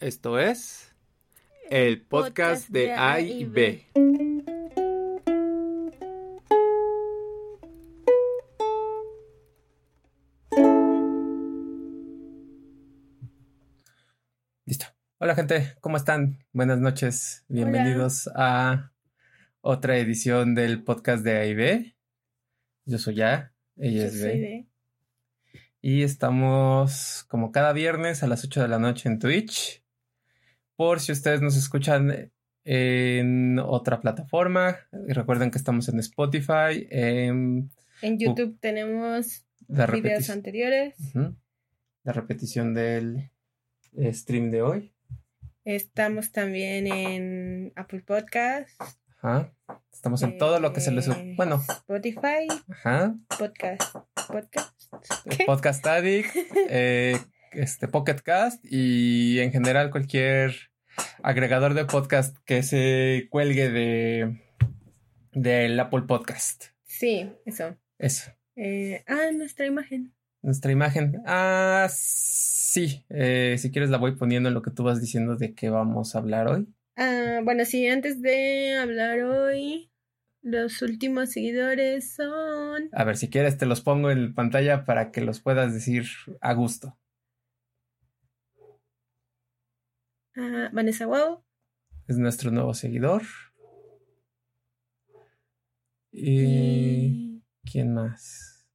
Esto 0.00 0.38
es 0.38 0.94
el 1.68 2.00
podcast 2.00 2.70
de 2.70 2.94
A 2.94 3.20
y 3.20 3.44
B. 3.44 3.86
Listo. 14.64 14.86
Hola 15.18 15.34
gente, 15.34 15.76
¿cómo 15.82 15.98
están? 15.98 16.46
Buenas 16.54 16.78
noches. 16.78 17.44
Bienvenidos 17.48 18.26
a 18.34 18.94
otra 19.60 19.98
edición 19.98 20.54
del 20.54 20.82
podcast 20.82 21.22
de 21.22 21.36
A 21.36 21.44
y 21.44 21.54
B. 21.54 21.96
Yo 22.86 22.96
soy 22.96 23.20
A, 23.20 23.52
ella 23.76 24.00
Yo 24.00 24.06
es 24.06 24.18
soy 24.18 24.40
B. 24.40 24.66
Y 25.82 26.04
estamos 26.04 27.26
como 27.28 27.52
cada 27.52 27.74
viernes 27.74 28.22
a 28.22 28.28
las 28.28 28.42
8 28.46 28.62
de 28.62 28.68
la 28.68 28.78
noche 28.78 29.06
en 29.10 29.18
Twitch. 29.18 29.79
Por 30.80 30.98
si 31.00 31.12
ustedes 31.12 31.42
nos 31.42 31.58
escuchan 31.58 32.32
en 32.64 33.58
otra 33.58 34.00
plataforma. 34.00 34.78
Recuerden 35.08 35.50
que 35.50 35.58
estamos 35.58 35.90
en 35.90 35.98
Spotify, 35.98 36.86
en 36.88 37.70
En 38.00 38.18
YouTube 38.18 38.56
tenemos 38.60 39.44
videos 39.68 40.30
anteriores. 40.30 40.94
La 42.02 42.14
repetición 42.14 42.72
del 42.72 43.30
stream 44.10 44.50
de 44.50 44.62
hoy. 44.62 44.94
Estamos 45.66 46.32
también 46.32 46.86
en 46.86 47.74
Apple 47.76 48.00
Podcasts. 48.00 48.74
Ajá. 49.20 49.52
Estamos 49.92 50.22
en 50.22 50.38
todo 50.38 50.60
lo 50.60 50.72
que 50.72 50.80
se 50.80 50.92
les... 50.92 51.08
eh, 51.08 51.34
Bueno, 51.36 51.62
Spotify, 51.68 52.48
ajá. 52.70 53.14
Podcast. 53.38 53.96
Podcast. 54.26 54.80
¿Qué? 55.28 55.44
Podcast 55.44 55.86
Addict, 55.86 56.34
eh, 56.70 57.18
este 57.52 57.86
Pocket 57.86 58.22
Cast 58.24 58.64
y 58.64 59.40
en 59.40 59.52
general 59.52 59.90
cualquier 59.90 60.69
agregador 61.22 61.74
de 61.74 61.84
podcast 61.84 62.36
que 62.44 62.62
se 62.62 63.28
cuelgue 63.30 63.70
de 63.70 64.40
del 65.32 65.78
Apple 65.78 66.02
Podcast. 66.02 66.64
Sí, 66.84 67.30
eso. 67.44 67.76
Eso. 67.98 68.32
Eh, 68.56 69.04
ah, 69.06 69.30
nuestra 69.32 69.66
imagen. 69.66 70.12
Nuestra 70.42 70.72
imagen. 70.72 71.22
Ah, 71.26 71.88
sí. 71.90 73.04
Eh, 73.10 73.56
si 73.58 73.70
quieres 73.70 73.90
la 73.90 73.98
voy 73.98 74.16
poniendo 74.16 74.48
en 74.48 74.54
lo 74.54 74.62
que 74.62 74.70
tú 74.70 74.84
vas 74.84 75.00
diciendo 75.00 75.36
de 75.36 75.54
qué 75.54 75.70
vamos 75.70 76.14
a 76.14 76.18
hablar 76.18 76.48
hoy. 76.48 76.66
Ah, 76.96 77.40
bueno, 77.44 77.64
sí, 77.64 77.86
antes 77.88 78.20
de 78.20 78.76
hablar 78.76 79.22
hoy, 79.22 79.90
los 80.42 80.82
últimos 80.82 81.30
seguidores 81.30 82.14
son 82.14 82.88
A 82.92 83.04
ver, 83.04 83.16
si 83.16 83.28
quieres 83.28 83.58
te 83.58 83.66
los 83.66 83.80
pongo 83.80 84.10
en 84.10 84.34
pantalla 84.34 84.84
para 84.84 85.10
que 85.10 85.20
los 85.20 85.40
puedas 85.40 85.72
decir 85.72 86.06
a 86.40 86.52
gusto. 86.54 86.98
Vanessa 90.72 91.06
Wow 91.06 91.44
Es 92.06 92.16
nuestro 92.18 92.50
nuevo 92.50 92.74
seguidor. 92.74 93.22
Y... 96.12 96.40
y... 96.40 97.44
¿Quién 97.64 97.94
más? 97.94 98.66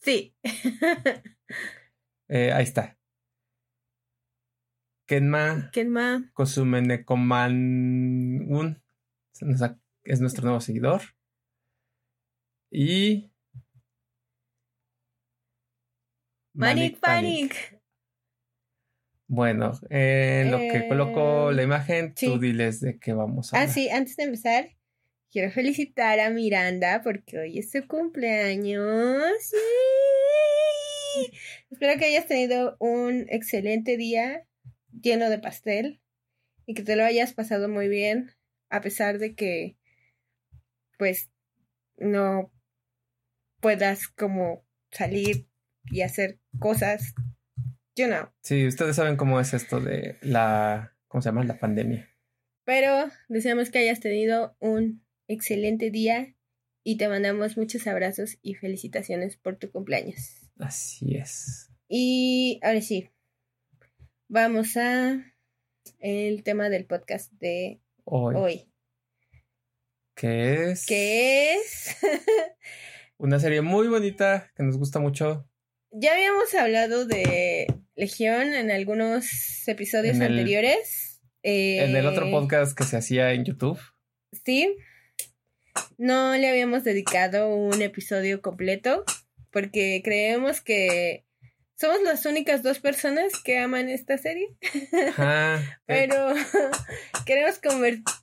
Sí. 0.00 0.34
Eh, 2.28 2.50
ahí 2.50 2.62
está. 2.64 2.96
Kenma 5.70 6.32
nos 9.42 9.60
ha- 9.60 9.78
es 10.04 10.20
nuestro 10.22 10.44
nuevo 10.44 10.60
seguidor. 10.62 11.02
Y. 12.70 13.30
Manic 16.54 17.00
Panic. 17.00 17.81
Bueno, 19.34 19.72
en 19.88 20.50
lo 20.50 20.58
que 20.58 20.80
Eh, 20.80 20.88
coloco 20.90 21.52
la 21.52 21.62
imagen, 21.62 22.12
sí. 22.14 22.26
tú 22.26 22.38
diles 22.38 22.80
de 22.82 22.98
qué 22.98 23.14
vamos 23.14 23.54
a 23.54 23.56
Ah, 23.56 23.60
hablar. 23.62 23.74
sí, 23.74 23.88
antes 23.88 24.14
de 24.16 24.24
empezar, 24.24 24.76
quiero 25.30 25.50
felicitar 25.50 26.20
a 26.20 26.28
Miranda 26.28 27.00
porque 27.02 27.38
hoy 27.38 27.58
es 27.58 27.70
su 27.70 27.86
cumpleaños. 27.88 28.84
¡Yay! 31.16 31.32
Espero 31.70 31.98
que 31.98 32.04
hayas 32.04 32.26
tenido 32.26 32.76
un 32.78 33.24
excelente 33.30 33.96
día 33.96 34.46
lleno 35.00 35.30
de 35.30 35.38
pastel 35.38 36.02
y 36.66 36.74
que 36.74 36.82
te 36.82 36.94
lo 36.94 37.02
hayas 37.04 37.32
pasado 37.32 37.70
muy 37.70 37.88
bien, 37.88 38.32
a 38.68 38.82
pesar 38.82 39.18
de 39.18 39.34
que, 39.34 39.78
pues, 40.98 41.30
no 41.96 42.52
puedas 43.60 44.08
como 44.08 44.66
salir 44.90 45.46
y 45.86 46.02
hacer 46.02 46.38
cosas. 46.58 47.14
You 47.96 48.06
know. 48.06 48.30
Sí, 48.42 48.66
ustedes 48.66 48.96
saben 48.96 49.16
cómo 49.16 49.38
es 49.40 49.52
esto 49.54 49.80
de 49.80 50.18
la. 50.22 50.96
¿Cómo 51.08 51.20
se 51.20 51.28
llama? 51.28 51.44
La 51.44 51.58
pandemia. 51.58 52.08
Pero 52.64 53.10
deseamos 53.28 53.70
que 53.70 53.80
hayas 53.80 54.00
tenido 54.00 54.56
un 54.60 55.04
excelente 55.28 55.90
día 55.90 56.34
y 56.84 56.96
te 56.96 57.08
mandamos 57.08 57.56
muchos 57.56 57.86
abrazos 57.86 58.38
y 58.40 58.54
felicitaciones 58.54 59.36
por 59.36 59.56
tu 59.56 59.70
cumpleaños. 59.70 60.50
Así 60.58 61.16
es. 61.16 61.70
Y 61.88 62.60
ahora 62.62 62.80
sí, 62.80 63.10
vamos 64.28 64.76
a 64.76 65.22
el 65.98 66.42
tema 66.42 66.70
del 66.70 66.86
podcast 66.86 67.32
de 67.34 67.80
Hoy. 68.04 68.34
hoy, 68.36 68.72
Que 70.14 70.70
es. 70.70 70.86
que 70.86 71.54
es... 71.54 71.96
Una 73.18 73.38
serie 73.38 73.60
muy 73.60 73.88
bonita 73.88 74.50
que 74.56 74.62
nos 74.62 74.78
gusta 74.78 74.98
mucho. 74.98 75.48
Ya 75.92 76.12
habíamos 76.12 76.54
hablado 76.54 77.04
de 77.06 77.66
Legión 77.94 78.54
en 78.54 78.70
algunos 78.70 79.26
episodios 79.68 80.16
En 80.16 80.22
el- 80.22 80.32
anteriores. 80.32 81.20
En 81.42 81.94
el 81.96 82.06
otro 82.06 82.26
Eh, 82.28 82.30
podcast 82.30 82.76
que 82.76 82.84
se 82.84 82.96
hacía 82.96 83.32
en 83.32 83.44
YouTube. 83.44 83.78
Sí. 84.44 84.76
No 85.98 86.34
le 86.36 86.48
habíamos 86.48 86.84
dedicado 86.84 87.54
un 87.54 87.80
episodio 87.82 88.40
completo 88.42 89.04
porque 89.50 90.00
creemos 90.04 90.60
que 90.60 91.24
somos 91.78 92.00
las 92.02 92.24
únicas 92.26 92.62
dos 92.62 92.78
personas 92.78 93.32
que 93.42 93.58
aman 93.58 93.88
esta 93.88 94.16
serie, 94.18 94.48
Ajá. 95.08 95.56
Eh, 95.88 96.06
pero 96.08 96.32
queremos 97.26 97.60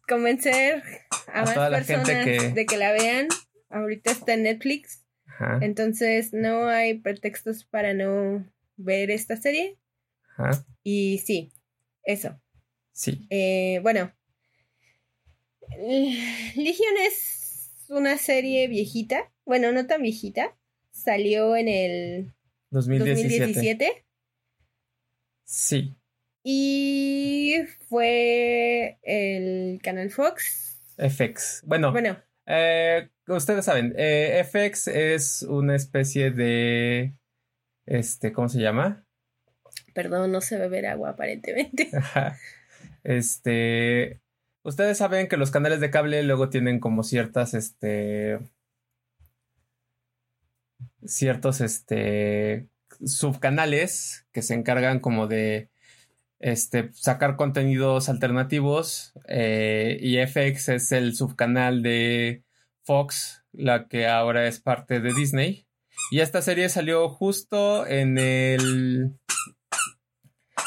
convencer 0.07 0.81
a, 1.27 1.41
A 1.41 1.45
más 1.45 1.69
personas 1.69 2.25
que- 2.25 2.51
de 2.53 2.65
que 2.65 2.77
la 2.77 2.91
vean. 2.93 3.27
Ahorita 3.69 4.11
está 4.11 4.33
en 4.33 4.43
Netflix, 4.43 5.03
Ajá. 5.39 5.59
entonces 5.61 6.33
no 6.33 6.67
hay 6.67 6.95
pretextos 6.99 7.63
para 7.63 7.93
no 7.93 8.45
ver 8.77 9.09
esta 9.11 9.37
serie. 9.37 9.77
Ajá. 10.37 10.65
Y 10.83 11.19
sí, 11.19 11.51
eso. 12.03 12.39
Sí. 12.91 13.25
Eh, 13.29 13.79
bueno, 13.81 14.11
Legion 15.77 16.93
es 17.07 17.85
una 17.89 18.17
serie 18.17 18.67
viejita. 18.67 19.31
Bueno, 19.45 19.71
no 19.71 19.87
tan 19.87 20.01
viejita. 20.01 20.55
Salió 20.91 21.55
en 21.55 21.67
el 21.67 22.33
2017. 22.71 23.37
2017 23.37 24.05
Sí. 25.45 25.95
y 26.43 27.55
fue 27.87 28.99
el 29.03 29.79
canal 29.81 30.09
Fox. 30.11 30.79
FX. 30.97 31.61
Bueno, 31.65 31.91
Bueno, 31.91 32.21
eh, 32.45 33.09
ustedes 33.35 33.65
saben, 33.65 33.93
eh, 33.97 34.43
FX 34.43 34.87
es 34.87 35.43
una 35.43 35.75
especie 35.75 36.31
de. 36.31 37.13
Este, 37.85 38.33
¿cómo 38.33 38.49
se 38.49 38.59
llama? 38.59 39.05
perdón, 39.93 40.31
no 40.31 40.39
sé 40.39 40.57
beber 40.57 40.85
agua 40.85 41.09
aparentemente. 41.09 41.89
Ajá. 41.97 42.37
Este. 43.03 44.21
Ustedes 44.63 44.97
saben 44.97 45.27
que 45.27 45.37
los 45.37 45.51
canales 45.51 45.79
de 45.79 45.89
cable 45.89 46.23
luego 46.23 46.49
tienen 46.49 46.79
como 46.79 47.03
ciertas, 47.03 47.53
este. 47.53 48.39
Ciertos, 51.05 51.61
este. 51.61 52.69
subcanales 53.03 54.25
que 54.31 54.41
se 54.41 54.53
encargan 54.53 54.99
como 54.99 55.27
de. 55.27 55.69
Este, 56.39 56.91
sacar 56.93 57.35
contenidos 57.35 58.07
alternativos. 58.07 59.13
eh, 59.27 59.97
y 60.01 60.17
FX 60.25 60.69
es 60.69 60.91
el 60.93 61.13
subcanal 61.15 61.83
de 61.83 62.43
Fox, 62.89 63.43
la 63.51 63.87
que 63.87 64.07
ahora 64.07 64.47
es 64.47 64.59
parte 64.59 64.99
de 64.99 65.13
Disney. 65.13 65.67
Y 66.09 66.21
esta 66.21 66.41
serie 66.41 66.69
salió 66.69 67.07
justo 67.07 67.85
en 67.85 68.17
el 68.17 69.13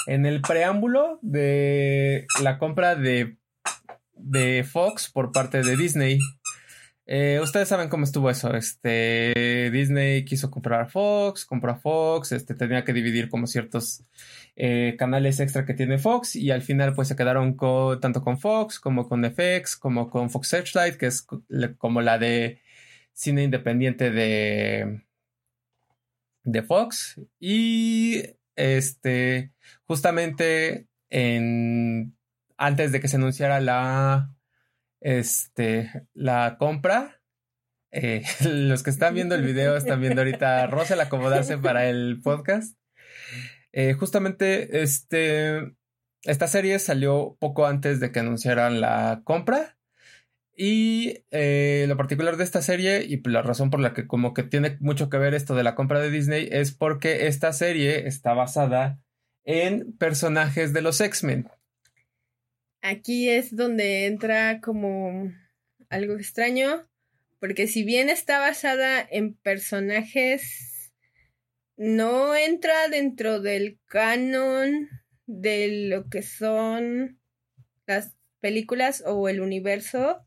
en 0.07 0.25
el 0.25 0.41
preámbulo 0.41 1.19
de 1.21 2.27
la 2.41 2.59
compra 2.59 2.95
de, 2.95 3.39
de 4.15 4.63
Fox 4.63 5.11
por 5.11 5.33
parte 5.33 5.65
de 5.65 5.77
Disney. 5.77 6.21
Eh, 7.07 7.41
ustedes 7.43 7.67
saben 7.69 7.89
cómo 7.89 8.05
estuvo 8.05 8.31
eso. 8.31 8.55
Este 8.55 9.71
Disney 9.73 10.25
quiso 10.25 10.49
comprar 10.49 10.83
a 10.83 10.87
Fox, 10.87 11.45
compró 11.45 11.73
a 11.73 11.81
Fox, 11.81 12.31
este 12.31 12.55
tenía 12.55 12.85
que 12.85 12.93
dividir 12.93 13.31
como 13.31 13.49
ciertos 13.49 14.05
eh, 14.57 14.97
canales 14.99 15.41
extra 15.41 15.65
que 15.65 15.75
tiene 15.75 15.99
Fox 15.99 16.37
y 16.37 16.51
al 16.51 16.63
final 16.63 16.95
pues 16.95 17.09
se 17.09 17.17
quedaron 17.17 17.57
tanto 18.01 18.23
con 18.23 18.39
Fox 18.39 18.79
como 18.81 19.09
con 19.09 19.25
FX 19.25 19.77
como 19.77 20.11
con 20.11 20.31
Fox 20.31 20.49
Searchlight 20.49 20.97
que 20.97 21.07
es 21.07 21.27
como 21.79 22.03
la 22.03 22.19
de 22.19 22.61
cine 23.15 23.45
independiente 23.45 24.11
de 24.11 25.03
de 26.45 26.63
Fox 26.63 27.21
y 27.39 28.23
este, 28.57 29.53
justamente 29.87 30.87
en, 31.11 32.17
antes 32.57 32.93
de 32.93 33.01
que 33.01 33.09
se 33.09 33.17
anunciara 33.17 33.61
la, 33.61 34.35
este, 35.01 36.07
la 36.15 36.57
compra, 36.59 37.21
eh, 37.91 38.23
los 38.45 38.83
que 38.83 38.91
están 38.91 39.15
viendo 39.15 39.35
el 39.35 39.43
video 39.43 39.77
están 39.77 40.01
viendo 40.01 40.21
ahorita 40.21 40.65
a 40.65 41.03
acomodarse 41.03 41.59
para 41.59 41.89
el 41.89 42.21
podcast. 42.23 42.77
Eh, 43.73 43.95
justamente 43.95 44.83
este, 44.83 45.75
esta 46.23 46.47
serie 46.47 46.79
salió 46.79 47.37
poco 47.41 47.67
antes 47.67 48.01
de 48.01 48.13
que 48.13 48.21
anunciaran 48.21 48.81
la 48.81 49.23
compra. 49.25 49.77
Y 50.55 51.25
eh, 51.31 51.87
lo 51.89 51.97
particular 51.97 52.37
de 52.37 52.45
esta 52.45 52.61
serie 52.61 53.05
y 53.05 53.23
la 53.29 53.43
razón 53.43 53.71
por 53.71 53.81
la 53.81 53.95
que 53.95 54.07
como 54.07 54.35
que 54.35 54.43
tiene 54.43 54.77
mucho 54.81 55.09
que 55.09 55.17
ver 55.17 55.35
esto 55.35 55.55
de 55.55 55.63
la 55.63 55.75
compra 55.75 56.01
de 56.01 56.11
Disney 56.11 56.49
es 56.53 56.73
porque 56.73 57.27
esta 57.27 57.53
serie 57.55 58.07
está 58.07 58.35
basada 58.35 59.01
en 59.45 59.97
personajes 59.97 60.73
de 60.73 60.83
los 60.83 61.01
X-Men. 61.01 61.49
Aquí 62.83 63.31
es 63.31 63.57
donde 63.57 64.07
entra 64.07 64.61
como 64.61 65.33
algo 65.89 66.15
extraño, 66.15 66.87
porque 67.39 67.67
si 67.67 67.85
bien 67.85 68.09
está 68.11 68.39
basada 68.39 69.07
en 69.11 69.35
personajes, 69.35 70.72
no 71.77 72.35
entra 72.35 72.89
dentro 72.89 73.41
del 73.41 73.79
canon 73.87 74.89
de 75.27 75.89
lo 75.89 76.09
que 76.09 76.23
son 76.23 77.21
las 77.87 78.15
películas 78.41 79.03
o 79.07 79.29
el 79.29 79.41
universo 79.41 80.27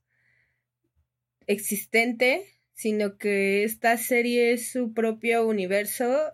existente, 1.47 2.59
sino 2.73 3.17
que 3.17 3.63
esta 3.63 3.97
serie 3.97 4.53
es 4.53 4.71
su 4.71 4.93
propio 4.93 5.45
universo. 5.45 6.33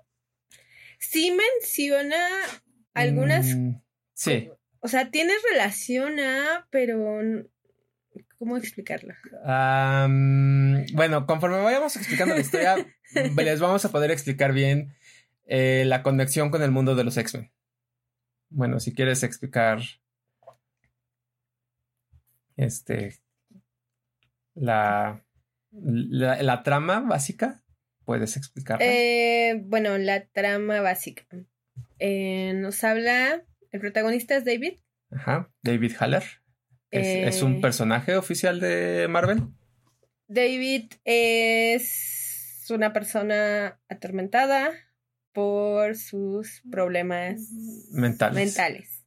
Sí 1.00 1.32
menciona 1.32 2.28
algunas... 2.94 3.48
Mm, 3.48 3.82
sí. 4.14 4.50
O 4.80 4.88
sea, 4.88 5.12
tiene 5.12 5.34
relación 5.52 6.20
a, 6.20 6.68
pero 6.72 7.22
¿Cómo 8.42 8.58
explicarlo? 8.58 9.14
bueno, 10.94 11.28
conforme 11.28 11.58
vayamos 11.62 11.96
explicando 11.96 12.34
la 12.34 12.42
historia, 12.42 12.76
les 13.38 13.60
vamos 13.60 13.86
a 13.86 13.92
poder 13.92 14.10
explicar 14.10 14.52
bien 14.52 14.96
eh, 15.54 15.84
la 15.86 16.02
conexión 16.02 16.50
con 16.50 16.64
el 16.64 16.72
mundo 16.72 16.96
de 16.96 17.04
los 17.04 17.18
X-Men. 17.18 17.52
Bueno, 18.50 18.80
si 18.80 18.94
quieres 18.94 19.22
explicar 19.22 19.82
este 22.56 23.22
la, 24.56 25.26
la, 25.72 26.64
trama 26.64 27.02
básica, 27.02 27.62
puedes 28.06 28.38
explicarla. 28.38 28.86
Eh, 28.86 29.62
bueno, 29.66 29.98
la 29.98 30.26
trama 30.26 30.80
básica. 30.80 31.26
Eh, 32.00 32.54
nos 32.56 32.82
habla, 32.86 33.44
el 33.72 33.80
protagonista 33.82 34.38
es 34.38 34.46
David. 34.46 34.76
Ajá, 35.12 35.52
David 35.64 35.96
Haller. 36.00 36.24
Es, 36.92 37.42
un 37.42 37.58
eh, 37.58 37.62
personaje 37.62 38.16
oficial 38.16 38.62
de 38.62 39.08
Marvel. 39.10 39.50
David 40.28 40.94
es 41.04 42.68
una 42.70 42.94
persona 42.94 43.82
atormentada 43.90 44.72
por 45.34 45.96
sus 45.96 46.62
problemas 46.70 47.50
mentales. 47.92 48.36
mentales. 48.36 49.06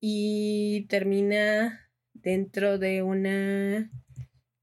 Y 0.00 0.86
termina 0.88 1.90
dentro 2.12 2.78
de 2.78 3.02
una 3.02 3.90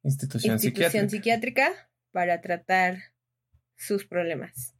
institución, 0.03 0.59
psiquiátrica. 0.59 1.71
para 2.11 2.41
tratar 2.41 2.97
sus 3.75 4.05
problemas. 4.05 4.75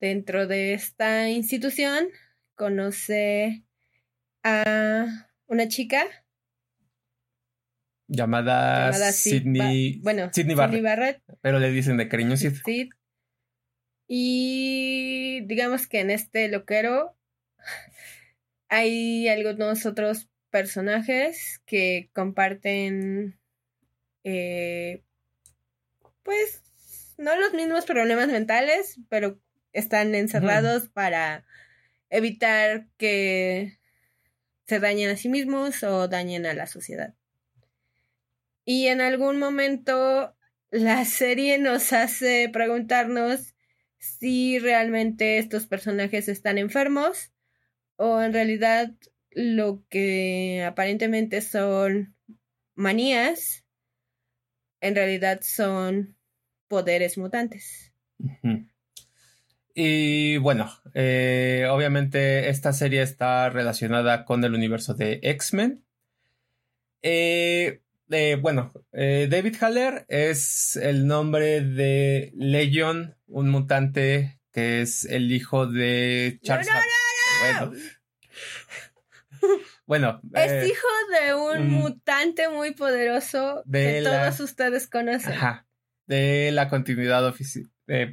Dentro 0.00 0.46
de 0.46 0.72
esta 0.72 1.28
institución 1.28 2.08
conoce 2.54 3.66
a 4.42 5.06
una 5.46 5.68
chica 5.68 6.06
llamada, 8.10 8.92
Sidney, 9.12 10.00
bueno, 10.02 10.30
Sidney 10.32 10.54
Barrett, 10.54 11.22
Pero 11.42 11.58
le 11.58 11.70
dicen 11.70 11.96
de 11.96 12.08
cariño 12.08 12.36
Sid. 12.36 12.90
Y 14.12 15.42
digamos 15.42 15.86
que 15.86 16.00
en 16.00 16.10
este 16.10 16.48
loquero 16.48 17.16
hay 18.68 19.28
algunos 19.28 19.86
otros 19.86 20.28
personajes 20.50 21.60
que 21.64 22.10
comparten 22.12 23.38
eh, 24.24 25.04
pues 26.24 27.14
no 27.18 27.36
los 27.36 27.54
mismos 27.54 27.84
problemas 27.84 28.26
mentales, 28.26 28.98
pero 29.08 29.38
están 29.72 30.16
encerrados 30.16 30.88
para 30.88 31.46
evitar 32.08 32.88
que 32.96 33.78
se 34.66 34.80
dañen 34.80 35.10
a 35.10 35.16
sí 35.16 35.28
mismos 35.28 35.84
o 35.84 36.08
dañen 36.08 36.46
a 36.46 36.54
la 36.54 36.66
sociedad. 36.66 37.14
Y 38.64 38.88
en 38.88 39.02
algún 39.02 39.38
momento 39.38 40.36
la 40.72 41.04
serie 41.04 41.58
nos 41.58 41.92
hace 41.92 42.50
preguntarnos 42.52 43.54
si 44.00 44.58
realmente 44.58 45.38
estos 45.38 45.66
personajes 45.66 46.28
están 46.28 46.58
enfermos 46.58 47.30
o 47.96 48.20
en 48.20 48.32
realidad 48.32 48.90
lo 49.30 49.84
que 49.88 50.64
aparentemente 50.66 51.40
son 51.42 52.16
manías, 52.74 53.64
en 54.80 54.94
realidad 54.94 55.40
son 55.42 56.16
poderes 56.66 57.18
mutantes. 57.18 57.92
Y 59.74 60.38
bueno, 60.38 60.70
eh, 60.94 61.66
obviamente 61.70 62.48
esta 62.48 62.72
serie 62.72 63.02
está 63.02 63.50
relacionada 63.50 64.24
con 64.24 64.42
el 64.44 64.54
universo 64.54 64.94
de 64.94 65.20
X-Men. 65.22 65.84
Eh, 67.02 67.80
eh, 68.10 68.36
bueno, 68.40 68.72
eh, 68.92 69.28
David 69.30 69.56
Haller 69.60 70.04
es 70.08 70.76
el 70.76 71.06
nombre 71.06 71.60
de 71.60 72.32
Legion, 72.34 73.16
un 73.26 73.48
mutante 73.50 74.40
que 74.52 74.82
es 74.82 75.04
el 75.04 75.30
hijo 75.30 75.66
de 75.66 76.40
Charles. 76.42 76.68
bueno, 79.86 80.20
bueno 80.22 80.44
es 80.44 80.50
eh, 80.50 80.66
hijo 80.66 80.88
de 81.22 81.34
un 81.34 81.70
mutante 81.70 82.48
muy 82.48 82.72
poderoso 82.72 83.62
que 83.70 84.02
todos 84.02 84.40
ustedes 84.40 84.88
conocen. 84.88 85.32
Ajá, 85.32 85.66
de 86.06 86.50
la 86.52 86.68
continuidad 86.68 87.32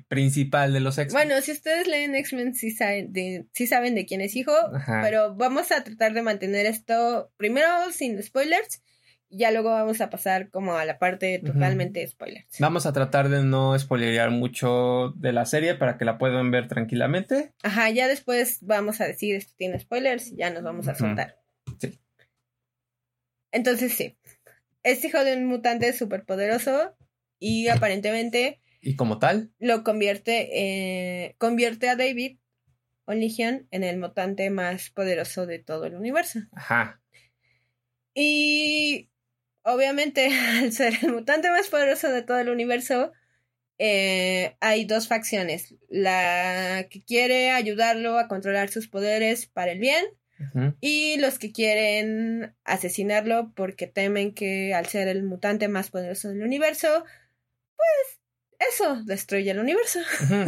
principal 0.07 0.73
de 0.73 0.79
los 0.79 0.97
X-Men. 0.99 1.27
Bueno, 1.27 1.41
si 1.41 1.51
ustedes 1.51 1.87
leen 1.87 2.13
X-Men, 2.13 2.53
sí, 2.53 2.69
saben 2.69 3.11
de, 3.13 3.47
saben 3.67 3.95
de 3.95 4.05
quién 4.05 4.21
es 4.21 4.35
hijo, 4.35 4.53
pero 5.01 5.33
vamos 5.35 5.71
a 5.71 5.83
tratar 5.83 6.13
de 6.13 6.21
mantener 6.21 6.67
esto 6.67 7.31
primero 7.37 7.91
sin 7.91 8.21
spoilers 8.21 8.83
ya 9.29 9.51
luego 9.51 9.69
vamos 9.69 10.01
a 10.01 10.09
pasar 10.09 10.49
como 10.49 10.75
a 10.75 10.85
la 10.85 10.99
parte 10.99 11.39
totalmente 11.39 12.05
spoilers. 12.07 12.47
Vamos 12.59 12.85
a 12.85 12.93
tratar 12.93 13.29
de 13.29 13.43
no 13.43 13.77
spoilerear 13.77 14.31
mucho 14.31 15.13
de 15.15 15.33
la 15.33 15.45
serie 15.45 15.75
para 15.75 15.97
que 15.97 16.05
la 16.05 16.17
puedan 16.17 16.51
ver 16.51 16.67
tranquilamente. 16.67 17.53
Ajá, 17.63 17.89
ya 17.89 18.07
después 18.07 18.59
vamos 18.61 19.01
a 19.01 19.05
decir 19.05 19.35
esto 19.35 19.53
tiene 19.57 19.79
spoilers 19.79 20.31
y 20.31 20.37
ya 20.37 20.49
nos 20.49 20.63
vamos 20.63 20.87
a 20.87 20.95
soltar. 20.95 21.39
Sí. 21.79 21.99
Entonces 23.51 23.93
sí. 23.93 24.17
Es 24.83 25.03
hijo 25.03 25.23
de 25.23 25.35
un 25.35 25.45
mutante 25.45 25.91
súper 25.93 26.23
poderoso 26.23 26.95
y 27.39 27.67
aparentemente. 27.67 28.61
Y 28.81 28.95
como 28.95 29.19
tal. 29.19 29.51
Lo 29.59 29.83
convierte, 29.83 30.49
eh, 30.53 31.35
convierte 31.37 31.89
a 31.89 31.95
David 31.95 32.37
Legion 33.07 33.67
en 33.71 33.83
el 33.83 33.97
mutante 33.97 34.49
más 34.49 34.89
poderoso 34.89 35.45
de 35.45 35.59
todo 35.59 35.85
el 35.85 35.95
universo. 35.95 36.39
Ajá. 36.53 37.01
Y 38.13 39.09
obviamente, 39.67 40.29
al 40.59 40.71
ser 40.71 40.93
el 41.01 41.13
mutante 41.13 41.49
más 41.49 41.69
poderoso 41.69 42.09
de 42.09 42.23
todo 42.23 42.39
el 42.39 42.49
universo, 42.49 43.11
eh, 43.77 44.55
hay 44.59 44.85
dos 44.85 45.07
facciones. 45.07 45.75
La 45.89 46.87
que 46.89 47.03
quiere 47.03 47.51
ayudarlo 47.51 48.17
a 48.17 48.27
controlar 48.27 48.69
sus 48.69 48.87
poderes 48.87 49.45
para 49.45 49.71
el 49.71 49.79
bien 49.79 50.05
y 50.81 51.17
los 51.17 51.39
que 51.39 51.51
quieren 51.51 52.53
asesinarlo 52.63 53.53
porque 53.55 53.87
temen 53.87 54.35
que 54.35 54.75
al 54.75 54.85
ser 54.85 55.07
el 55.07 55.23
mutante 55.23 55.67
más 55.67 55.89
poderoso 55.89 56.29
del 56.29 56.43
universo, 56.43 57.03
pues 57.75 58.19
eso 58.71 59.01
destruye 59.03 59.49
el 59.49 59.57
universo. 59.57 59.99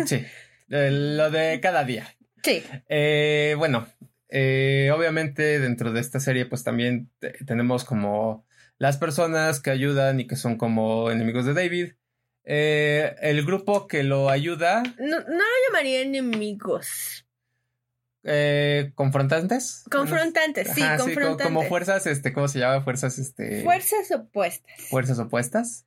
sí, 0.06 0.24
lo 0.68 1.32
de 1.32 1.60
cada 1.62 1.84
día. 1.84 2.08
Sí. 2.42 2.64
Eh, 2.88 3.56
bueno, 3.58 3.86
eh, 4.30 4.92
obviamente 4.96 5.60
dentro 5.60 5.92
de 5.92 6.00
esta 6.00 6.22
serie 6.22 6.46
pues 6.46 6.64
también 6.64 7.12
tenemos 7.46 7.84
como 7.84 8.48
las 8.80 8.98
personas 8.98 9.60
que 9.60 9.70
ayudan 9.70 10.20
y 10.20 10.26
que 10.26 10.38
son 10.38 10.58
como 10.58 11.12
enemigos 11.12 11.46
de 11.46 11.54
David. 11.54 11.92
Eh, 12.46 13.14
el 13.22 13.46
grupo 13.46 13.86
que 13.88 14.04
lo 14.04 14.30
ayuda. 14.30 14.82
No, 14.98 15.20
lo 15.20 15.46
llamaría 15.68 16.02
enemigos. 16.02 17.28
Eh, 18.24 18.92
confrontantes. 18.96 19.84
Confrontantes, 19.92 20.70
sí, 20.74 20.82
confrontantes. 20.98 21.46
como, 21.46 21.64
fuerzas, 21.64 22.08
este, 22.08 22.34
¿cómo 22.34 22.48
se 22.48 22.60
llama? 22.60 22.82
Fuerzas, 22.82 23.20
este. 23.20 23.64
Fuerzas 23.64 24.12
opuestas. 24.12 24.82
Fuerzas 24.90 25.20
opuestas. 25.20 25.86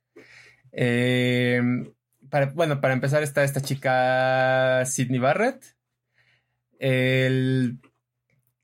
Eh, 0.71 1.61
para, 2.29 2.47
bueno, 2.51 2.79
para 2.79 2.93
empezar 2.93 3.23
está 3.23 3.43
esta 3.43 3.61
chica 3.61 4.85
Sidney 4.85 5.19
Barrett. 5.19 5.75
el, 6.79 7.79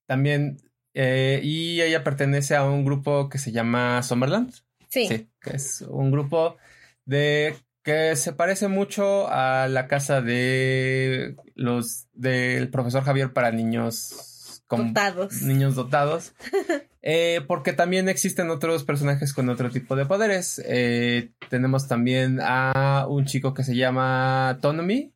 también, 0.06 0.58
eh, 0.94 1.40
y 1.44 1.82
ella 1.82 2.04
pertenece 2.04 2.56
a 2.56 2.64
un 2.64 2.86
grupo 2.86 3.30
que 3.30 3.38
se 3.38 3.52
llama 3.52 4.02
Summerland. 4.04 4.54
Sí. 4.90 5.08
Sí, 5.08 5.30
que 5.40 5.56
es 5.56 5.82
un 5.82 6.12
grupo 6.12 6.58
de 7.06 7.56
que 7.84 8.16
se 8.16 8.34
parece 8.34 8.68
mucho 8.68 9.28
a 9.30 9.68
la 9.68 9.88
casa 9.88 10.22
de 10.22 11.36
los 11.56 12.08
del 12.14 12.70
profesor 12.70 13.04
Javier 13.04 13.34
para 13.34 13.52
niños 13.52 14.62
con 14.68 14.90
Dotados. 14.90 15.42
niños 15.42 15.76
dotados. 15.76 16.34
Eh, 17.02 17.40
porque 17.48 17.72
también 17.72 18.10
existen 18.10 18.50
otros 18.50 18.84
personajes 18.84 19.34
con 19.34 19.48
otro 19.48 19.70
tipo 19.70 19.96
de 19.96 20.06
poderes. 20.06 20.62
Eh, 20.66 21.32
tenemos 21.50 21.88
también 21.88 22.40
a 22.42 23.06
un 23.08 23.24
chico 23.24 23.54
que 23.54 23.64
se 23.64 23.74
llama 23.74 24.60
Tonomi, 24.62 25.14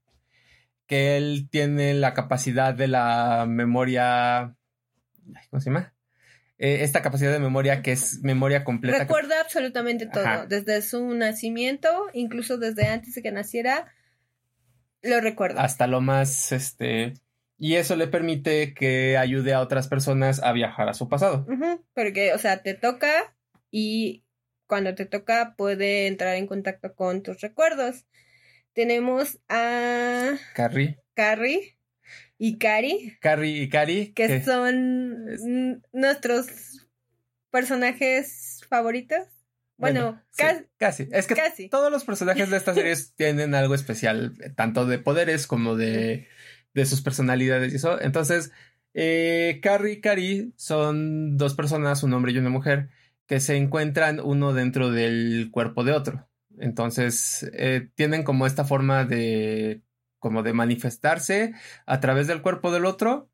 que 0.87 1.17
él 1.17 1.49
tiene 1.51 1.93
la 1.93 2.13
capacidad 2.13 2.73
de 2.73 2.87
la 2.87 3.45
memoria. 3.49 4.55
¿Cómo 5.49 5.59
se 5.59 5.69
llama? 5.69 5.93
Eh, 6.57 6.83
esta 6.83 7.01
capacidad 7.01 7.31
de 7.31 7.39
memoria 7.39 7.81
que 7.81 7.91
es 7.91 8.21
memoria 8.21 8.63
completa. 8.63 8.99
Recuerda 8.99 9.41
absolutamente 9.41 10.05
todo, 10.05 10.25
Ajá. 10.25 10.45
desde 10.45 10.81
su 10.81 11.13
nacimiento, 11.15 11.89
incluso 12.13 12.57
desde 12.57 12.87
antes 12.87 13.15
de 13.15 13.21
que 13.21 13.31
naciera, 13.31 13.91
lo 15.01 15.19
recuerda. 15.19 15.63
hasta 15.63 15.87
lo 15.87 15.99
más, 15.99 16.51
este, 16.51 17.15
y 17.57 17.75
eso 17.75 17.95
le 17.95 18.07
permite 18.07 18.73
que 18.73 19.17
ayude 19.17 19.53
a 19.53 19.61
otras 19.61 19.87
personas 19.87 20.41
a 20.43 20.51
viajar 20.53 20.89
a 20.89 20.93
su 20.93 21.09
pasado. 21.09 21.45
Porque, 21.93 22.33
o 22.33 22.37
sea, 22.37 22.61
te 22.61 22.75
toca 22.75 23.35
y 23.71 24.23
cuando 24.67 24.95
te 24.95 25.05
toca 25.05 25.55
puede 25.57 26.07
entrar 26.07 26.35
en 26.35 26.47
contacto 26.47 26.95
con 26.95 27.23
tus 27.23 27.41
recuerdos. 27.41 28.05
Tenemos 28.73 29.39
a 29.49 30.33
Carrie, 30.55 30.99
Carrie 31.13 31.77
y 32.37 32.57
Cari, 32.57 33.17
Carrie 33.21 33.63
y 33.63 33.69
Cari, 33.69 34.13
que 34.13 34.27
que- 34.27 34.41
son 34.43 35.27
es- 35.29 35.43
nuestros 35.93 36.47
personajes 37.51 38.61
favoritos. 38.69 39.19
Bueno, 39.77 40.21
ca- 40.37 40.63
casi. 40.77 41.07
Es 41.11 41.27
que 41.27 41.35
casi. 41.35 41.67
todos 41.69 41.91
los 41.91 42.03
personajes 42.05 42.49
de 42.49 42.57
esta 42.57 42.73
serie 42.73 42.93
tienen 43.15 43.53
algo 43.55 43.75
especial, 43.75 44.33
tanto 44.55 44.85
de 44.85 44.99
poderes 44.99 45.47
como 45.47 45.75
de, 45.75 46.27
de 46.73 46.85
sus 46.85 47.01
personalidades 47.01 47.73
y 47.73 47.77
eso. 47.77 47.99
Entonces, 47.99 48.51
eh, 48.93 49.59
Carrie 49.61 49.93
y 49.93 50.01
Cari 50.01 50.53
son 50.55 51.37
dos 51.37 51.55
personas, 51.55 52.03
un 52.03 52.13
hombre 52.13 52.31
y 52.31 52.37
una 52.37 52.49
mujer, 52.49 52.89
que 53.27 53.39
se 53.39 53.55
encuentran 53.55 54.19
uno 54.19 54.53
dentro 54.53 54.91
del 54.91 55.49
cuerpo 55.51 55.83
de 55.83 55.93
otro. 55.93 56.29
Entonces, 56.59 57.49
eh, 57.53 57.89
tienen 57.95 58.23
como 58.23 58.45
esta 58.45 58.63
forma 58.63 59.05
de 59.05 59.81
como 60.23 60.41
de 60.41 60.53
manifestarse 60.53 61.53
a 61.85 61.99
través 61.99 62.27
del 62.27 62.41
cuerpo 62.41 62.71
del 62.71 62.85
otro. 62.85 63.29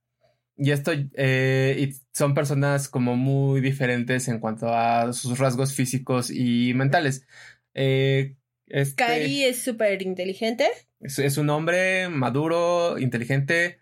Y 0.58 0.72
esto, 0.72 0.91
eh, 1.13 1.75
y 1.77 1.93
son 2.17 2.34
personas 2.34 2.89
como 2.89 3.15
muy 3.15 3.62
diferentes 3.62 4.27
en 4.27 4.39
cuanto 4.39 4.74
a 4.74 5.13
sus 5.13 5.38
rasgos 5.38 5.75
físicos 5.75 6.31
y 6.31 6.74
mentales. 6.74 7.27
Eh, 7.75 8.38
este 8.65 9.48
es 9.48 9.62
súper 9.62 10.01
inteligente. 10.01 10.67
es, 11.00 11.19
es 11.19 11.38
un 11.38 11.51
hombre 11.51 12.10
maduro, 12.10 12.98
inteligente, 12.98 13.77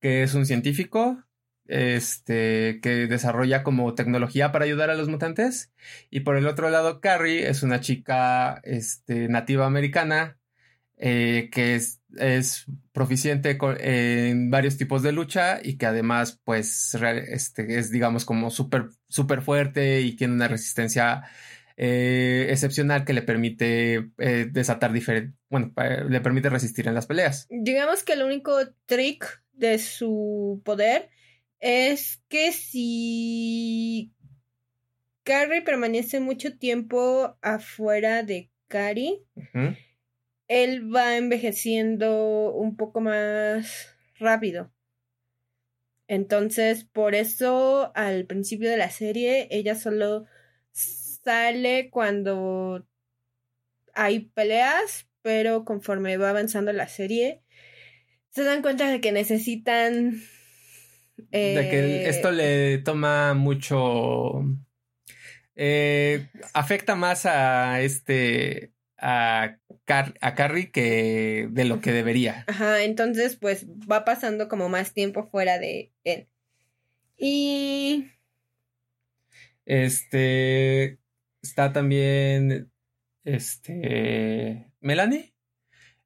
que 0.00 0.22
es 0.22 0.32
un 0.32 0.46
científico, 0.46 1.22
este, 1.68 2.80
que 2.80 3.06
desarrolla 3.06 3.62
como 3.62 3.94
tecnología 3.94 4.50
para 4.50 4.64
ayudar 4.64 4.88
a 4.88 4.94
los 4.94 5.10
mutantes. 5.10 5.74
Y 6.08 6.20
por 6.20 6.38
el 6.38 6.46
otro 6.46 6.70
lado, 6.70 7.02
Carrie 7.02 7.50
es 7.50 7.62
una 7.62 7.80
chica, 7.80 8.62
este, 8.64 9.28
nativa 9.28 9.66
americana, 9.66 10.38
eh, 10.96 11.50
que 11.52 11.74
es, 11.74 12.00
es 12.18 12.66
proficiente 12.92 13.58
en 13.80 14.50
varios 14.50 14.76
tipos 14.76 15.02
de 15.02 15.12
lucha 15.12 15.58
y 15.62 15.76
que 15.78 15.86
además, 15.86 16.40
pues, 16.44 16.96
este, 17.28 17.78
es, 17.78 17.90
digamos, 17.90 18.24
como 18.24 18.50
súper, 18.50 18.86
súper 19.08 19.42
fuerte 19.42 20.00
y 20.02 20.16
tiene 20.16 20.34
una 20.34 20.48
resistencia 20.48 21.24
eh, 21.76 22.46
excepcional 22.50 23.04
que 23.04 23.12
le 23.12 23.22
permite 23.22 24.10
eh, 24.18 24.48
desatar 24.50 24.92
diferentes, 24.92 25.34
bueno, 25.50 25.72
pa- 25.74 26.04
le 26.04 26.20
permite 26.20 26.48
resistir 26.48 26.88
en 26.88 26.94
las 26.94 27.06
peleas. 27.06 27.46
Digamos 27.50 28.02
que 28.02 28.14
el 28.14 28.22
único 28.22 28.56
trick 28.86 29.42
de 29.52 29.78
su 29.78 30.62
poder 30.64 31.10
es 31.60 32.22
que 32.28 32.52
si 32.52 34.12
Carrie 35.22 35.62
permanece 35.62 36.20
mucho 36.20 36.56
tiempo 36.56 37.36
afuera 37.42 38.22
de 38.22 38.50
Cari, 38.68 39.22
Ujú. 39.34 39.74
Él 40.48 40.94
va 40.94 41.16
envejeciendo 41.16 42.52
un 42.52 42.76
poco 42.76 43.00
más 43.00 43.88
rápido. 44.18 44.72
Entonces, 46.08 46.84
por 46.84 47.14
eso 47.14 47.92
al 47.96 48.26
principio 48.26 48.70
de 48.70 48.76
la 48.76 48.90
serie, 48.90 49.48
ella 49.50 49.74
solo 49.74 50.26
sale 50.72 51.90
cuando 51.90 52.86
hay 53.92 54.20
peleas, 54.20 55.08
pero 55.22 55.64
conforme 55.64 56.16
va 56.16 56.30
avanzando 56.30 56.72
la 56.72 56.86
serie, 56.86 57.42
se 58.30 58.44
dan 58.44 58.62
cuenta 58.62 58.88
de 58.90 59.00
que 59.00 59.12
necesitan... 59.12 60.22
De 61.16 61.68
que 61.70 61.78
eh, 61.80 62.08
esto 62.08 62.30
le 62.30 62.78
toma 62.78 63.32
mucho. 63.34 64.44
eh, 65.56 66.28
afecta 66.52 66.94
más 66.94 67.24
a 67.24 67.80
este. 67.80 68.75
A, 68.98 69.58
Car- 69.84 70.14
a 70.20 70.34
Carrie 70.34 70.70
que 70.70 71.48
de 71.50 71.64
lo 71.64 71.80
que 71.80 71.92
debería. 71.92 72.44
Ajá, 72.48 72.82
entonces 72.82 73.36
pues 73.36 73.66
va 73.90 74.04
pasando 74.04 74.48
como 74.48 74.68
más 74.68 74.92
tiempo 74.94 75.28
fuera 75.30 75.58
de 75.58 75.92
él. 76.04 76.28
Y 77.18 78.10
Este. 79.64 80.98
Está 81.42 81.72
también. 81.72 82.70
Este. 83.24 84.70
Melanie. 84.80 85.34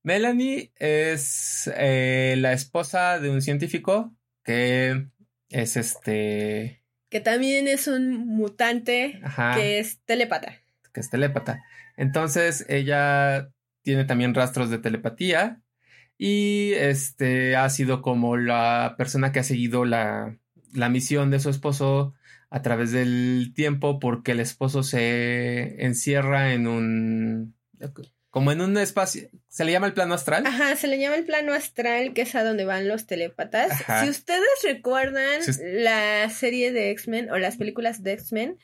Melanie 0.02 0.73
es 0.76 1.70
eh, 1.76 2.35
la 2.38 2.52
esposa 2.54 3.18
de 3.20 3.28
un 3.30 3.42
científico 3.42 4.14
que 4.44 5.06
es 5.50 5.76
este. 5.76 6.82
que 7.11 7.20
también 7.20 7.68
es 7.68 7.87
un 7.87 8.26
mutante 8.26 9.20
Ajá. 9.23 9.54
que 9.56 9.78
es 9.78 10.00
telépata. 10.06 10.54
que 10.94 11.00
es 11.00 11.11
telépata. 11.11 11.62
Entonces 12.00 12.64
ella 12.71 13.50
tiene 13.83 14.07
también 14.07 14.35
rastros 14.35 14.71
de 14.71 14.78
telepatía 14.78 15.61
y 16.16 16.73
este 16.73 17.57
ha 17.57 17.69
sido 17.69 18.00
como 18.00 18.38
la 18.38 18.95
persona 18.97 19.33
que 19.33 19.40
ha 19.40 19.45
seguido 19.45 19.85
la, 19.85 20.38
la 20.73 20.88
misión 20.88 21.30
de 21.30 21.40
su 21.40 21.50
esposo 21.50 22.14
a 22.49 22.62
través 22.62 22.92
del 22.92 23.52
tiempo 23.54 24.00
porque 24.00 24.33
el 24.33 24.40
esposo 24.40 24.83
se 24.83 25.85
encierra 25.85 26.54
en 26.54 26.66
un 26.66 27.54
como 28.30 28.50
en 28.50 28.62
un 28.62 28.78
espacio 28.78 29.28
se 29.49 29.66
le 29.66 29.73
llama 29.73 29.87
el 29.87 29.92
plano 29.92 30.14
astral 30.14 30.47
Ajá, 30.47 30.76
se 30.76 30.87
le 30.87 30.99
llama 30.99 31.16
el 31.16 31.26
plano 31.26 31.52
astral, 31.52 32.14
que 32.14 32.23
es 32.23 32.35
a 32.35 32.45
donde 32.45 32.64
van 32.64 32.88
los 32.88 33.07
telépatas. 33.07 33.73
Ajá. 33.73 34.04
Si 34.04 34.09
ustedes 34.09 34.49
recuerdan 34.64 35.42
Si 35.42 35.52
la 35.62 36.30
serie 36.30 36.73
de 36.73 36.92
X-Men 36.92 37.30
o 37.30 37.37
las 37.37 37.57
películas 37.57 38.02
de 38.02 38.12
X-Men, 38.12 38.59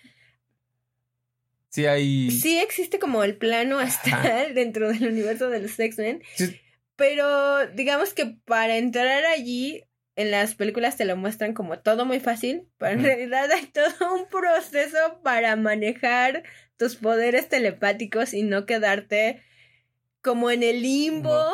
sí 1.77 1.87
hay 1.87 2.31
sí 2.31 2.59
existe 2.59 2.99
como 2.99 3.23
el 3.23 3.37
plano 3.37 3.79
astral 3.79 4.55
dentro 4.55 4.89
del 4.93 5.09
universo 5.09 5.51
de 5.51 5.61
los 5.61 5.79
X-Men, 5.79 6.23
Sí. 6.35 6.59
pero 6.97 7.67
digamos 7.69 8.15
que 8.15 8.27
para 8.45 8.77
entrar 8.79 9.25
allí 9.27 9.85
en 10.17 10.31
las 10.31 10.55
películas 10.55 10.97
te 10.97 11.05
lo 11.05 11.15
muestran 11.17 11.53
como 11.53 11.79
todo 11.81 12.07
muy 12.07 12.21
fácil, 12.21 12.67
pero 12.79 12.93
en 12.93 13.05
realidad 13.05 13.51
hay 13.53 13.67
todo 13.67 14.15
un 14.15 14.27
proceso 14.31 15.21
para 15.23 15.55
manejar 15.57 16.43
tus 16.79 16.97
poderes 16.97 17.49
telepáticos 17.51 18.33
y 18.33 18.43
no 18.43 18.65
quedarte 18.65 19.43
como 20.23 20.51
en 20.51 20.63
el 20.63 20.81
limbo 20.83 21.45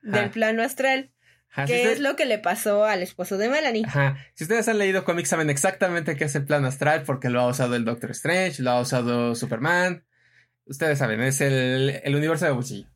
del 0.00 0.30
plano 0.30 0.62
astral, 0.62 1.10
Ajá, 1.56 1.66
si 1.66 1.72
que 1.72 1.78
usted- 1.80 1.92
es 1.94 2.00
lo 2.00 2.16
que 2.16 2.26
le 2.26 2.38
pasó 2.38 2.84
al 2.84 3.02
esposo 3.02 3.38
de 3.38 3.48
Melanie. 3.48 3.84
Ajá. 3.86 4.18
Si 4.34 4.44
ustedes 4.44 4.68
han 4.68 4.76
leído 4.78 5.04
cómics, 5.04 5.30
saben 5.30 5.48
exactamente 5.48 6.14
qué 6.16 6.24
es 6.24 6.34
el 6.34 6.44
plano 6.44 6.66
astral 6.68 7.02
porque 7.04 7.30
lo 7.30 7.40
ha 7.40 7.46
usado 7.48 7.76
el 7.76 7.84
Doctor 7.86 8.10
Strange, 8.10 8.62
lo 8.62 8.70
ha 8.72 8.80
usado 8.80 9.34
Superman. 9.34 10.04
Ustedes 10.66 10.98
saben, 10.98 11.20
es 11.22 11.40
el, 11.40 12.00
el 12.04 12.14
universo 12.14 12.44
de 12.44 12.52
Bolsillo. 12.52 12.88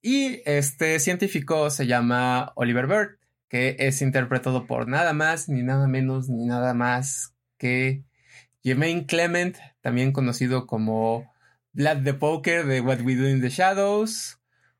Y 0.00 0.40
este 0.46 0.98
científico 1.00 1.68
se 1.70 1.86
llama 1.86 2.52
Oliver 2.54 2.86
Bird, 2.86 3.18
que 3.48 3.76
es 3.78 4.00
interpretado 4.02 4.66
por 4.66 4.88
nada 4.88 5.12
más, 5.12 5.48
ni 5.48 5.62
nada 5.62 5.86
menos, 5.88 6.28
ni 6.28 6.46
nada 6.46 6.74
más 6.74 7.34
que 7.58 8.04
Jermaine 8.62 9.06
Clement, 9.06 9.56
también 9.80 10.12
conocido 10.12 10.66
como 10.66 11.32
Vlad 11.72 12.02
the 12.04 12.14
Poker 12.14 12.64
de 12.66 12.80
What 12.80 13.00
We 13.02 13.16
Do 13.16 13.28
in 13.28 13.40
the 13.40 13.50
Shadows, 13.50 14.38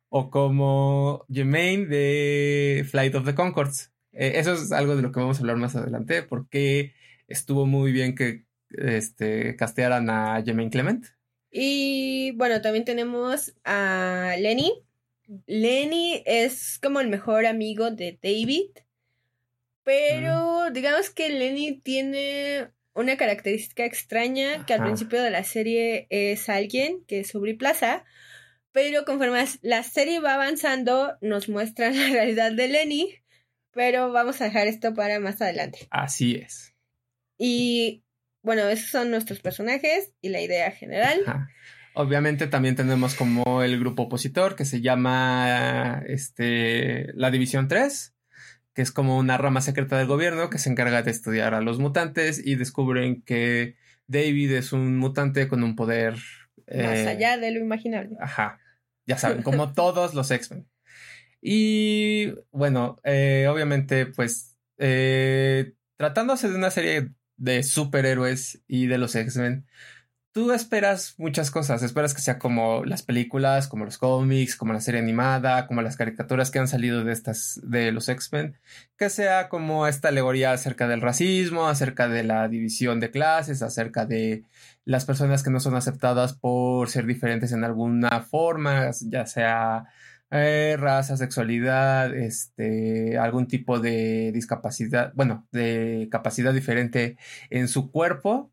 o 0.08 0.30
como 0.30 1.24
Jermaine 1.28 1.86
de 1.86 2.86
Flight 2.88 3.14
of 3.14 3.24
the 3.24 3.34
Concords. 3.34 3.92
Eh, 4.12 4.32
eso 4.36 4.54
es 4.54 4.72
algo 4.72 4.96
de 4.96 5.02
lo 5.02 5.12
que 5.12 5.20
vamos 5.20 5.36
a 5.36 5.40
hablar 5.40 5.56
más 5.56 5.76
adelante, 5.76 6.22
porque 6.22 6.94
estuvo 7.28 7.66
muy 7.66 7.92
bien 7.92 8.14
que 8.14 8.44
este, 8.70 9.56
castearan 9.56 10.10
a 10.10 10.42
Jermaine 10.44 10.70
Clement. 10.70 11.06
Y 11.50 12.32
bueno, 12.32 12.60
también 12.60 12.84
tenemos 12.84 13.54
a 13.64 14.34
Lenny. 14.38 14.82
Lenny 15.46 16.22
es 16.26 16.78
como 16.82 17.00
el 17.00 17.08
mejor 17.08 17.46
amigo 17.46 17.90
de 17.90 18.18
David, 18.22 18.70
Pero 19.82 20.70
digamos 20.70 21.10
que 21.10 21.28
Lenny 21.28 21.80
tiene 21.80 22.70
una 22.94 23.16
característica 23.16 23.84
extraña 23.84 24.64
que 24.66 24.74
al 24.74 24.82
principio 24.82 25.22
de 25.22 25.30
la 25.30 25.44
serie 25.44 26.06
es 26.10 26.48
alguien 26.48 27.04
que 27.06 27.20
es 27.20 27.32
Plaza, 27.58 28.04
pero 28.76 29.06
conforme 29.06 29.42
la 29.62 29.82
serie 29.82 30.20
va 30.20 30.34
avanzando 30.34 31.16
nos 31.22 31.48
muestran 31.48 31.96
la 31.98 32.10
realidad 32.10 32.52
de 32.52 32.68
Lenny, 32.68 33.08
pero 33.72 34.12
vamos 34.12 34.38
a 34.42 34.44
dejar 34.44 34.66
esto 34.66 34.92
para 34.92 35.18
más 35.18 35.40
adelante. 35.40 35.88
Así 35.90 36.34
es. 36.34 36.74
Y 37.38 38.04
bueno, 38.42 38.68
esos 38.68 38.90
son 38.90 39.10
nuestros 39.10 39.40
personajes 39.40 40.12
y 40.20 40.28
la 40.28 40.42
idea 40.42 40.70
general. 40.72 41.22
Ajá. 41.26 41.48
Obviamente 41.94 42.48
también 42.48 42.76
tenemos 42.76 43.14
como 43.14 43.62
el 43.62 43.80
grupo 43.80 44.02
opositor 44.02 44.56
que 44.56 44.66
se 44.66 44.82
llama 44.82 46.02
este, 46.06 47.14
la 47.14 47.30
División 47.30 47.68
3, 47.68 48.14
que 48.74 48.82
es 48.82 48.92
como 48.92 49.16
una 49.16 49.38
rama 49.38 49.62
secreta 49.62 49.96
del 49.96 50.06
gobierno 50.06 50.50
que 50.50 50.58
se 50.58 50.68
encarga 50.68 51.00
de 51.00 51.12
estudiar 51.12 51.54
a 51.54 51.62
los 51.62 51.78
mutantes 51.78 52.46
y 52.46 52.56
descubren 52.56 53.22
que 53.22 53.76
David 54.06 54.52
es 54.52 54.74
un 54.74 54.98
mutante 54.98 55.48
con 55.48 55.62
un 55.62 55.76
poder... 55.76 56.16
Más 56.68 56.98
eh, 56.98 57.08
allá 57.08 57.38
de 57.38 57.52
lo 57.52 57.60
imaginable. 57.60 58.16
Ajá, 58.20 58.58
ya 59.06 59.18
saben, 59.18 59.42
como 59.42 59.72
todos 59.74 60.14
los 60.14 60.30
X-Men. 60.30 60.68
Y 61.40 62.34
bueno, 62.50 62.98
eh, 63.04 63.46
obviamente 63.48 64.06
pues 64.06 64.56
eh, 64.78 65.74
tratándose 65.96 66.48
de 66.48 66.56
una 66.56 66.70
serie 66.70 67.10
de 67.36 67.62
superhéroes 67.62 68.62
y 68.66 68.86
de 68.86 68.98
los 68.98 69.14
X-Men, 69.14 69.66
tú 70.36 70.52
esperas 70.52 71.14
muchas 71.16 71.50
cosas. 71.50 71.82
Esperas 71.82 72.12
que 72.12 72.20
sea 72.20 72.38
como 72.38 72.84
las 72.84 73.02
películas, 73.02 73.68
como 73.68 73.86
los 73.86 73.96
cómics, 73.96 74.54
como 74.54 74.74
la 74.74 74.82
serie 74.82 75.00
animada, 75.00 75.66
como 75.66 75.80
las 75.80 75.96
caricaturas 75.96 76.50
que 76.50 76.58
han 76.58 76.68
salido 76.68 77.04
de 77.04 77.12
estas, 77.14 77.58
de 77.62 77.90
los 77.90 78.10
X-Men, 78.10 78.54
que 78.98 79.08
sea 79.08 79.48
como 79.48 79.86
esta 79.86 80.08
alegoría 80.08 80.52
acerca 80.52 80.88
del 80.88 81.00
racismo, 81.00 81.68
acerca 81.68 82.06
de 82.08 82.22
la 82.22 82.48
división 82.48 83.00
de 83.00 83.10
clases, 83.10 83.62
acerca 83.62 84.04
de 84.04 84.44
las 84.84 85.06
personas 85.06 85.42
que 85.42 85.48
no 85.48 85.58
son 85.58 85.74
aceptadas 85.74 86.34
por 86.34 86.90
ser 86.90 87.06
diferentes 87.06 87.52
en 87.52 87.64
alguna 87.64 88.20
forma, 88.20 88.90
ya 89.08 89.24
sea 89.24 89.86
eh, 90.30 90.76
raza, 90.78 91.16
sexualidad, 91.16 92.14
este, 92.14 93.16
algún 93.16 93.46
tipo 93.48 93.80
de 93.80 94.32
discapacidad, 94.34 95.14
bueno, 95.14 95.46
de 95.50 96.08
capacidad 96.10 96.52
diferente 96.52 97.16
en 97.48 97.68
su 97.68 97.90
cuerpo. 97.90 98.52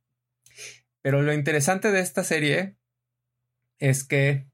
Pero 1.04 1.22
lo 1.22 1.34
interesante 1.34 1.92
de 1.92 2.00
esta 2.00 2.24
serie 2.24 2.78
es 3.78 4.04
que 4.04 4.48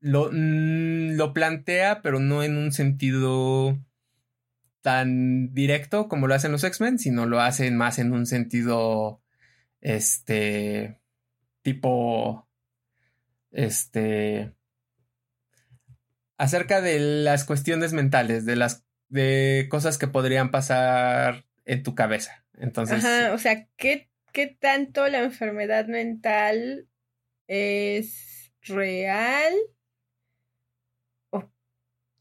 lo, 0.00 0.30
mm, 0.32 1.16
lo 1.16 1.32
plantea, 1.32 2.02
pero 2.02 2.18
no 2.18 2.42
en 2.42 2.56
un 2.56 2.72
sentido 2.72 3.78
tan 4.80 5.54
directo 5.54 6.08
como 6.08 6.26
lo 6.26 6.34
hacen 6.34 6.50
los 6.50 6.64
X-Men, 6.64 6.98
sino 6.98 7.26
lo 7.26 7.40
hacen 7.40 7.76
más 7.76 7.98
en 7.98 8.12
un 8.12 8.26
sentido, 8.26 9.22
este, 9.80 10.98
tipo, 11.62 12.48
este, 13.50 14.54
acerca 16.38 16.80
de 16.80 16.98
las 16.98 17.44
cuestiones 17.44 17.92
mentales, 17.92 18.46
de 18.46 18.56
las, 18.56 18.84
de 19.08 19.66
cosas 19.70 19.98
que 19.98 20.08
podrían 20.08 20.50
pasar 20.50 21.46
en 21.66 21.82
tu 21.82 21.94
cabeza. 21.94 22.44
Entonces, 22.54 23.04
Ajá, 23.04 23.32
o 23.34 23.38
sea, 23.38 23.66
¿qué, 23.76 24.10
¿qué 24.34 24.48
tanto 24.48 25.06
la 25.08 25.20
enfermedad 25.20 25.86
mental 25.86 26.88
es 27.46 28.52
real? 28.62 29.54
¿O 31.30 31.50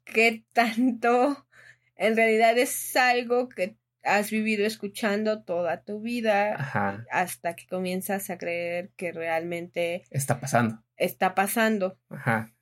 qué 0.06 0.46
tanto 0.54 1.50
en 1.96 2.16
realidad 2.16 2.58
es 2.58 2.96
algo 2.96 3.50
que 3.50 3.78
has 4.04 4.30
vivido 4.30 4.66
escuchando 4.66 5.44
toda 5.44 5.84
tu 5.84 6.02
vida 6.02 6.56
ajá, 6.56 7.06
hasta 7.10 7.56
que 7.56 7.66
comienzas 7.68 8.30
a 8.30 8.38
creer 8.38 8.92
que 8.96 9.12
realmente 9.12 10.04
está 10.12 10.40
pasando. 10.40 10.84
está 10.98 11.34
pasando? 11.34 12.00
Ajá. 12.10 12.54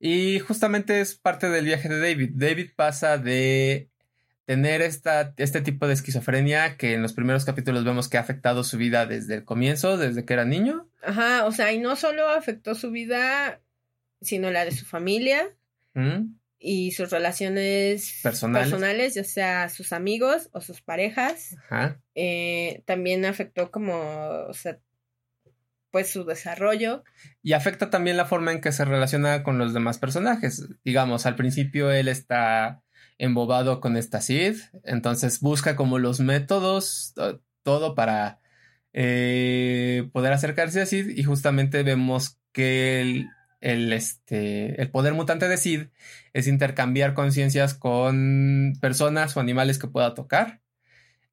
Y 0.00 0.38
justamente 0.40 1.00
es 1.00 1.14
parte 1.14 1.48
del 1.50 1.66
viaje 1.66 1.88
de 1.88 2.00
David. 2.00 2.30
David 2.34 2.70
pasa 2.74 3.18
de 3.18 3.90
tener 4.48 4.80
esta, 4.80 5.34
este 5.36 5.60
tipo 5.60 5.86
de 5.86 5.92
esquizofrenia 5.92 6.78
que 6.78 6.94
en 6.94 7.02
los 7.02 7.12
primeros 7.12 7.44
capítulos 7.44 7.84
vemos 7.84 8.08
que 8.08 8.16
ha 8.16 8.22
afectado 8.22 8.64
su 8.64 8.78
vida 8.78 9.04
desde 9.04 9.34
el 9.34 9.44
comienzo, 9.44 9.98
desde 9.98 10.24
que 10.24 10.32
era 10.32 10.46
niño. 10.46 10.88
Ajá, 11.02 11.44
o 11.44 11.52
sea, 11.52 11.70
y 11.70 11.78
no 11.78 11.96
solo 11.96 12.26
afectó 12.30 12.74
su 12.74 12.90
vida, 12.90 13.60
sino 14.22 14.50
la 14.50 14.64
de 14.64 14.70
su 14.70 14.86
familia 14.86 15.54
¿Mm? 15.92 16.38
y 16.58 16.92
sus 16.92 17.10
relaciones 17.10 18.20
Personales. 18.22 18.70
personales, 18.70 19.14
ya 19.16 19.24
sea 19.24 19.68
sus 19.68 19.92
amigos 19.92 20.48
o 20.52 20.62
sus 20.62 20.80
parejas. 20.80 21.54
Ajá. 21.68 22.00
Eh, 22.14 22.82
también 22.86 23.26
afectó 23.26 23.70
como, 23.70 24.00
o 24.48 24.54
sea, 24.54 24.78
pues 25.90 26.08
su 26.08 26.24
desarrollo. 26.24 27.04
Y 27.42 27.52
afecta 27.52 27.90
también 27.90 28.16
la 28.16 28.24
forma 28.24 28.52
en 28.52 28.62
que 28.62 28.72
se 28.72 28.86
relaciona 28.86 29.42
con 29.42 29.58
los 29.58 29.74
demás 29.74 29.98
personajes. 29.98 30.66
Digamos, 30.86 31.26
al 31.26 31.36
principio 31.36 31.90
él 31.90 32.08
está 32.08 32.82
embobado 33.18 33.80
con 33.80 33.96
esta 33.96 34.20
Sid, 34.20 34.56
entonces 34.84 35.40
busca 35.40 35.76
como 35.76 35.98
los 35.98 36.20
métodos, 36.20 37.12
to- 37.14 37.42
todo 37.62 37.94
para 37.94 38.40
eh, 38.92 40.08
poder 40.12 40.32
acercarse 40.32 40.80
a 40.80 40.86
Sid 40.86 41.10
y 41.10 41.22
justamente 41.24 41.82
vemos 41.82 42.38
que 42.52 43.00
el, 43.00 43.26
el, 43.60 43.92
este, 43.92 44.80
el 44.80 44.90
poder 44.90 45.14
mutante 45.14 45.48
de 45.48 45.56
Sid 45.56 45.86
es 46.32 46.46
intercambiar 46.46 47.14
conciencias 47.14 47.74
con 47.74 48.72
personas 48.80 49.36
o 49.36 49.40
animales 49.40 49.78
que 49.78 49.88
pueda 49.88 50.14
tocar, 50.14 50.60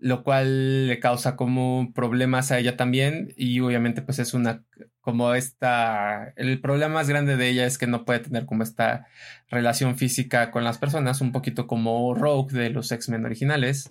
lo 0.06 0.24
cual 0.24 0.86
le 0.86 1.00
causa 1.00 1.36
como 1.36 1.92
problemas 1.92 2.52
a 2.52 2.60
ella 2.60 2.78
también 2.78 3.34
y 3.38 3.60
obviamente 3.62 4.04
pues 4.04 4.20
es 4.20 4.36
una 4.36 4.64
como 5.02 5.34
esta, 5.34 6.32
el 6.36 6.62
problema 6.62 6.94
más 6.94 7.10
grande 7.10 7.38
de 7.38 7.50
ella 7.50 7.66
es 7.66 7.80
que 7.80 7.88
no 7.88 8.06
puede 8.06 8.20
tener 8.20 8.46
como 8.46 8.62
esta 8.62 9.08
relación 9.50 9.98
física 9.98 10.52
con 10.52 10.64
las 10.64 10.78
personas, 10.78 11.22
un 11.22 11.32
poquito 11.32 11.66
como 11.66 12.14
Rogue 12.14 12.54
de 12.54 12.70
los 12.70 12.92
X-Men 12.92 13.26
originales. 13.26 13.88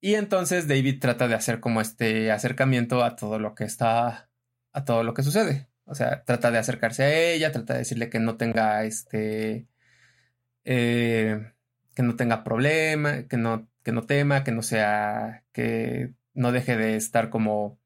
Y 0.00 0.14
entonces 0.14 0.68
David 0.68 1.00
trata 1.00 1.26
de 1.26 1.34
hacer 1.34 1.58
como 1.58 1.80
este 1.80 2.30
acercamiento 2.30 3.02
a 3.02 3.16
todo 3.16 3.40
lo 3.40 3.56
que 3.56 3.64
está, 3.64 4.30
a 4.72 4.84
todo 4.84 5.02
lo 5.02 5.14
que 5.14 5.24
sucede. 5.24 5.68
O 5.84 5.96
sea, 5.96 6.22
trata 6.22 6.52
de 6.52 6.58
acercarse 6.58 7.02
a 7.02 7.32
ella, 7.32 7.50
trata 7.50 7.72
de 7.72 7.80
decirle 7.80 8.08
que 8.08 8.20
no 8.20 8.36
tenga 8.36 8.84
este, 8.84 9.66
eh, 10.64 11.52
que 11.94 12.02
no 12.04 12.14
tenga 12.14 12.44
problema, 12.44 13.24
que 13.24 13.36
no, 13.36 13.69
que 13.82 13.92
no 13.92 14.02
tema, 14.02 14.44
que 14.44 14.52
no 14.52 14.62
sea, 14.62 15.44
que 15.52 16.12
no 16.34 16.52
deje 16.52 16.76
de 16.76 16.96
estar 16.96 17.30
como 17.30 17.78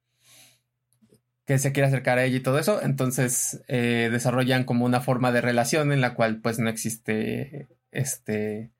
que 1.46 1.58
se 1.58 1.72
quiere 1.72 1.88
acercar 1.88 2.18
a 2.18 2.24
ella 2.24 2.38
y 2.38 2.42
todo 2.42 2.58
eso. 2.58 2.82
Entonces 2.82 3.62
eh, 3.68 4.08
desarrollan 4.10 4.64
como 4.64 4.84
una 4.84 5.00
forma 5.00 5.32
de 5.32 5.40
relación 5.40 5.92
en 5.92 6.00
la 6.00 6.14
cual 6.14 6.40
pues 6.40 6.58
no 6.58 6.70
existe 6.70 7.68
este 7.90 8.72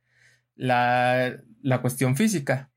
la, 0.57 1.37
la 1.62 1.81
cuestión 1.81 2.16
física. 2.16 2.70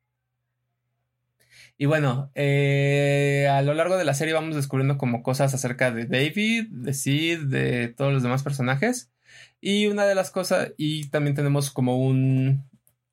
Y 1.79 1.85
bueno, 1.85 2.31
eh, 2.33 3.47
a 3.51 3.61
lo 3.61 3.73
largo 3.75 3.97
de 3.97 4.05
la 4.05 4.15
serie 4.15 4.33
vamos 4.33 4.55
descubriendo 4.55 4.97
como 4.97 5.21
cosas 5.21 5.53
acerca 5.53 5.91
de 5.91 6.05
David, 6.05 6.67
de 6.71 6.93
Sid, 6.93 7.41
de 7.47 7.89
todos 7.89 8.11
los 8.11 8.23
demás 8.23 8.41
personajes. 8.41 9.11
Y 9.61 9.87
una 9.87 10.05
de 10.05 10.15
las 10.15 10.31
cosas, 10.31 10.73
y 10.77 11.09
también 11.09 11.35
tenemos 11.35 11.69
como 11.69 11.97
un, 11.99 12.67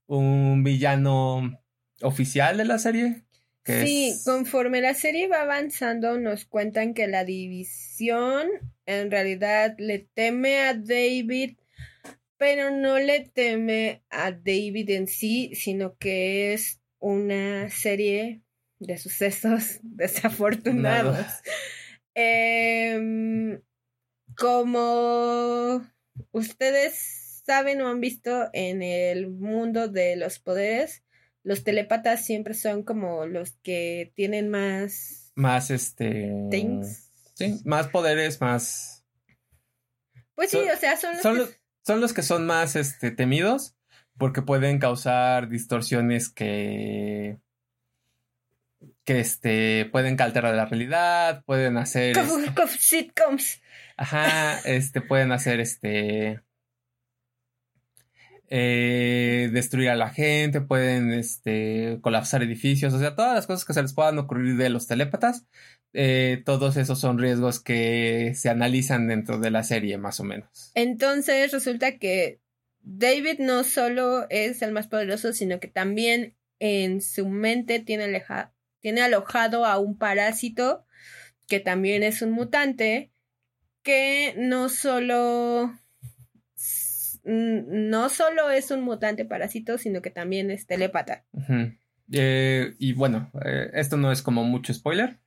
un 0.06 0.62
villano 0.64 1.60
oficial 2.02 2.56
de 2.56 2.64
la 2.64 2.78
serie. 2.78 3.22
Que 3.62 3.86
Sí, 3.86 4.08
es- 4.10 4.24
conforme 4.24 4.80
la 4.82 4.94
serie 4.94 5.26
va 5.28 5.40
avanzando, 5.42 6.18
nos 6.18 6.44
cuentan 6.44 6.92
que 6.94 7.06
la 7.06 7.24
división 7.24 8.46
en 8.86 9.10
realidad 9.10 9.74
le 9.78 10.00
teme 10.00 10.60
a 10.60 10.74
David, 10.74 11.56
pero 12.36 12.70
no 12.70 12.98
le 12.98 13.20
teme 13.20 14.02
a 14.10 14.32
David 14.32 14.90
en 14.90 15.06
sí, 15.06 15.54
sino 15.54 15.96
que 15.96 16.52
es 16.52 16.80
una 16.98 17.70
serie 17.70 18.42
de 18.80 18.98
sucesos 18.98 19.78
desafortunados. 19.82 21.14
Nada. 21.16 21.42
Em, 22.14 23.60
como 24.36 25.84
ustedes 26.32 27.23
saben 27.44 27.80
o 27.82 27.88
han 27.88 28.00
visto 28.00 28.48
en 28.52 28.82
el 28.82 29.30
mundo 29.30 29.88
de 29.88 30.16
los 30.16 30.38
poderes, 30.38 31.02
los 31.42 31.62
telépatas 31.64 32.24
siempre 32.24 32.54
son 32.54 32.82
como 32.82 33.26
los 33.26 33.52
que 33.62 34.12
tienen 34.16 34.48
más 34.50 35.32
más 35.34 35.70
este. 35.70 36.32
things. 36.50 37.10
Sí, 37.34 37.60
más 37.64 37.88
poderes, 37.88 38.40
más. 38.40 39.04
Pues 40.34 40.50
sí, 40.50 40.58
Son- 40.58 40.68
o 40.70 40.76
sea, 40.76 40.96
son 40.96 41.12
los 41.14 41.22
Son 41.22 41.34
que- 41.34 41.40
los, 41.40 41.58
son 41.84 42.00
los 42.00 42.12
que 42.12 42.22
son 42.22 42.46
más 42.46 42.76
este, 42.76 43.10
temidos 43.10 43.74
porque 44.16 44.42
pueden 44.42 44.78
causar 44.78 45.48
distorsiones 45.48 46.28
que. 46.28 47.38
que 49.04 49.20
este, 49.20 49.86
pueden 49.92 50.20
alterar 50.20 50.54
la 50.54 50.66
realidad, 50.66 51.42
pueden 51.44 51.76
hacer. 51.76 52.14
como- 52.16 52.38
este, 52.38 52.54
como 52.54 52.68
sitcoms. 52.68 53.60
Ajá, 53.96 54.60
este, 54.60 55.00
pueden 55.00 55.32
hacer 55.32 55.60
este. 55.60 56.40
Eh, 58.50 59.50
destruir 59.52 59.88
a 59.88 59.96
la 59.96 60.10
gente, 60.10 60.60
pueden 60.60 61.12
este, 61.12 61.98
colapsar 62.02 62.42
edificios, 62.42 62.92
o 62.92 62.98
sea, 62.98 63.14
todas 63.14 63.34
las 63.34 63.46
cosas 63.46 63.64
que 63.64 63.72
se 63.72 63.82
les 63.82 63.94
puedan 63.94 64.18
ocurrir 64.18 64.56
de 64.56 64.70
los 64.70 64.86
telépatas, 64.86 65.46
eh, 65.92 66.42
todos 66.44 66.76
esos 66.76 67.00
son 67.00 67.18
riesgos 67.18 67.60
que 67.60 68.32
se 68.34 68.50
analizan 68.50 69.08
dentro 69.08 69.38
de 69.38 69.50
la 69.50 69.62
serie, 69.62 69.96
más 69.98 70.20
o 70.20 70.24
menos. 70.24 70.72
Entonces 70.74 71.52
resulta 71.52 71.98
que 71.98 72.40
David 72.80 73.38
no 73.38 73.64
solo 73.64 74.26
es 74.28 74.60
el 74.62 74.72
más 74.72 74.88
poderoso, 74.88 75.32
sino 75.32 75.58
que 75.60 75.68
también 75.68 76.36
en 76.58 77.00
su 77.00 77.28
mente 77.28 77.80
tiene, 77.80 78.22
tiene 78.80 79.02
alojado 79.02 79.64
a 79.64 79.78
un 79.78 79.96
parásito 79.96 80.84
que 81.46 81.60
también 81.60 82.02
es 82.02 82.22
un 82.22 82.32
mutante, 82.32 83.10
que 83.82 84.34
no 84.36 84.68
solo 84.68 85.72
no 87.24 88.08
solo 88.08 88.50
es 88.50 88.70
un 88.70 88.82
mutante 88.82 89.24
parásito, 89.24 89.78
sino 89.78 90.02
que 90.02 90.10
también 90.10 90.50
es 90.50 90.66
telépata. 90.66 91.24
Eh, 92.12 92.74
y 92.78 92.92
bueno, 92.92 93.30
eh, 93.44 93.70
esto 93.74 93.96
no 93.96 94.12
es 94.12 94.22
como 94.22 94.44
mucho 94.44 94.74
spoiler, 94.74 95.20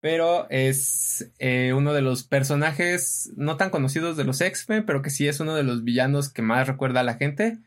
pero 0.00 0.48
es 0.50 1.32
eh, 1.38 1.72
uno 1.74 1.92
de 1.92 2.02
los 2.02 2.24
personajes 2.24 3.32
no 3.36 3.56
tan 3.56 3.70
conocidos 3.70 4.16
de 4.16 4.24
los 4.24 4.40
X-Men, 4.40 4.86
pero 4.86 5.02
que 5.02 5.10
sí 5.10 5.26
es 5.28 5.40
uno 5.40 5.54
de 5.54 5.64
los 5.64 5.84
villanos 5.84 6.32
que 6.32 6.42
más 6.42 6.66
recuerda 6.66 7.00
a 7.00 7.04
la 7.04 7.14
gente, 7.14 7.58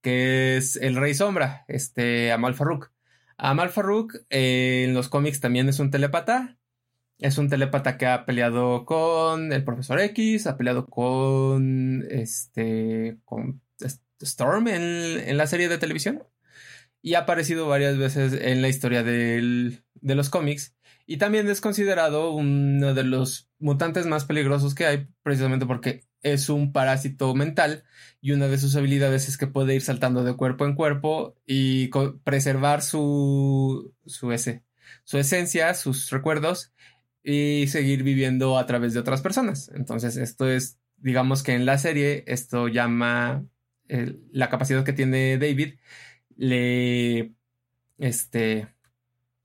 que 0.00 0.56
es 0.56 0.76
el 0.76 0.96
Rey 0.96 1.14
Sombra, 1.14 1.64
este 1.68 2.30
Amal 2.32 2.54
Farouk. 2.54 2.92
Amal 3.36 3.70
Farouk 3.70 4.14
en 4.30 4.94
los 4.94 5.08
cómics 5.08 5.40
también 5.40 5.68
es 5.68 5.80
un 5.80 5.90
telépata, 5.90 6.56
es 7.18 7.38
un 7.38 7.48
telépata 7.48 7.96
que 7.96 8.06
ha 8.06 8.26
peleado 8.26 8.84
con 8.84 9.52
el 9.52 9.64
Profesor 9.64 10.00
X, 10.00 10.46
ha 10.46 10.56
peleado 10.56 10.86
con 10.86 12.04
este 12.10 13.18
con 13.24 13.62
Storm 14.20 14.68
en, 14.68 15.36
la 15.36 15.46
serie 15.46 15.68
de 15.68 15.78
televisión. 15.78 16.24
Y 17.02 17.14
ha 17.14 17.20
aparecido 17.20 17.68
varias 17.68 17.98
veces 17.98 18.32
en 18.32 18.62
la 18.62 18.68
historia 18.68 19.02
de 19.02 19.82
los 20.00 20.30
cómics. 20.30 20.74
Y 21.06 21.18
también 21.18 21.48
es 21.50 21.60
considerado 21.60 22.30
uno 22.30 22.94
de 22.94 23.04
los 23.04 23.50
mutantes 23.58 24.06
más 24.06 24.24
peligrosos 24.24 24.74
que 24.74 24.86
hay 24.86 25.08
precisamente 25.22 25.66
porque 25.66 26.04
es 26.22 26.48
un 26.48 26.72
parásito 26.72 27.34
mental 27.34 27.84
y 28.22 28.32
una 28.32 28.48
de 28.48 28.56
sus 28.56 28.74
habilidades 28.74 29.28
es 29.28 29.36
que 29.36 29.46
puede 29.46 29.74
ir 29.74 29.82
saltando 29.82 30.24
de 30.24 30.34
cuerpo 30.34 30.64
en 30.64 30.74
cuerpo 30.74 31.36
y 31.46 31.90
preservar 32.24 32.80
su 32.80 33.94
su 34.06 34.32
ese, 34.32 34.64
su 35.04 35.18
esencia, 35.18 35.74
sus 35.74 36.08
recuerdos 36.10 36.72
y 37.24 37.66
seguir 37.68 38.02
viviendo 38.02 38.58
a 38.58 38.66
través 38.66 38.92
de 38.92 39.00
otras 39.00 39.22
personas. 39.22 39.70
Entonces, 39.74 40.16
esto 40.18 40.48
es, 40.48 40.78
digamos 40.98 41.42
que 41.42 41.52
en 41.52 41.64
la 41.64 41.78
serie, 41.78 42.22
esto 42.26 42.68
llama 42.68 43.46
la 43.88 44.48
capacidad 44.48 44.84
que 44.84 44.92
tiene 44.92 45.38
David, 45.38 45.74
le, 46.36 47.32
este, 47.98 48.68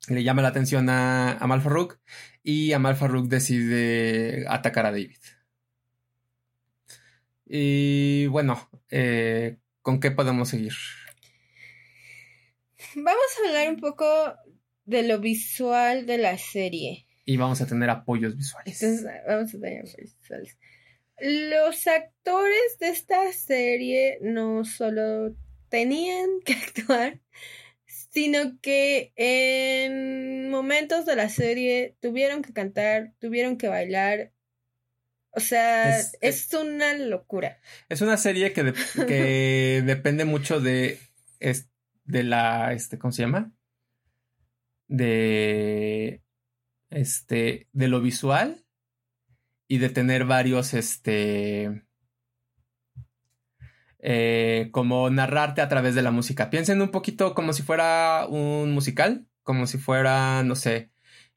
le 0.08 0.24
llama 0.24 0.42
la 0.42 0.50
atención 0.50 0.90
a, 0.90 1.34
a 1.34 1.48
Malfaruk 1.48 2.00
y 2.44 2.74
a 2.74 2.80
Malfaruk 2.80 3.28
decide 3.28 4.46
atacar 4.48 4.86
a 4.86 4.92
David. 4.92 5.18
Y 7.46 8.28
bueno, 8.28 8.70
eh, 8.92 9.58
¿con 9.82 10.00
qué 10.00 10.12
podemos 10.12 10.50
seguir? 10.50 10.74
Vamos 12.96 13.26
a 13.38 13.48
hablar 13.48 13.70
un 13.70 13.80
poco 13.80 14.06
de 14.86 15.04
lo 15.04 15.20
visual 15.20 16.06
de 16.06 16.18
la 16.18 16.38
serie 16.38 17.09
y 17.30 17.38
vamos 17.38 17.62
a 17.62 17.68
tener 17.68 17.92
apoyos 17.92 18.36
visuales. 18.36 18.82
vamos 19.28 19.54
a 19.54 19.60
tener 19.60 19.82
apoyos 19.82 20.16
visuales. 20.20 20.58
Los 21.20 21.86
actores 21.86 22.80
de 22.80 22.90
esta 22.90 23.32
serie 23.34 24.18
no 24.22 24.66
solo 24.66 25.36
tenían 25.70 26.28
que 26.44 26.54
actuar, 26.68 27.20
sino 27.86 28.60
que 28.62 29.14
en 29.16 30.50
momentos 30.50 31.06
de 31.06 31.16
la 31.16 31.30
serie 31.30 31.98
tuvieron 32.00 32.42
que 32.42 32.52
cantar, 32.52 33.14
tuvieron 33.20 33.58
que 33.58 33.68
bailar. 33.68 34.32
O 35.30 35.40
sea, 35.40 36.00
es, 36.00 36.52
una 36.56 36.98
locura. 36.98 37.62
Es 37.90 38.02
una 38.02 38.18
serie 38.18 38.54
que, 38.54 38.74
que 39.06 39.84
depende 39.86 40.26
mucho 40.26 40.60
de, 40.60 40.98
de 42.06 42.24
la, 42.24 42.74
este, 42.74 42.98
¿cómo 42.98 43.12
se 43.12 43.22
llama? 43.22 43.54
De 44.88 46.24
este, 46.90 47.68
de 47.74 47.88
lo 47.88 48.02
visual 48.02 48.66
y 49.68 49.78
de 49.78 49.90
tener 49.90 50.26
varios, 50.26 50.74
este, 50.74 51.84
eh, 54.00 54.70
como 54.72 55.10
narrarte 55.10 55.62
a 55.62 55.68
través 55.70 55.96
de 55.96 56.02
la 56.02 56.12
música. 56.12 56.50
Piensen 56.50 56.82
un 56.82 56.90
poquito 56.90 57.36
como 57.36 57.54
si 57.54 57.64
fuera 57.64 58.26
un 58.28 58.72
musical, 58.72 59.28
como 59.44 59.68
si 59.68 59.78
fuera, 59.78 60.44
no 60.44 60.56
sé, 60.56 60.92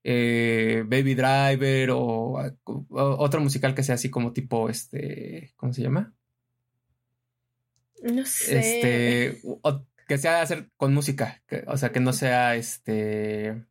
eh, 0.05 0.85
Baby 0.87 1.15
Driver 1.15 1.91
o, 1.91 2.39
otro 2.91 3.41
musical 3.41 3.75
que 3.75 3.83
sea 3.83 3.97
así 3.97 4.11
como 4.11 4.33
tipo, 4.33 4.69
este, 4.69 5.53
¿cómo 5.57 5.73
se 5.73 5.83
llama? 5.83 6.15
No 8.03 8.25
sé. 8.25 8.59
Este, 8.59 9.43
que 10.09 10.19
sea 10.19 10.43
hacer 10.43 10.71
con 10.77 10.95
música, 10.95 11.43
o 11.67 11.77
sea, 11.77 11.93
que 11.93 12.01
no 12.01 12.13
sea, 12.13 12.57
este, 12.57 13.65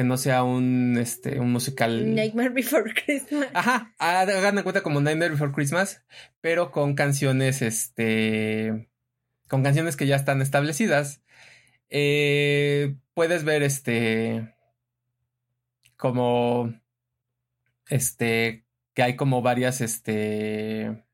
que 0.00 0.04
no 0.04 0.16
sea 0.16 0.44
un, 0.44 0.96
este, 0.96 1.40
un 1.40 1.52
musical. 1.52 2.14
Nightmare 2.14 2.48
Before 2.48 2.90
Christmas. 3.04 3.48
Ajá, 3.52 3.94
hagan 3.98 4.56
de 4.56 4.62
cuenta 4.62 4.82
como 4.82 5.02
Nightmare 5.02 5.32
Before 5.32 5.52
Christmas, 5.52 6.02
pero 6.40 6.70
con 6.70 6.94
canciones, 6.94 7.60
este, 7.60 8.88
con 9.46 9.62
canciones 9.62 9.96
que 9.96 10.06
ya 10.06 10.16
están 10.16 10.40
establecidas. 10.40 11.20
Eh, 11.90 12.96
puedes 13.12 13.44
ver, 13.44 13.62
este, 13.62 14.54
como, 15.98 16.72
este, 17.86 18.64
que 18.94 19.02
hay 19.02 19.16
como 19.16 19.42
varias, 19.42 19.82
este, 19.82 21.04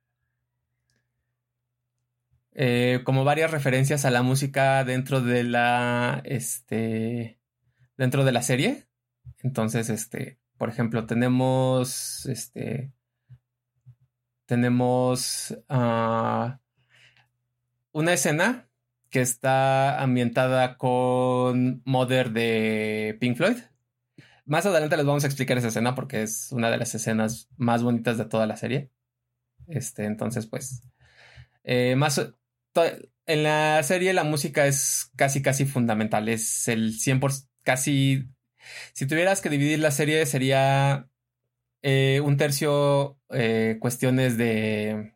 eh, 2.52 3.00
como 3.02 3.24
varias 3.24 3.50
referencias 3.50 4.04
a 4.04 4.12
la 4.12 4.22
música 4.22 4.84
dentro 4.84 5.20
de 5.22 5.42
la, 5.42 6.22
este, 6.24 7.40
dentro 7.96 8.24
de 8.24 8.32
la 8.32 8.42
serie. 8.42 8.86
Entonces, 9.42 9.88
este, 9.90 10.38
por 10.56 10.68
ejemplo, 10.68 11.06
tenemos, 11.06 12.26
este, 12.26 12.92
tenemos 14.46 15.56
ah, 15.68 16.60
una 17.92 18.12
escena 18.12 18.68
que 19.10 19.20
está 19.20 20.02
ambientada 20.02 20.76
con 20.76 21.82
Mother 21.84 22.32
de 22.32 23.16
Pink 23.20 23.36
Floyd. 23.36 23.56
Más 24.44 24.66
adelante 24.66 24.96
les 24.96 25.06
vamos 25.06 25.24
a 25.24 25.26
explicar 25.26 25.58
esa 25.58 25.68
escena 25.68 25.94
porque 25.94 26.22
es 26.22 26.52
una 26.52 26.70
de 26.70 26.78
las 26.78 26.94
escenas 26.94 27.48
más 27.56 27.82
bonitas 27.82 28.18
de 28.18 28.26
toda 28.26 28.46
la 28.46 28.56
serie. 28.56 28.90
Este, 29.66 30.04
entonces, 30.04 30.46
pues, 30.46 30.82
eh, 31.64 31.96
más 31.96 32.20
en 33.26 33.42
la 33.42 33.82
serie 33.82 34.12
la 34.12 34.24
música 34.24 34.66
es 34.66 35.10
casi, 35.16 35.42
casi 35.42 35.64
fundamental. 35.64 36.28
Es 36.28 36.68
el 36.68 36.94
100%, 36.98 37.48
casi, 37.66 38.28
si 38.92 39.06
tuvieras 39.06 39.40
que 39.40 39.50
dividir 39.50 39.80
la 39.80 39.90
serie, 39.90 40.24
sería 40.24 41.08
eh, 41.82 42.20
un 42.24 42.36
tercio 42.36 43.18
eh, 43.30 43.76
cuestiones 43.80 44.38
de 44.38 45.12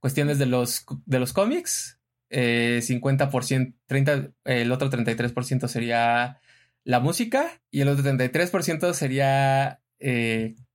cuestiones 0.00 0.38
de 0.38 0.46
los, 0.46 0.86
de 1.04 1.18
los 1.18 1.32
cómics, 1.34 2.00
50%, 2.30 3.68
eh, 3.68 3.72
30, 3.86 4.32
el 4.44 4.72
otro 4.72 4.88
33% 4.90 5.68
sería 5.68 6.40
la 6.84 7.00
música 7.00 7.60
y 7.70 7.82
el 7.82 7.88
otro 7.88 8.04
33% 8.04 8.94
sería 8.94 9.82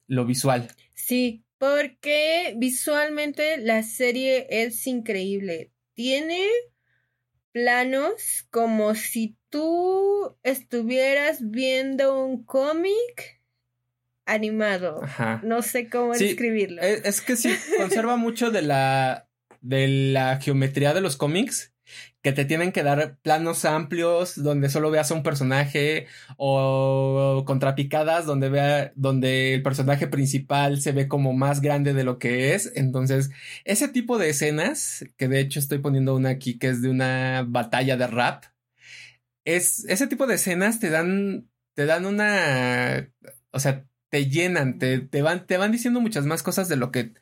lo 0.08 0.26
visual. 0.26 0.68
Sí, 0.94 1.46
porque 1.58 2.54
visualmente 2.58 3.58
la 3.58 3.82
serie 3.82 4.46
es 4.50 4.86
increíble. 4.86 5.72
Tiene 5.94 6.48
planos 7.54 8.46
como 8.50 8.96
si 8.96 9.38
tú 9.54 10.36
estuvieras 10.42 11.52
viendo 11.52 12.26
un 12.26 12.44
cómic 12.44 13.40
animado. 14.26 15.02
No 15.44 15.62
sé 15.62 15.90
cómo 15.90 16.14
describirlo. 16.14 16.82
Es, 16.82 17.22
que 17.22 17.36
sí, 17.36 17.54
conserva 17.78 18.16
mucho 18.16 18.50
de 18.50 18.64
la, 18.64 19.28
de 19.62 19.88
la 19.88 20.42
geometría 20.42 20.96
de 20.96 21.02
los 21.02 21.18
cómics 21.18 21.72
que 22.24 22.32
te 22.32 22.46
tienen 22.46 22.72
que 22.72 22.82
dar 22.82 23.20
planos 23.22 23.64
amplios 23.64 24.42
donde 24.42 24.70
solo 24.70 24.90
veas 24.90 25.12
a 25.12 25.14
un 25.14 25.22
personaje 25.22 26.08
o 26.38 27.44
contrapicadas 27.46 28.26
donde 28.26 28.50
vea 28.50 28.92
donde 28.96 29.54
el 29.54 29.62
personaje 29.62 30.08
principal 30.08 30.82
se 30.82 30.94
ve 30.94 31.08
como 31.08 31.34
más 31.34 31.62
grande 31.62 31.94
de 31.94 32.06
lo 32.06 32.18
que 32.18 32.56
es. 32.56 32.72
Entonces, 32.76 33.30
ese 33.66 33.88
tipo 33.88 34.18
de 34.18 34.30
escenas, 34.30 35.06
que 35.16 35.28
de 35.28 35.42
hecho 35.42 35.60
estoy 35.60 35.78
poniendo 35.78 36.16
una 36.16 36.30
aquí 36.30 36.58
que 36.58 36.70
es 36.70 36.82
de 36.82 36.90
una 36.90 37.46
batalla 37.48 37.98
de 37.98 38.08
rap, 38.08 38.46
es 39.46 39.86
ese 39.86 40.08
tipo 40.08 40.28
de 40.28 40.36
escenas 40.36 40.80
te 40.80 40.90
dan 40.90 41.50
te 41.74 41.86
dan 41.86 42.06
una 42.06 43.10
o 43.52 43.60
sea, 43.60 43.86
te 44.10 44.30
llenan, 44.30 44.80
te, 44.80 45.00
te 45.00 45.22
van 45.22 45.46
te 45.46 45.58
van 45.58 45.72
diciendo 45.72 46.02
muchas 46.02 46.26
más 46.26 46.44
cosas 46.44 46.70
de 46.70 46.76
lo 46.76 46.92
que 46.92 47.14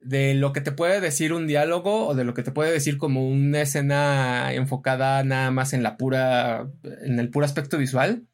de 0.00 0.34
lo 0.34 0.52
que 0.52 0.60
te 0.60 0.72
puede 0.72 1.00
decir 1.00 1.32
un 1.32 1.46
diálogo 1.46 2.06
o 2.08 2.14
de 2.14 2.24
lo 2.24 2.34
que 2.34 2.42
te 2.42 2.50
puede 2.50 2.72
decir 2.72 2.98
como 2.98 3.28
una 3.28 3.62
escena 3.62 4.52
enfocada 4.52 5.22
nada 5.22 5.50
más 5.50 5.72
en 5.72 5.82
la 5.82 5.96
pura, 5.96 6.68
en 7.04 7.20
el 7.20 7.30
puro 7.30 7.46
aspecto 7.46 7.78
visual. 7.78 8.26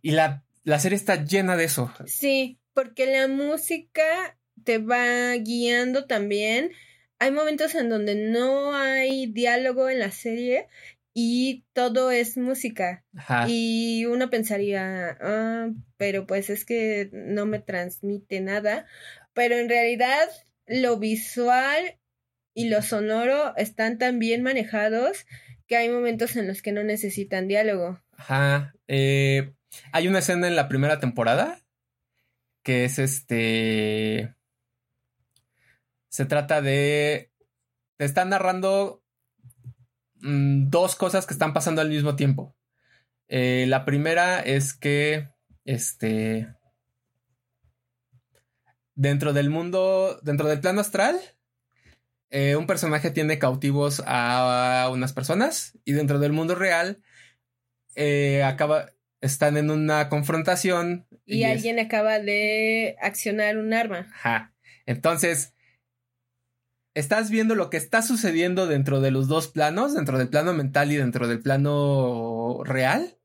Y 0.00 0.12
la, 0.12 0.44
la 0.62 0.78
serie 0.78 0.96
está 0.96 1.24
llena 1.24 1.56
de 1.56 1.64
eso. 1.64 1.92
Sí, 2.06 2.60
porque 2.72 3.06
la 3.06 3.26
música 3.26 4.38
te 4.62 4.78
va 4.78 5.34
guiando 5.34 6.06
también. 6.06 6.70
Hay 7.18 7.32
momentos 7.32 7.74
en 7.74 7.88
donde 7.88 8.14
no 8.14 8.74
hay 8.74 9.26
diálogo 9.26 9.88
en 9.88 9.98
la 9.98 10.12
serie 10.12 10.68
y 11.18 11.64
todo 11.72 12.10
es 12.10 12.36
música. 12.36 13.02
Y 13.48 14.04
uno 14.04 14.28
pensaría, 14.28 15.16
ah, 15.18 15.70
pero 15.96 16.26
pues 16.26 16.50
es 16.50 16.66
que 16.66 17.08
no 17.10 17.46
me 17.46 17.58
transmite 17.58 18.42
nada. 18.42 18.84
Pero 19.32 19.54
en 19.54 19.70
realidad 19.70 20.28
lo 20.66 20.98
visual 20.98 21.98
y 22.52 22.68
lo 22.68 22.82
sonoro 22.82 23.56
están 23.56 23.96
tan 23.96 24.18
bien 24.18 24.42
manejados 24.42 25.24
que 25.66 25.78
hay 25.78 25.88
momentos 25.88 26.36
en 26.36 26.48
los 26.48 26.60
que 26.60 26.72
no 26.72 26.84
necesitan 26.84 27.48
diálogo. 27.48 27.98
Ajá. 28.12 28.74
Eh, 28.86 29.54
hay 29.92 30.08
una 30.08 30.18
escena 30.18 30.48
en 30.48 30.54
la 30.54 30.68
primera 30.68 31.00
temporada 31.00 31.62
que 32.62 32.84
es 32.84 32.98
este... 32.98 34.34
Se 36.10 36.26
trata 36.26 36.60
de... 36.60 37.30
Te 37.96 38.04
están 38.04 38.28
narrando 38.28 39.02
Mm, 40.20 40.68
dos 40.70 40.96
cosas 40.96 41.26
que 41.26 41.34
están 41.34 41.52
pasando 41.52 41.80
al 41.80 41.88
mismo 41.88 42.16
tiempo. 42.16 42.56
Eh, 43.28 43.66
la 43.68 43.84
primera 43.84 44.40
es 44.40 44.74
que, 44.74 45.28
este, 45.64 46.48
dentro 48.94 49.32
del 49.32 49.50
mundo, 49.50 50.20
dentro 50.22 50.48
del 50.48 50.60
plano 50.60 50.80
astral, 50.80 51.18
eh, 52.30 52.56
un 52.56 52.66
personaje 52.66 53.10
tiene 53.10 53.38
cautivos 53.38 54.02
a 54.06 54.88
unas 54.92 55.12
personas 55.12 55.78
y 55.84 55.92
dentro 55.92 56.18
del 56.18 56.32
mundo 56.32 56.54
real 56.54 57.02
eh, 57.94 58.42
acaba, 58.42 58.92
están 59.20 59.56
en 59.56 59.70
una 59.70 60.08
confrontación. 60.08 61.06
Y, 61.24 61.44
alguien 61.44 61.78
acaba 61.78 62.18
de 62.20 62.96
accionar 63.00 63.56
un 63.58 63.72
arma. 63.72 64.06
Ajá. 64.14 64.54
Entonces, 64.84 65.54
estás 66.96 67.28
viendo 67.30 67.54
lo 67.54 67.68
que 67.68 67.76
está 67.76 68.00
sucediendo 68.00 68.66
dentro 68.66 69.00
de 69.02 69.10
los 69.10 69.28
dos 69.28 69.48
planos, 69.48 69.94
dentro 69.94 70.16
del 70.16 70.30
plano 70.30 70.54
mental 70.54 70.90
y 70.90 70.96
dentro 70.96 71.28
del 71.28 71.40
plano 71.40 72.62
real. 72.64 73.18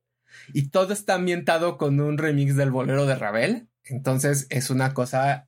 Y 0.54 0.70
todo 0.70 0.92
está 0.92 1.14
ambientado 1.14 1.78
con 1.78 2.02
un 2.02 2.18
remix 2.18 2.58
del 2.58 2.70
bolero 2.70 3.06
de 3.06 3.16
Ravel. 3.16 3.70
Entonces 3.86 4.46
es 4.50 4.70
una 4.70 4.94
cosa 4.94 5.48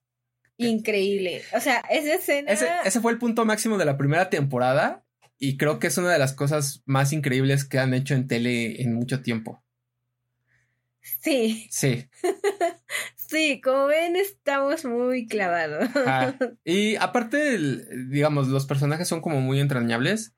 increíble. 0.56 1.42
O 1.54 1.60
sea, 1.60 1.84
esa 1.90 2.16
escena. 2.16 2.50
Ese, 2.50 2.70
ese, 2.86 3.02
fue 3.02 3.12
el 3.12 3.18
punto 3.18 3.44
máximo 3.44 3.78
de 3.78 3.86
la 3.86 3.98
primera 3.98 4.30
temporada. 4.30 5.04
Y 5.38 5.58
creo 5.58 5.80
que 5.80 5.88
es 5.88 5.98
una 5.98 6.14
de 6.14 6.20
las 6.20 6.32
cosas 6.32 6.82
más 6.86 7.12
increíbles 7.12 7.66
que 7.66 7.80
han 7.80 7.94
hecho 7.94 8.14
en 8.14 8.30
tele 8.30 8.82
en 8.82 8.94
mucho 8.94 9.22
tiempo. 9.22 9.62
Sí. 11.02 11.68
Sí. 11.70 12.08
sí, 13.34 13.60
como 13.62 13.88
ven, 13.88 14.16
estamos 14.16 14.86
muy 14.86 15.28
clavados. 15.28 15.90
Y 16.64 16.96
aparte, 16.96 17.58
digamos, 18.08 18.48
los 18.48 18.66
personajes 18.66 19.08
son 19.08 19.22
como 19.22 19.42
muy 19.42 19.60
entrañables. 19.60 20.34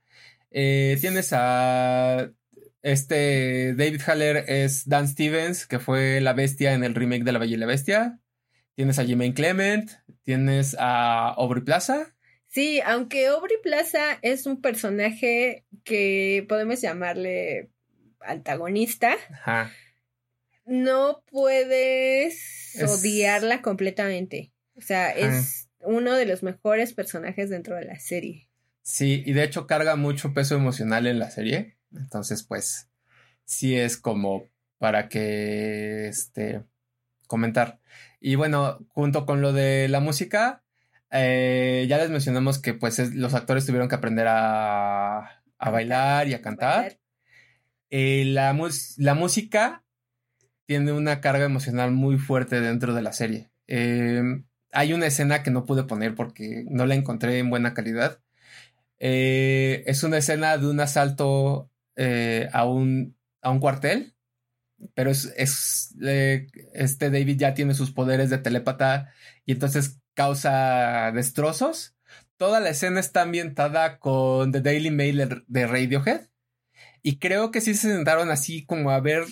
Eh, 0.52 0.98
tienes 1.02 1.32
a 1.34 2.32
este 2.82 3.76
David 3.76 4.02
Haller 4.08 4.46
es 4.48 4.88
Dan 4.88 5.08
Stevens, 5.08 5.68
que 5.68 5.80
fue 5.80 6.22
la 6.22 6.34
bestia 6.34 6.74
en 6.74 6.84
el 6.84 6.96
remake 6.96 7.24
de 7.24 7.32
La 7.32 7.40
Bella 7.40 7.56
y 7.56 7.58
la 7.58 7.66
Bestia. 7.66 8.20
Tienes 8.76 8.98
a 9.00 9.06
Jemaine 9.06 9.34
Clement, 9.34 9.92
tienes 10.24 10.76
a 10.80 11.30
Aubrey 11.30 11.64
Plaza. 11.64 12.16
Sí, 12.48 12.82
aunque 12.86 13.28
Aubrey 13.28 13.58
Plaza 13.62 14.18
es 14.22 14.46
un 14.46 14.62
personaje 14.62 15.66
que 15.84 16.46
podemos 16.48 16.82
llamarle 16.82 17.70
antagonista. 18.22 19.16
Ajá 19.30 19.72
no 20.66 21.24
puedes 21.32 22.76
odiarla 22.82 23.62
completamente. 23.62 24.52
O 24.76 24.82
sea, 24.82 25.12
es 25.12 25.70
uno 25.80 26.14
de 26.14 26.26
los 26.26 26.44
mejores 26.44 26.94
personajes 26.94 27.50
dentro 27.50 27.76
de 27.76 27.86
la 27.86 28.00
serie. 28.00 28.50
Sí, 28.82 29.24
y 29.26 29.34
de 29.34 29.44
hecho 29.44 29.68
carga 29.68 29.96
mucho 29.96 30.34
peso 30.34 30.56
emocional 30.56 31.08
en 31.08 31.20
la 31.20 31.32
serie. 31.32 31.78
Entonces, 31.96 32.44
pues, 32.44 32.90
sí 33.46 33.78
es 33.78 33.98
como 33.98 34.50
para 34.78 35.08
que, 35.08 36.08
este, 36.08 36.64
comentar. 37.28 37.80
Y 38.20 38.36
bueno, 38.36 38.86
junto 38.90 39.26
con 39.26 39.42
lo 39.42 39.54
de 39.54 39.88
la 39.88 40.00
música, 40.00 40.64
eh, 41.12 41.86
ya 41.88 41.98
les 41.98 42.10
mencionamos 42.10 42.60
que 42.60 42.74
pues 42.74 43.00
los 43.14 43.34
actores 43.34 43.66
tuvieron 43.66 43.88
que 43.88 43.96
aprender 43.96 44.28
a, 44.28 45.42
a 45.58 45.70
bailar 45.70 46.28
y 46.28 46.34
a 46.34 46.42
cantar. 46.42 47.00
Eh, 47.90 48.26
la, 48.26 48.58
la 48.98 49.14
música 49.14 49.85
tiene 50.66 50.92
una 50.92 51.22
carga 51.22 51.46
emocional 51.46 51.92
muy 51.92 52.18
fuerte 52.18 52.62
dentro 52.62 52.94
de 52.94 53.02
la 53.02 53.14
serie. 53.14 53.50
Em, 53.68 54.46
hay 54.72 54.94
una 54.94 55.08
escena 55.08 55.44
que 55.44 55.52
no 55.52 55.66
pude 55.66 55.84
poner 55.84 56.16
porque 56.16 56.66
no 56.70 56.86
la 56.86 56.96
encontré 56.96 57.40
en 57.40 57.50
buena 57.50 57.74
calidad. 57.74 58.20
Eh, 59.00 59.84
es 59.88 60.04
una 60.04 60.18
escena 60.18 60.58
de 60.58 60.68
un 60.68 60.80
asalto 60.80 61.72
eh, 61.96 62.50
a, 62.54 62.66
un, 62.66 63.18
a 63.42 63.52
un 63.52 63.60
cuartel, 63.60 64.16
pero 64.94 65.12
es, 65.12 65.94
este 66.74 67.10
David 67.10 67.38
ya 67.38 67.54
tiene 67.54 67.74
sus 67.74 67.92
poderes 67.92 68.30
de 68.30 68.38
telépata 68.38 69.14
y 69.46 69.54
entonces 69.54 70.00
causa 70.14 71.12
destrozos. 71.14 71.96
Toda 72.38 72.60
la 72.60 72.70
escena 72.70 73.00
está 73.00 73.22
ambientada 73.22 74.00
con 74.00 74.52
The 74.52 74.62
Daily 74.62 74.92
Mail 74.92 75.44
de 75.48 75.68
Radiohead. 75.68 76.30
Y 77.02 77.20
creo 77.20 77.52
que 77.52 77.62
sí 77.62 77.76
se 77.76 77.94
sentaron 77.94 78.32
así 78.32 78.66
como 78.66 78.90
a 78.90 79.00
ver 79.00 79.26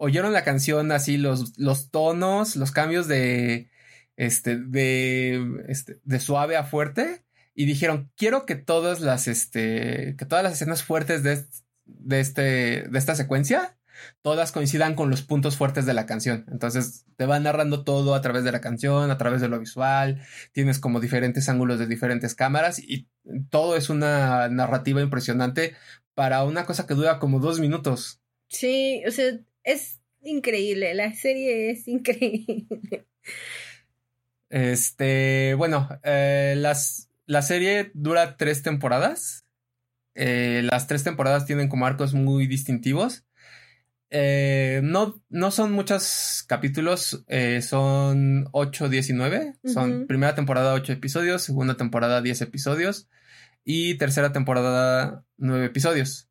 oyeron 0.00 0.32
la 0.32 0.44
canción 0.44 0.92
así, 0.92 1.18
los, 1.18 1.58
los 1.58 1.90
tonos, 1.90 2.56
los 2.56 2.72
cambios 2.72 3.06
de, 3.06 3.70
este, 4.16 4.56
de, 4.56 5.62
este, 5.68 6.00
de 6.02 6.20
suave 6.20 6.56
a 6.56 6.64
fuerte 6.64 7.22
y 7.54 7.66
dijeron, 7.66 8.10
quiero 8.16 8.46
que 8.46 8.54
todas 8.54 9.00
las, 9.00 9.28
este, 9.28 10.16
que 10.16 10.24
todas 10.24 10.42
las 10.42 10.54
escenas 10.54 10.82
fuertes 10.82 11.22
de, 11.22 11.44
de, 11.84 12.20
este, 12.20 12.40
de 12.88 12.98
esta 12.98 13.14
secuencia, 13.14 13.76
todas 14.22 14.52
coincidan 14.52 14.94
con 14.94 15.10
los 15.10 15.20
puntos 15.20 15.58
fuertes 15.58 15.84
de 15.84 15.92
la 15.92 16.06
canción. 16.06 16.46
Entonces 16.50 17.04
te 17.16 17.26
va 17.26 17.38
narrando 17.38 17.84
todo 17.84 18.14
a 18.14 18.22
través 18.22 18.42
de 18.42 18.52
la 18.52 18.62
canción, 18.62 19.10
a 19.10 19.18
través 19.18 19.42
de 19.42 19.48
lo 19.48 19.60
visual, 19.60 20.22
tienes 20.52 20.78
como 20.78 21.00
diferentes 21.00 21.50
ángulos 21.50 21.78
de 21.78 21.86
diferentes 21.86 22.34
cámaras 22.34 22.78
y 22.78 23.06
todo 23.50 23.76
es 23.76 23.90
una 23.90 24.48
narrativa 24.48 25.02
impresionante 25.02 25.76
para 26.14 26.42
una 26.44 26.64
cosa 26.64 26.86
que 26.86 26.94
dura 26.94 27.18
como 27.18 27.38
dos 27.38 27.60
minutos. 27.60 28.22
Sí, 28.48 29.02
o 29.06 29.10
sea, 29.10 29.38
es 29.72 30.00
increíble, 30.22 30.94
la 30.94 31.14
serie 31.14 31.70
es 31.70 31.88
increíble. 31.88 33.06
Este, 34.50 35.54
bueno, 35.54 35.88
eh, 36.02 36.54
las, 36.56 37.08
la 37.26 37.42
serie 37.42 37.92
dura 37.94 38.36
tres 38.36 38.62
temporadas. 38.62 39.46
Eh, 40.14 40.62
las 40.64 40.88
tres 40.88 41.04
temporadas 41.04 41.46
tienen 41.46 41.68
como 41.68 41.86
arcos 41.86 42.14
muy 42.14 42.46
distintivos. 42.46 43.24
Eh, 44.10 44.80
no, 44.82 45.22
no 45.28 45.52
son 45.52 45.70
muchos 45.70 46.44
capítulos, 46.48 47.24
son 47.62 48.48
8, 48.50 48.88
19. 48.88 49.54
Son 49.64 50.06
primera 50.08 50.34
temporada 50.34 50.74
8 50.74 50.92
episodios, 50.92 51.42
segunda 51.42 51.76
temporada 51.76 52.20
10 52.20 52.40
episodios 52.42 53.08
y 53.64 53.94
tercera 53.98 54.32
temporada 54.32 55.24
9 55.36 55.66
episodios. 55.66 56.29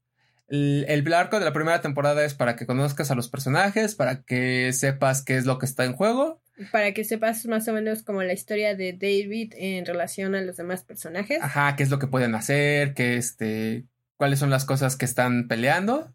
El, 0.49 1.13
arco 1.13 1.37
de 1.37 1.45
la 1.45 1.53
primera 1.53 1.81
temporada 1.81 2.25
es 2.25 2.33
para 2.33 2.55
que 2.55 2.65
conozcas 2.65 3.11
a 3.11 3.15
los 3.15 3.29
personajes, 3.29 3.95
para 3.95 4.23
que 4.23 4.73
sepas 4.73 5.21
qué 5.21 5.37
es 5.37 5.45
lo 5.45 5.59
que 5.59 5.65
está 5.65 5.85
en 5.85 5.93
juego. 5.93 6.41
Para 6.71 6.91
que 6.93 7.03
sepas 7.03 7.45
más 7.45 7.67
o 7.67 7.73
menos 7.73 8.03
como 8.03 8.23
la 8.23 8.33
historia 8.33 8.75
de 8.75 8.93
David 8.93 9.53
en 9.55 9.85
relación 9.85 10.33
a 10.35 10.41
los 10.41 10.57
demás 10.57 10.83
personajes. 10.83 11.39
Ajá, 11.41 11.75
qué 11.75 11.83
es 11.83 11.89
lo 11.89 11.99
que 11.99 12.07
pueden 12.07 12.33
hacer, 12.35 12.93
qué 12.95 13.17
este, 13.17 13.85
cuáles 14.17 14.39
son 14.39 14.49
las 14.49 14.65
cosas 14.65 14.95
que 14.95 15.05
están 15.05 15.47
peleando. 15.47 16.13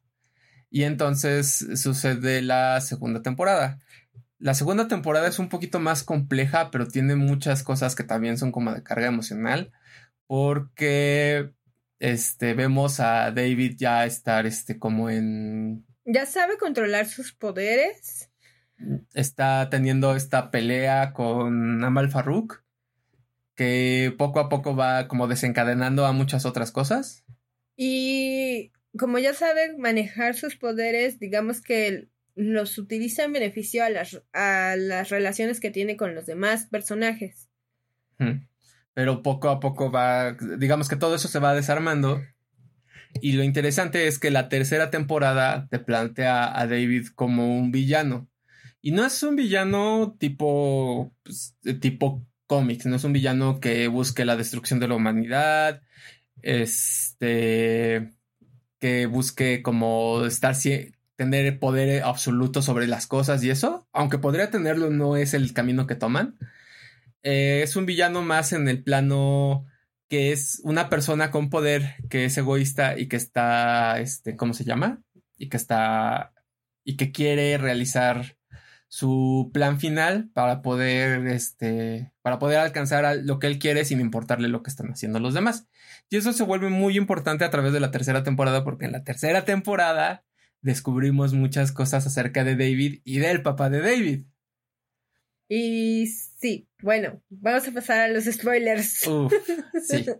Y 0.69 0.83
entonces 0.83 1.67
sucede 1.77 2.43
la 2.43 2.81
segunda 2.81 3.23
temporada. 3.23 3.79
La 4.39 4.55
segunda 4.55 4.89
temporada 4.89 5.29
es 5.29 5.39
un 5.39 5.49
poquito 5.49 5.79
más 5.79 6.03
compleja, 6.03 6.73
pero 6.73 6.89
tiene 6.89 7.15
muchas 7.15 7.63
cosas 7.63 7.95
que 7.95 8.03
también 8.03 8.37
son 8.37 8.51
como 8.51 8.75
de 8.75 8.83
carga 8.83 9.07
emocional. 9.07 9.71
Porque 10.27 11.53
este, 11.99 12.55
vemos 12.55 13.01
a 13.01 13.31
David 13.31 13.77
ya 13.77 14.05
estar, 14.05 14.47
este, 14.47 14.79
como 14.79 15.11
en... 15.11 15.87
Ya 16.05 16.27
sabe 16.27 16.59
controlar 16.59 17.07
sus 17.07 17.33
poderes. 17.33 18.31
Está 19.15 19.71
teniendo 19.71 20.15
esta 20.15 20.51
pelea 20.51 21.13
con 21.13 21.83
Amal 21.83 22.11
Farouk, 22.11 22.63
que 23.55 24.15
poco 24.19 24.41
a 24.41 24.49
poco 24.49 24.77
va 24.77 25.09
como 25.09 25.29
desencadenando 25.29 26.05
a 26.05 26.13
muchas 26.13 26.45
otras 26.45 26.73
cosas. 26.73 27.25
Y 27.77 28.73
como 28.99 29.19
ya 29.19 29.35
sabe 29.35 29.77
manejar 29.79 30.35
sus 30.35 30.57
poderes, 30.57 31.19
digamos 31.19 31.61
que 31.61 32.09
los 32.35 32.79
utiliza 32.79 33.25
en 33.25 33.33
beneficio 33.33 33.85
a 33.85 33.91
las, 33.91 34.23
a 34.33 34.75
las 34.77 35.09
relaciones 35.11 35.61
que 35.61 35.71
tiene 35.71 35.97
con 35.97 36.15
los 36.15 36.27
demás 36.27 36.67
personajes. 36.67 37.49
Pero 38.95 39.23
poco 39.23 39.49
a 39.51 39.61
poco 39.61 39.91
va, 39.91 40.37
digamos 40.59 40.89
que 40.89 40.97
todo 40.97 41.17
eso 41.17 41.29
se 41.29 41.41
va 41.41 41.55
desarmando. 41.55 42.23
Y 43.21 43.33
lo 43.33 43.43
interesante 43.45 44.07
es 44.07 44.19
que 44.19 44.31
la 44.31 44.49
tercera 44.49 44.91
temporada 44.91 45.69
te 45.71 45.79
plantea 45.79 46.59
a 46.59 46.67
David 46.67 47.09
como 47.15 47.57
un 47.59 47.71
villano. 47.71 48.29
Y 48.81 48.93
no 48.93 49.05
es 49.05 49.23
un 49.23 49.37
villano 49.37 50.17
tipo, 50.19 51.13
pues, 51.23 51.57
tipo 51.81 52.27
cómics, 52.47 52.87
no 52.87 52.97
es 52.97 53.05
un 53.05 53.13
villano 53.13 53.61
que 53.61 53.89
busque 53.89 54.25
la 54.25 54.37
destrucción 54.37 54.79
de 54.81 54.89
la 54.89 54.95
humanidad, 54.95 55.83
este, 56.43 58.13
que 58.79 59.07
busque 59.07 59.63
como 59.63 60.25
estar, 60.27 60.55
tener 61.17 61.59
poder 61.59 62.03
absoluto 62.03 62.63
sobre 62.63 62.87
las 62.87 63.07
cosas 63.07 63.43
y 63.43 63.51
eso, 63.51 63.89
aunque 63.93 64.19
podría 64.19 64.51
tenerlo, 64.51 64.91
no 64.91 65.17
es 65.17 65.35
el 65.35 65.53
camino 65.53 65.87
que 65.87 65.95
toman. 65.95 66.37
Eh, 67.25 67.63
es 67.63 67.75
un 67.75 67.87
villano 67.87 68.23
más 68.23 68.53
en 68.53 68.69
el 68.69 68.85
plano 68.85 69.67
que 70.09 70.31
es 70.31 70.61
una 70.63 70.91
persona 70.91 71.31
con 71.31 71.51
poder 71.51 71.97
que 72.11 72.27
es 72.27 72.37
egoísta 72.37 72.99
y 72.99 73.09
que 73.09 73.17
está, 73.17 73.99
este, 73.99 74.37
¿cómo 74.37 74.53
se 74.55 74.65
llama? 74.65 75.03
Y 75.39 75.49
que 75.49 75.57
está, 75.57 76.35
y 76.85 76.97
que 76.97 77.11
quiere 77.11 77.57
realizar 77.59 78.37
su 78.89 79.51
plan 79.53 79.81
final 79.81 80.31
para 80.35 80.63
poder, 80.63 81.27
este, 81.27 82.13
para 82.23 82.39
poder 82.39 82.59
alcanzar 82.59 83.17
lo 83.25 83.39
que 83.39 83.49
él 83.49 83.59
quiere 83.59 83.85
sin 83.85 84.01
importarle 84.01 84.49
lo 84.49 84.63
que 84.63 84.71
están 84.71 84.93
haciendo 84.93 85.19
los 85.19 85.35
demás. 85.35 85.67
Y 86.11 86.19
eso 86.19 86.33
se 86.33 86.45
vuelve 86.45 86.69
muy 86.69 86.97
importante 86.97 87.45
a 87.45 87.51
través 87.51 87.73
de 87.73 87.81
la 87.81 87.91
tercera 87.91 88.23
temporada 88.23 88.63
porque 88.63 88.85
en 88.85 88.93
la 88.93 89.03
tercera 89.03 89.45
temporada 89.45 90.25
descubrimos 90.61 91.33
muchas 91.33 91.73
cosas 91.73 92.07
acerca 92.07 92.45
de 92.45 92.55
David 92.55 93.01
y 93.03 93.19
del 93.19 93.43
papá 93.43 93.71
de 93.71 93.81
David. 93.81 94.27
Y 95.49 96.07
sí, 96.07 96.69
bueno, 96.85 97.23
vamos 97.31 97.67
a 97.67 97.73
pasar 97.73 97.99
a 98.01 98.09
los 98.09 98.25
spoilers. 98.25 99.07
Uf, 99.07 99.33
sí. 99.87 100.07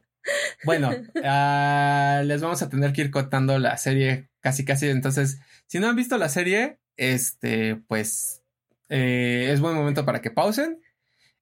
Bueno, 0.65 0.89
uh, 0.89 2.25
les 2.25 2.41
vamos 2.41 2.63
a 2.63 2.71
tener 2.71 2.95
que 2.95 3.03
ir 3.03 3.11
contando 3.11 3.59
la 3.59 3.77
serie 3.77 4.31
casi 4.41 4.65
casi. 4.65 4.89
Entonces, 4.89 5.39
si 5.67 5.79
no 5.79 5.87
han 5.87 5.97
visto 5.97 6.17
la 6.17 6.31
serie, 6.31 6.79
este, 6.97 7.77
pues 7.89 8.43
eh, 8.89 9.51
es 9.53 9.61
buen 9.61 9.75
momento 9.75 10.07
para 10.07 10.23
que 10.23 10.31
pausen. 10.31 10.81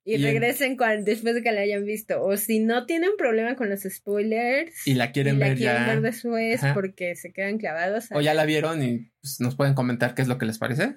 Y, 0.05 0.17
regresen 0.17 0.77
cuando, 0.77 1.05
después 1.05 1.37
de 1.37 1.45
que 1.45 1.53
la 1.53 1.61
hayan 1.61 1.85
visto. 1.85 2.25
O 2.25 2.37
si 2.37 2.59
no 2.59 2.85
tienen 2.87 3.13
problema 3.17 3.55
con 3.55 3.71
los 3.71 3.83
spoilers. 3.83 4.85
Y 4.85 4.95
la 4.95 5.13
quieren 5.13 5.39
ver 5.39 5.57
ya. 5.57 5.87
ver 5.87 6.01
después 6.01 6.61
porque 6.75 7.15
se 7.15 7.33
quedan 7.33 7.59
clavados. 7.59 8.09
O 8.11 8.21
ya 8.21 8.35
la 8.35 8.45
vieron 8.45 8.83
y 8.83 9.13
pues, 9.21 9.39
nos 9.39 9.55
pueden 9.55 9.75
comentar 9.75 10.17
qué 10.17 10.23
es 10.23 10.29
lo 10.29 10.39
que 10.39 10.47
les 10.47 10.59
parece. 10.59 10.97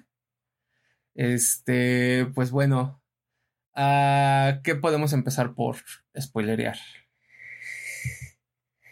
Este, 1.13 2.25
pues 2.33 2.49
bueno. 2.49 3.04
Uh, 3.75 4.61
¿Qué 4.63 4.75
podemos 4.75 5.11
empezar 5.13 5.53
por 5.53 5.77
spoilerear? 6.19 6.77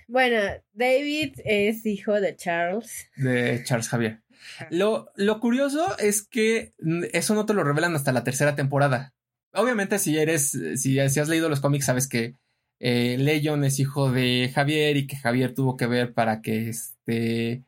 Bueno, 0.08 0.38
David 0.74 1.36
es 1.46 1.86
hijo 1.86 2.20
de 2.20 2.36
Charles. 2.36 3.10
De 3.16 3.64
Charles 3.64 3.88
Javier. 3.88 4.22
Lo, 4.70 5.10
lo 5.16 5.40
curioso 5.40 5.98
es 5.98 6.28
que 6.28 6.74
eso 7.14 7.34
no 7.34 7.46
te 7.46 7.54
lo 7.54 7.64
revelan 7.64 7.96
hasta 7.96 8.12
la 8.12 8.24
tercera 8.24 8.56
temporada. 8.56 9.14
Obviamente, 9.54 10.00
si 10.00 10.18
eres, 10.18 10.52
si, 10.52 10.76
si 10.78 11.20
has 11.20 11.30
leído 11.30 11.48
los 11.48 11.62
cómics, 11.62 11.86
sabes 11.86 12.10
que 12.10 12.36
eh, 12.80 13.18
Leon 13.18 13.64
es 13.64 13.80
hijo 13.80 14.12
de 14.12 14.52
Javier 14.54 14.98
y 14.98 15.08
que 15.08 15.16
Javier 15.16 15.54
tuvo 15.54 15.78
que 15.78 15.88
ver 15.88 16.14
para 16.14 16.42
que 16.42 16.70
este, 16.70 17.64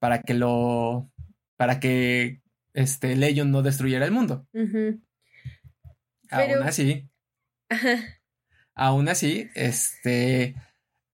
para 0.00 0.22
que 0.22 0.34
lo, 0.34 1.10
para 1.56 1.78
que 1.78 2.40
este 2.74 3.14
Leon 3.14 3.50
no 3.50 3.62
destruyera 3.62 4.04
el 4.04 4.10
mundo. 4.10 4.46
Aún 6.30 6.62
así, 6.62 7.08
aún 8.74 9.08
así, 9.08 9.50
este, 9.54 10.54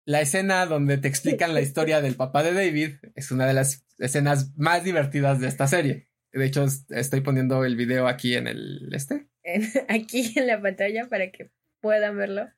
la 0.05 0.21
escena 0.21 0.65
donde 0.65 0.97
te 0.97 1.07
explican 1.07 1.53
la 1.53 1.61
historia 1.61 2.01
del 2.01 2.15
papá 2.15 2.43
de 2.43 2.53
David 2.53 2.95
es 3.15 3.31
una 3.31 3.47
de 3.47 3.53
las 3.53 3.85
escenas 3.99 4.55
más 4.57 4.83
divertidas 4.83 5.39
de 5.39 5.47
esta 5.47 5.67
serie. 5.67 6.07
De 6.31 6.45
hecho, 6.45 6.65
estoy 6.89 7.21
poniendo 7.21 7.63
el 7.63 7.75
video 7.75 8.07
aquí 8.07 8.35
en 8.35 8.47
el 8.47 8.89
este. 8.93 9.27
aquí 9.87 10.33
en 10.35 10.47
la 10.47 10.61
pantalla 10.61 11.07
para 11.07 11.31
que 11.31 11.51
puedan 11.79 12.17
verlo. 12.17 12.49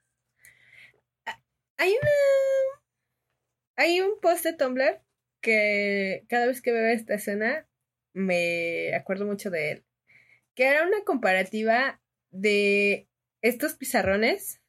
Ah, 1.26 1.41
hay 1.78 1.91
una. 1.91 2.12
Hay 3.78 4.00
un 4.00 4.20
post 4.22 4.46
de 4.46 4.54
Tumblr 4.54 5.02
que 5.41 6.26
cada 6.30 6.48
vez 6.48 6.62
que 6.62 6.72
veo 6.72 6.88
esta 6.88 7.15
escena 7.15 7.68
me 8.13 8.96
acuerdo 8.96 9.26
mucho 9.26 9.52
de 9.52 9.72
él. 9.72 9.86
Que 10.56 10.68
era 10.68 10.88
una 10.88 11.04
comparativa 11.04 12.02
de 12.36 13.08
estos 13.41 13.76
pizarrones 13.76 14.62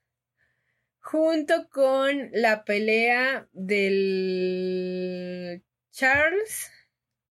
junto 1.00 1.68
con 1.68 2.30
la 2.32 2.64
pelea 2.64 3.48
del 3.52 5.62
Charles 5.92 6.70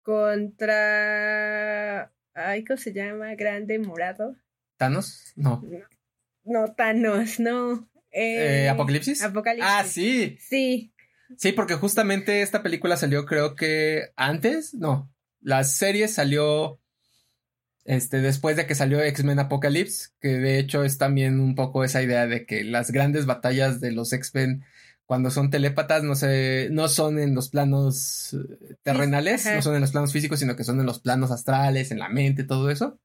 contra. 0.01 0.73
Ay, 2.33 2.63
¿cómo 2.63 2.77
se 2.77 2.93
llama? 2.93 3.35
Grande 3.35 3.79
morado. 3.79 4.37
¿Thanos? 4.77 5.33
No. 5.35 5.63
No, 6.43 6.73
Thanos, 6.73 7.39
no. 7.39 7.89
Eh, 8.11 8.69
¿Apocalipsis? 8.69 9.23
Apocalipsis. 9.23 9.69
Ah, 9.69 9.83
sí. 9.83 10.37
Sí. 10.39 10.93
Sí, 11.37 11.51
porque 11.51 11.75
justamente 11.75 12.41
esta 12.41 12.63
película 12.63 12.97
salió, 12.97 13.25
creo 13.25 13.55
que 13.55 14.11
antes. 14.15 14.73
No. 14.73 15.11
La 15.41 15.63
serie 15.63 16.07
salió. 16.07 16.81
Este, 17.85 18.19
después 18.19 18.55
de 18.55 18.65
que 18.65 18.75
salió 18.75 19.01
X-Men 19.01 19.39
Apocalypse, 19.39 20.09
que 20.19 20.39
de 20.39 20.59
hecho 20.59 20.83
es 20.83 20.97
también 20.97 21.39
un 21.39 21.55
poco 21.55 21.83
esa 21.83 22.01
idea 22.01 22.25
de 22.25 22.45
que 22.45 22.63
las 22.63 22.91
grandes 22.91 23.27
batallas 23.27 23.79
de 23.79 23.91
los 23.91 24.11
X-Men 24.11 24.65
cuando 25.05 25.29
son 25.29 25.51
telépatas 25.51 26.03
no 26.03 26.15
se, 26.15 26.69
no 26.71 26.87
son 26.87 27.19
en 27.19 27.35
los 27.35 27.49
planos 27.49 28.33
eh, 28.33 28.75
terrenales, 28.81 29.45
no 29.45 29.61
son 29.61 29.75
en 29.75 29.81
los 29.81 29.91
planos 29.91 30.11
físicos, 30.11 30.39
sino 30.39 30.55
que 30.55 30.63
son 30.63 30.79
en 30.79 30.87
los 30.87 30.99
planos 30.99 31.29
astrales, 31.29 31.91
en 31.91 31.99
la 31.99 32.09
mente, 32.09 32.43
todo 32.43 32.71
eso. 32.71 32.99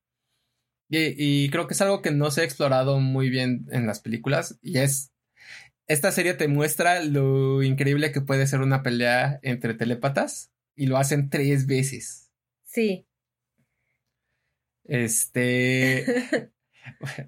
Y, 0.92 1.48
creo 1.50 1.68
que 1.68 1.74
es 1.74 1.80
algo 1.82 2.02
que 2.02 2.10
no 2.10 2.32
se 2.32 2.40
ha 2.40 2.44
explorado 2.44 2.98
muy 2.98 3.30
bien 3.30 3.68
en 3.70 3.86
las 3.86 4.00
películas 4.00 4.58
y 4.60 4.78
es 4.78 5.12
esta 5.86 6.10
serie 6.10 6.34
te 6.34 6.48
muestra 6.48 7.02
lo 7.02 7.62
increíble 7.62 8.10
que 8.10 8.20
puede 8.20 8.46
ser 8.46 8.60
una 8.60 8.82
pelea 8.82 9.38
entre 9.42 9.74
telépatas 9.74 10.50
y 10.74 10.86
lo 10.86 10.96
hacen 10.96 11.30
tres 11.30 11.66
veces. 11.66 12.30
Sí. 12.64 13.06
Este. 14.90 16.50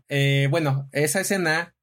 Eh, 0.09 0.49
bueno, 0.51 0.89
esa 0.93 1.21
escena 1.21 1.75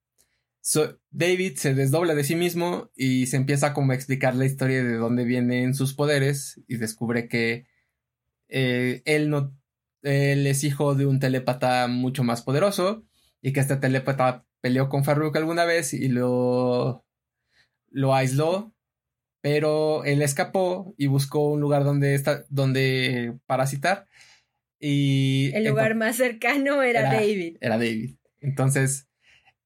David 1.11 1.55
se 1.57 1.73
desdobla 1.73 2.15
de 2.15 2.23
sí 2.23 2.35
mismo 2.35 2.89
y 2.95 3.27
se 3.27 3.37
empieza 3.37 3.73
como 3.73 3.91
a 3.91 3.95
explicar 3.95 4.35
la 4.35 4.45
historia 4.45 4.83
de 4.83 4.95
dónde 4.95 5.23
vienen 5.23 5.73
sus 5.73 5.93
poderes 5.93 6.59
y 6.67 6.77
descubre 6.77 7.27
que 7.27 7.67
eh, 8.49 9.01
él 9.05 9.29
no 9.29 9.55
él 10.01 10.47
es 10.47 10.63
hijo 10.63 10.95
de 10.95 11.05
un 11.05 11.19
telépata 11.19 11.87
mucho 11.87 12.23
más 12.23 12.41
poderoso 12.41 13.05
y 13.41 13.53
que 13.53 13.59
este 13.59 13.77
telépata 13.77 14.45
peleó 14.61 14.89
con 14.89 15.03
Farouk 15.03 15.35
alguna 15.37 15.65
vez 15.65 15.93
y 15.93 16.07
lo 16.09 17.05
lo 17.91 18.15
aisló 18.15 18.73
pero 19.41 20.03
él 20.03 20.21
escapó 20.21 20.93
y 20.97 21.07
buscó 21.07 21.49
un 21.49 21.61
lugar 21.61 21.83
donde 21.83 22.15
está 22.15 22.43
donde 22.49 23.37
parasitar 23.45 24.07
y 24.79 25.51
el 25.53 25.65
lugar 25.65 25.95
más 25.95 26.15
cercano 26.15 26.81
era 26.83 27.03
David 27.03 27.57
era 27.61 27.77
David 27.77 28.15
entonces 28.41 29.09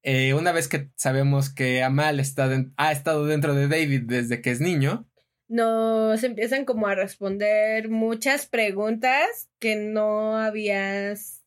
eh, 0.04 0.34
una 0.34 0.52
vez 0.52 0.68
que 0.68 0.90
sabemos 0.96 1.50
que 1.50 1.82
Amal 1.82 2.20
está 2.20 2.50
ha 2.76 2.92
estado 2.92 3.26
dentro 3.26 3.56
de 3.56 3.70
David 3.70 4.02
desde 4.06 4.42
que 4.42 4.52
es 4.52 4.60
niño, 4.60 5.08
nos 5.48 6.24
empiezan 6.24 6.66
como 6.66 6.88
a 6.88 6.96
responder 6.96 7.90
muchas 7.90 8.46
preguntas 8.48 9.50
que 9.60 9.78
no 9.78 10.38
habías 10.38 11.46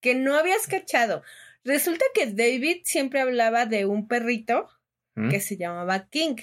que 0.00 0.14
no 0.14 0.36
habías 0.36 0.66
cachado. 0.66 1.22
Resulta 1.64 2.04
que 2.14 2.26
David 2.26 2.82
siempre 2.84 3.20
hablaba 3.20 3.66
de 3.66 3.84
un 3.84 4.08
perrito 4.08 4.68
¿Mm? 5.14 5.28
que 5.28 5.40
se 5.40 5.56
llamaba 5.56 6.08
King. 6.08 6.36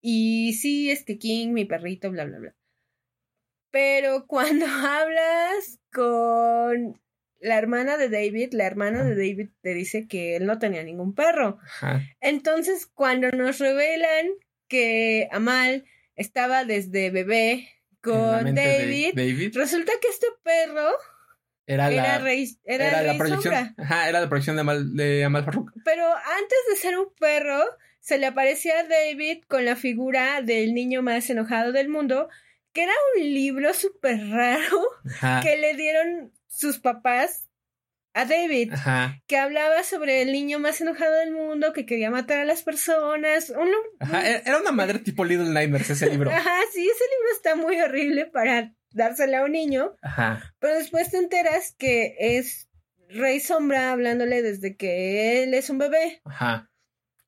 Y 0.00 0.54
sí, 0.54 0.90
este 0.90 1.16
King, 1.16 1.50
mi 1.52 1.64
perrito, 1.64 2.10
bla, 2.10 2.24
bla, 2.24 2.38
bla. 2.38 2.54
Pero 3.72 4.26
cuando 4.28 4.66
hablas 4.86 5.80
con 5.92 7.00
la 7.40 7.58
hermana 7.58 7.96
de 7.96 8.08
David, 8.08 8.52
la 8.52 8.66
hermana 8.66 9.02
de 9.02 9.16
David 9.16 9.48
te 9.62 9.74
dice 9.74 10.06
que 10.06 10.36
él 10.36 10.46
no 10.46 10.60
tenía 10.60 10.84
ningún 10.84 11.14
perro. 11.14 11.58
Entonces, 12.20 12.86
cuando 12.86 13.30
nos 13.32 13.58
revelan 13.58 14.26
que 14.68 15.28
Amal 15.32 15.84
estaba 16.14 16.64
desde 16.64 17.10
bebé 17.10 17.68
con 18.00 18.54
David, 18.54 19.14
resulta 19.54 19.92
que 20.00 20.08
este 20.08 20.28
perro 20.44 20.88
era, 21.66 21.90
la, 21.90 22.20
era, 22.64 23.02
la 23.02 23.16
proyección, 23.16 23.74
ajá, 23.76 24.08
era 24.08 24.20
la 24.20 24.28
proyección 24.28 24.56
de 24.56 24.60
Amal, 24.60 24.96
de 24.96 25.24
Amal 25.24 25.44
Farrouk. 25.44 25.72
Pero 25.84 26.06
antes 26.06 26.58
de 26.70 26.76
ser 26.76 26.98
un 26.98 27.06
perro, 27.18 27.64
se 28.00 28.18
le 28.18 28.26
aparecía 28.26 28.80
a 28.80 28.84
David 28.84 29.44
con 29.48 29.64
la 29.64 29.76
figura 29.76 30.42
del 30.42 30.74
niño 30.74 31.02
más 31.02 31.30
enojado 31.30 31.72
del 31.72 31.88
mundo, 31.88 32.28
que 32.72 32.82
era 32.84 32.92
un 33.16 33.22
libro 33.22 33.72
súper 33.74 34.18
raro 34.30 34.80
que 35.42 35.56
le 35.56 35.74
dieron 35.74 36.32
sus 36.48 36.78
papás 36.78 37.48
a 38.14 38.26
David, 38.26 38.72
Ajá. 38.74 39.20
que 39.26 39.38
hablaba 39.38 39.82
sobre 39.84 40.20
el 40.20 40.32
niño 40.32 40.58
más 40.58 40.80
enojado 40.82 41.14
del 41.16 41.32
mundo, 41.32 41.72
que 41.72 41.86
quería 41.86 42.10
matar 42.10 42.40
a 42.40 42.44
las 42.44 42.62
personas. 42.62 43.48
Un, 43.50 43.70
Ajá. 44.00 44.28
e- 44.30 44.42
Era 44.44 44.58
una 44.60 44.72
madre 44.72 44.98
tipo 44.98 45.24
Little 45.24 45.48
Nightmares 45.50 45.88
ese 45.90 46.10
libro. 46.10 46.30
Ajá, 46.30 46.54
sí, 46.72 46.80
ese 46.86 47.04
libro 47.04 47.32
está 47.34 47.54
muy 47.56 47.80
horrible 47.80 48.26
para 48.26 48.74
dársela 48.90 49.38
a 49.38 49.44
un 49.44 49.52
niño, 49.52 49.96
Ajá. 50.02 50.54
pero 50.58 50.74
después 50.74 51.10
te 51.10 51.16
enteras 51.16 51.74
que 51.78 52.14
es 52.18 52.68
Rey 53.08 53.40
Sombra 53.40 53.92
hablándole 53.92 54.42
desde 54.42 54.76
que 54.76 55.42
él 55.44 55.54
es 55.54 55.70
un 55.70 55.78
bebé. 55.78 56.20
Ajá. 56.24 56.70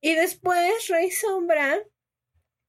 Y 0.01 0.13
después 0.13 0.87
Rey 0.89 1.09
Sombra, 1.09 1.79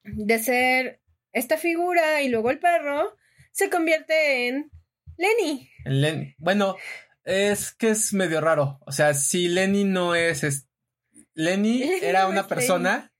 de 0.04 0.38
ser 0.38 1.00
esta 1.36 1.56
figura 1.58 2.22
y 2.22 2.28
luego 2.28 2.50
el 2.50 2.58
perro, 2.58 3.16
se 3.52 3.70
convierte 3.70 4.48
en 4.48 4.70
Lenny. 5.16 5.70
Len- 5.84 6.34
Bueno, 6.38 6.76
es 7.24 7.72
que 7.72 7.90
es 7.90 8.12
medio 8.12 8.40
raro. 8.40 8.78
O 8.86 8.92
sea, 8.92 9.14
si 9.14 9.48
Lenny 9.48 9.84
no 9.84 10.14
es. 10.14 10.42
es- 10.44 10.68
Lenny 11.34 11.78
Lenny 11.80 11.98
era 12.02 12.26
una 12.28 12.46
persona. 12.46 13.12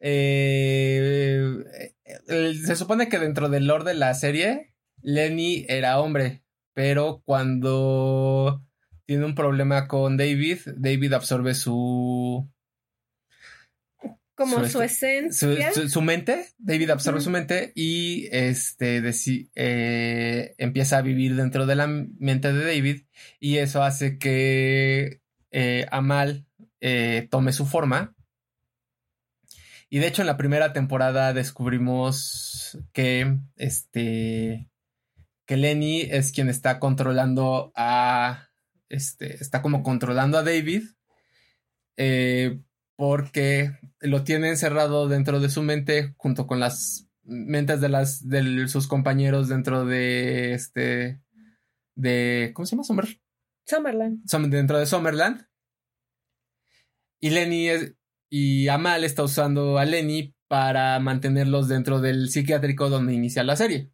eh, 0.00 1.64
eh, 2.28 2.54
se 2.54 2.76
supone 2.76 3.08
que 3.08 3.18
dentro 3.18 3.48
del 3.48 3.66
lore 3.66 3.84
de 3.84 3.94
la 3.94 4.14
serie, 4.14 4.72
Lenny 5.02 5.64
era 5.68 6.00
hombre. 6.00 6.42
Pero 6.74 7.22
cuando 7.24 8.62
tiene 9.06 9.24
un 9.24 9.34
problema 9.34 9.88
con 9.88 10.16
David, 10.16 10.60
David 10.76 11.12
absorbe 11.14 11.54
su. 11.54 12.48
Como 14.36 14.62
Su 14.64 14.68
su, 14.70 14.82
este- 14.82 15.32
su, 15.32 15.50
esencia. 15.50 15.72
su- 15.72 15.88
su 15.88 16.02
mente, 16.02 16.48
David 16.58 16.90
absorbe 16.90 17.20
su 17.22 17.30
mente 17.30 17.72
y 17.74 18.28
este 18.30 19.02
deci- 19.02 19.50
eh, 19.54 20.54
empieza 20.58 20.98
a 20.98 21.02
vivir 21.02 21.34
dentro 21.36 21.64
de 21.66 21.74
la 21.74 21.86
mente 21.86 22.52
de 22.52 22.64
David 22.64 23.02
y 23.40 23.56
eso 23.56 23.82
hace 23.82 24.18
que 24.18 25.22
eh, 25.50 25.86
Amal 25.90 26.46
eh, 26.80 27.26
tome 27.30 27.52
su 27.54 27.64
forma. 27.64 28.14
Y 29.88 30.00
de 30.00 30.08
hecho 30.08 30.20
en 30.22 30.26
la 30.26 30.36
primera 30.36 30.72
temporada 30.74 31.32
descubrimos 31.32 32.78
que 32.92 33.38
este 33.56 34.68
que 35.46 35.56
Lenny 35.56 36.02
es 36.02 36.32
quien 36.32 36.48
está 36.50 36.78
controlando 36.80 37.72
a 37.74 38.50
este 38.90 39.42
está 39.42 39.62
como 39.62 39.82
controlando 39.82 40.36
a 40.38 40.42
David 40.42 40.82
eh, 41.96 42.58
porque 42.96 43.72
lo 44.00 44.24
tiene 44.24 44.48
encerrado 44.48 45.08
dentro 45.08 45.40
de 45.40 45.50
su 45.50 45.62
mente 45.62 46.14
junto 46.16 46.46
con 46.46 46.60
las 46.60 47.08
mentes 47.22 47.80
de 47.80 47.88
las 47.88 48.28
de 48.28 48.68
sus 48.68 48.86
compañeros 48.88 49.48
dentro 49.48 49.84
de 49.84 50.54
este 50.54 51.20
de 51.94 52.52
¿cómo 52.54 52.66
se 52.66 52.72
llama? 52.76 52.84
Summer, 52.84 53.06
Summerland. 53.66 54.28
Sum- 54.28 54.50
dentro 54.50 54.78
de 54.78 54.86
Summerland. 54.86 55.46
Y 57.20 57.30
Lenny 57.30 57.68
es- 57.68 57.94
y 58.30 58.68
Amal 58.68 59.04
está 59.04 59.22
usando 59.22 59.78
a 59.78 59.84
Lenny 59.84 60.34
para 60.48 60.98
mantenerlos 61.00 61.68
dentro 61.68 62.00
del 62.00 62.28
psiquiátrico 62.30 62.88
donde 62.88 63.14
inicia 63.14 63.42
la 63.44 63.56
serie. 63.56 63.90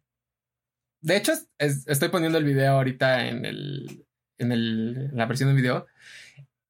De 1.01 1.17
hecho, 1.17 1.31
es- 1.33 1.49
es- 1.57 1.87
estoy 1.87 2.09
poniendo 2.09 2.37
el 2.37 2.43
video 2.45 2.73
ahorita 2.73 3.27
en 3.27 3.45
el 3.45 4.05
en 4.39 4.51
el 4.51 5.09
en 5.11 5.17
la 5.17 5.25
versión 5.25 5.49
de 5.49 5.55
video. 5.55 5.85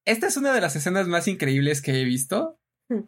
Esta 0.04 0.26
es 0.26 0.36
una 0.36 0.52
de 0.52 0.60
las 0.60 0.76
escenas 0.76 1.06
más 1.08 1.28
increíbles 1.28 1.80
que 1.82 2.00
he 2.00 2.04
visto. 2.04 2.58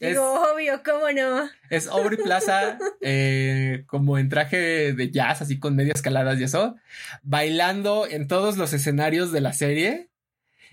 Es- 0.00 0.10
Digo, 0.12 0.42
obvio, 0.54 0.80
¿cómo 0.82 1.10
no? 1.12 1.50
Es 1.68 1.88
Aubrey 1.88 2.16
Plaza, 2.16 2.78
eh, 3.02 3.84
como 3.86 4.16
en 4.16 4.28
traje 4.30 4.94
de 4.94 5.10
jazz, 5.10 5.42
así 5.42 5.58
con 5.58 5.76
medias 5.76 6.00
caladas 6.00 6.40
y 6.40 6.44
eso, 6.44 6.76
bailando 7.22 8.06
en 8.08 8.28
todos 8.28 8.56
los 8.56 8.72
escenarios 8.72 9.30
de 9.30 9.40
la 9.42 9.52
serie 9.52 10.08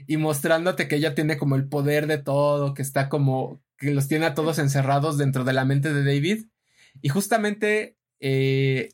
y 0.07 0.15
mostrándote 0.17 0.87
que 0.87 0.95
ella 0.95 1.13
tiene 1.15 1.37
como 1.37 1.55
el 1.55 1.67
poder 1.67 2.07
de 2.07 2.19
todo, 2.19 2.73
que 2.73 2.81
está 2.83 3.09
como, 3.09 3.61
que 3.77 3.91
los 3.91 4.07
tiene 4.07 4.27
a 4.27 4.33
todos 4.33 4.59
encerrados 4.59 5.17
dentro 5.17 5.43
de 5.43 5.53
la 5.53 5.65
mente 5.65 5.91
de 5.93 6.05
David. 6.05 6.45
Y 7.01 7.09
justamente 7.09 7.97
eh, 8.21 8.89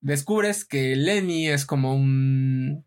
descubres 0.00 0.66
que 0.66 0.94
Lenny 0.96 1.48
es 1.48 1.64
como 1.64 1.94
un, 1.94 2.84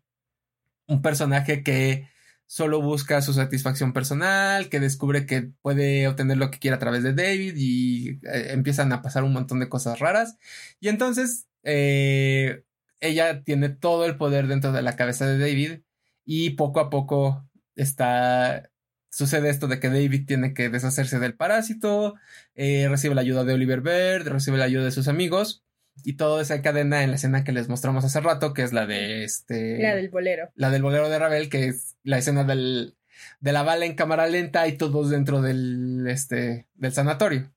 un 0.86 1.02
personaje 1.02 1.64
que 1.64 2.08
solo 2.52 2.82
busca 2.82 3.22
su 3.22 3.32
satisfacción 3.32 3.94
personal, 3.94 4.68
que 4.68 4.78
descubre 4.78 5.24
que 5.24 5.52
puede 5.62 6.06
obtener 6.06 6.36
lo 6.36 6.50
que 6.50 6.58
quiera 6.58 6.76
a 6.76 6.78
través 6.78 7.02
de 7.02 7.14
David 7.14 7.54
y 7.56 8.20
eh, 8.26 8.48
empiezan 8.50 8.92
a 8.92 9.00
pasar 9.00 9.24
un 9.24 9.32
montón 9.32 9.58
de 9.58 9.70
cosas 9.70 10.00
raras. 10.00 10.36
Y 10.78 10.88
entonces 10.88 11.46
eh, 11.62 12.62
ella 13.00 13.42
tiene 13.42 13.70
todo 13.70 14.04
el 14.04 14.18
poder 14.18 14.48
dentro 14.48 14.70
de 14.72 14.82
la 14.82 14.96
cabeza 14.96 15.26
de 15.26 15.38
David 15.38 15.80
y 16.26 16.50
poco 16.50 16.80
a 16.80 16.90
poco 16.90 17.48
está... 17.74 18.70
Sucede 19.10 19.48
esto 19.48 19.66
de 19.66 19.80
que 19.80 19.88
David 19.88 20.26
tiene 20.26 20.52
que 20.52 20.68
deshacerse 20.68 21.18
del 21.18 21.34
parásito, 21.34 22.16
eh, 22.54 22.86
recibe 22.90 23.14
la 23.14 23.22
ayuda 23.22 23.44
de 23.44 23.54
Oliver 23.54 23.80
Bird, 23.80 24.28
recibe 24.28 24.58
la 24.58 24.64
ayuda 24.64 24.84
de 24.84 24.90
sus 24.90 25.08
amigos 25.08 25.64
y 26.04 26.14
todo 26.16 26.40
esa 26.40 26.62
cadena 26.62 27.02
en 27.02 27.10
la 27.10 27.16
escena 27.16 27.44
que 27.44 27.52
les 27.52 27.68
mostramos 27.68 28.04
hace 28.04 28.20
rato, 28.20 28.54
que 28.54 28.62
es 28.62 28.72
la 28.72 28.86
de 28.86 29.24
este 29.24 29.78
La 29.82 29.94
del 29.94 30.08
bolero. 30.10 30.50
la 30.54 30.70
del 30.70 30.82
bolero 30.82 31.08
de 31.08 31.18
Ravel, 31.18 31.48
que 31.48 31.66
es 31.68 31.96
la 32.02 32.18
escena 32.18 32.44
del, 32.44 32.96
de 33.40 33.52
la 33.52 33.62
bala 33.62 33.84
en 33.86 33.94
cámara 33.94 34.26
lenta 34.26 34.66
y 34.68 34.76
todos 34.76 35.10
dentro 35.10 35.42
del, 35.42 36.06
este, 36.08 36.66
del 36.74 36.92
sanatorio. 36.92 37.52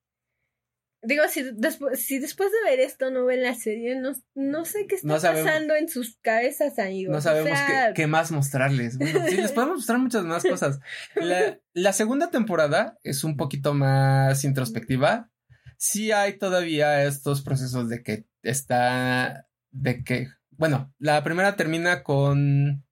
Digo, 1.08 1.24
si 1.30 1.44
después, 1.54 2.04
si 2.04 2.18
después 2.18 2.50
de 2.52 2.68
ver 2.72 2.80
esto 2.80 3.12
no 3.12 3.26
ven 3.26 3.44
la 3.44 3.54
serie, 3.54 3.96
no, 3.96 4.14
no 4.34 4.66
sé 4.66 4.88
qué 4.88 4.96
está 4.96 5.08
No 5.08 5.20
sabemos. 5.20 5.48
pasando 5.52 5.76
en 5.76 5.88
sus 5.88 6.18
cabezas, 6.20 6.80
amigos. 6.80 7.12
No 7.12 7.20
O 7.20 7.22
sabemos 7.22 7.50
sea, 7.60 7.88
qué, 7.90 8.02
qué 8.02 8.08
más 8.08 8.32
mostrarles. 8.32 8.98
Bueno, 8.98 9.20
sí, 9.30 9.38
les 9.38 9.52
podemos 9.54 9.76
mostrar 9.78 10.00
muchas 10.00 10.24
más 10.24 10.44
cosas. 10.44 10.80
La, 11.14 11.60
la 11.74 11.94
segunda 11.94 12.32
temporada 12.32 12.98
es 13.04 13.24
un 13.24 13.38
poquito 13.38 13.76
más 13.76 14.44
introspectiva. 14.46 15.30
Sí 15.78 16.12
hay 16.12 16.38
todavía 16.38 17.04
estos 17.04 17.42
procesos 17.42 17.90
de 17.90 18.04
que 18.04 18.26
está, 18.44 19.48
de 19.72 20.04
que, 20.04 20.28
bueno, 20.52 20.94
la 21.00 21.24
primera 21.24 21.56
termina 21.56 22.04
con, 22.04 22.84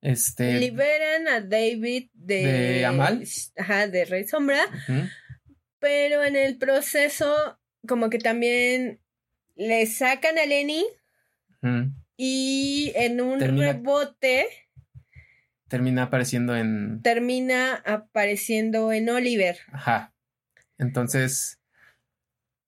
este, 0.00 0.58
liberan 0.60 1.28
a 1.28 1.40
David 1.40 2.10
de, 2.14 2.42
¿De 2.42 2.84
Amal? 2.86 3.24
Ajá, 3.56 3.86
de 3.88 4.04
Rey 4.04 4.26
Sombra, 4.26 4.62
pero 5.78 6.24
en 6.24 6.36
el 6.36 6.58
proceso 6.58 7.58
como 7.86 8.10
que 8.10 8.18
también 8.18 9.00
le 9.56 9.86
sacan 9.86 10.38
a 10.38 10.46
Lenny 10.46 10.84
y 12.16 12.92
en 12.94 13.20
un 13.20 13.38
Termina- 13.38 13.72
rebote 13.72 14.46
termina 15.68 16.04
apareciendo 16.04 16.56
en, 16.56 17.02
termina 17.02 17.74
apareciendo 17.84 18.90
en 18.92 19.08
Oliver. 19.10 19.58
Ajá. 19.72 20.14
Entonces, 20.78 21.57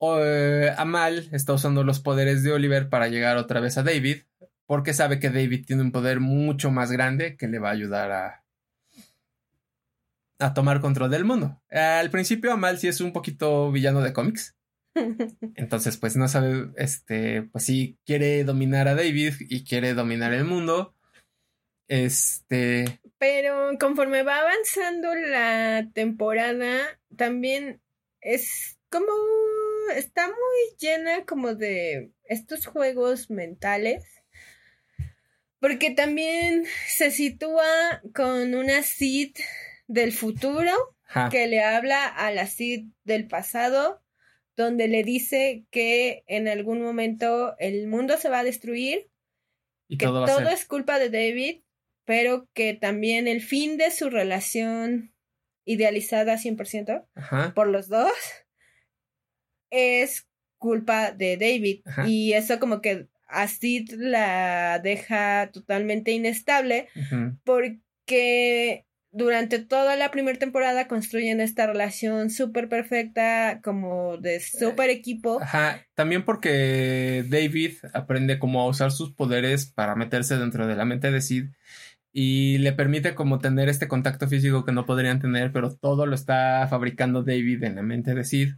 eh, 0.02 0.74
Amal 0.76 1.28
está 1.32 1.52
usando 1.52 1.84
los 1.84 2.00
poderes 2.00 2.42
de 2.42 2.52
Oliver 2.52 2.88
para 2.88 3.08
llegar 3.08 3.36
otra 3.36 3.60
vez 3.60 3.76
a 3.78 3.82
David, 3.82 4.22
porque 4.66 4.94
sabe 4.94 5.18
que 5.18 5.30
David 5.30 5.66
tiene 5.66 5.82
un 5.82 5.92
poder 5.92 6.20
mucho 6.20 6.70
más 6.70 6.90
grande 6.90 7.36
que 7.36 7.48
le 7.48 7.58
va 7.58 7.68
a 7.68 7.72
ayudar 7.72 8.12
a, 8.12 8.44
a 10.38 10.54
tomar 10.54 10.80
control 10.80 11.10
del 11.10 11.24
mundo. 11.24 11.60
Al 11.70 12.10
principio, 12.10 12.52
Amal 12.52 12.78
sí 12.78 12.88
es 12.88 13.00
un 13.00 13.12
poquito 13.12 13.70
villano 13.70 14.00
de 14.00 14.12
cómics. 14.12 14.56
Entonces, 15.54 15.96
pues 15.96 16.16
no 16.16 16.28
sabe, 16.28 16.70
este, 16.76 17.42
pues 17.42 17.64
sí 17.64 17.98
quiere 18.04 18.44
dominar 18.44 18.88
a 18.88 18.94
David 18.94 19.34
y 19.40 19.64
quiere 19.64 19.94
dominar 19.94 20.32
el 20.32 20.44
mundo. 20.44 20.94
Este, 21.88 23.00
Pero 23.18 23.72
conforme 23.78 24.22
va 24.22 24.38
avanzando 24.38 25.14
la 25.14 25.88
temporada, 25.92 26.98
también 27.16 27.80
es 28.20 28.78
como 28.90 29.06
está 29.90 30.26
muy 30.26 30.76
llena 30.78 31.24
como 31.24 31.54
de 31.54 32.12
estos 32.24 32.66
juegos 32.66 33.30
mentales. 33.30 34.04
Porque 35.58 35.90
también 35.90 36.64
se 36.88 37.10
sitúa 37.10 38.00
con 38.14 38.54
una 38.54 38.82
Sid 38.82 39.36
del 39.88 40.12
futuro 40.12 40.72
ajá, 41.06 41.28
que 41.28 41.46
le 41.46 41.62
habla 41.62 42.06
a 42.06 42.30
la 42.30 42.46
Sid 42.46 42.86
del 43.04 43.28
pasado, 43.28 44.02
donde 44.56 44.88
le 44.88 45.04
dice 45.04 45.66
que 45.70 46.24
en 46.26 46.48
algún 46.48 46.80
momento 46.80 47.56
el 47.58 47.86
mundo 47.88 48.16
se 48.16 48.30
va 48.30 48.38
a 48.38 48.44
destruir 48.44 49.10
y 49.88 49.98
que 49.98 50.06
todo 50.06 50.48
es 50.48 50.64
culpa 50.66 50.98
de 50.98 51.10
David, 51.10 51.62
pero 52.04 52.48
que 52.54 52.74
también 52.74 53.28
el 53.28 53.42
fin 53.42 53.76
de 53.76 53.90
su 53.90 54.08
relación 54.08 55.12
idealizada 55.64 56.36
100% 56.36 57.06
Ajá. 57.14 57.52
por 57.54 57.66
los 57.66 57.88
dos 57.88 58.12
es 59.70 60.26
culpa 60.58 61.12
de 61.12 61.36
David. 61.36 61.80
Ajá. 61.84 62.08
Y 62.08 62.32
eso 62.34 62.58
como 62.58 62.80
que 62.80 63.08
a 63.28 63.48
Sid 63.48 63.92
la 63.96 64.80
deja 64.82 65.50
totalmente 65.52 66.10
inestable 66.10 66.88
porque 67.44 68.86
durante 69.12 69.58
toda 69.58 69.96
la 69.96 70.10
primera 70.10 70.38
temporada 70.38 70.86
construyen 70.86 71.40
esta 71.40 71.66
relación 71.66 72.30
súper 72.30 72.68
perfecta, 72.68 73.60
como 73.62 74.18
de 74.18 74.40
súper 74.40 74.90
equipo. 74.90 75.40
Ajá, 75.42 75.84
también 75.94 76.24
porque 76.24 77.24
David 77.28 77.72
aprende 77.92 78.38
cómo 78.38 78.60
a 78.60 78.68
usar 78.68 78.92
sus 78.92 79.12
poderes 79.12 79.66
para 79.66 79.96
meterse 79.96 80.36
dentro 80.36 80.66
de 80.66 80.76
la 80.76 80.84
mente 80.84 81.10
de 81.10 81.20
Sid 81.20 81.46
y 82.12 82.58
le 82.58 82.72
permite 82.72 83.14
como 83.14 83.38
tener 83.38 83.68
este 83.68 83.88
contacto 83.88 84.28
físico 84.28 84.64
que 84.64 84.72
no 84.72 84.86
podrían 84.86 85.20
tener, 85.20 85.52
pero 85.52 85.74
todo 85.74 86.06
lo 86.06 86.14
está 86.14 86.66
fabricando 86.68 87.22
David 87.22 87.64
en 87.64 87.76
la 87.76 87.82
mente 87.82 88.14
de 88.14 88.24
Sid. 88.24 88.54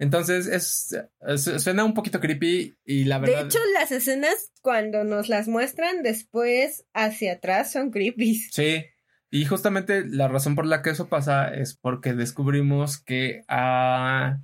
Entonces 0.00 0.46
es, 0.46 1.62
suena 1.62 1.84
un 1.84 1.92
poquito 1.92 2.20
creepy 2.20 2.74
y 2.86 3.04
la 3.04 3.18
verdad. 3.18 3.42
De 3.42 3.48
hecho, 3.48 3.58
las 3.74 3.92
escenas 3.92 4.50
cuando 4.62 5.04
nos 5.04 5.28
las 5.28 5.46
muestran 5.46 6.02
después 6.02 6.86
hacia 6.94 7.34
atrás 7.34 7.70
son 7.70 7.90
creepy. 7.90 8.36
Sí. 8.50 8.86
Y 9.30 9.44
justamente 9.44 10.06
la 10.08 10.26
razón 10.26 10.54
por 10.54 10.64
la 10.64 10.80
que 10.80 10.88
eso 10.88 11.10
pasa 11.10 11.52
es 11.52 11.76
porque 11.76 12.14
descubrimos 12.14 12.96
que 12.96 13.42
ah, 13.46 14.38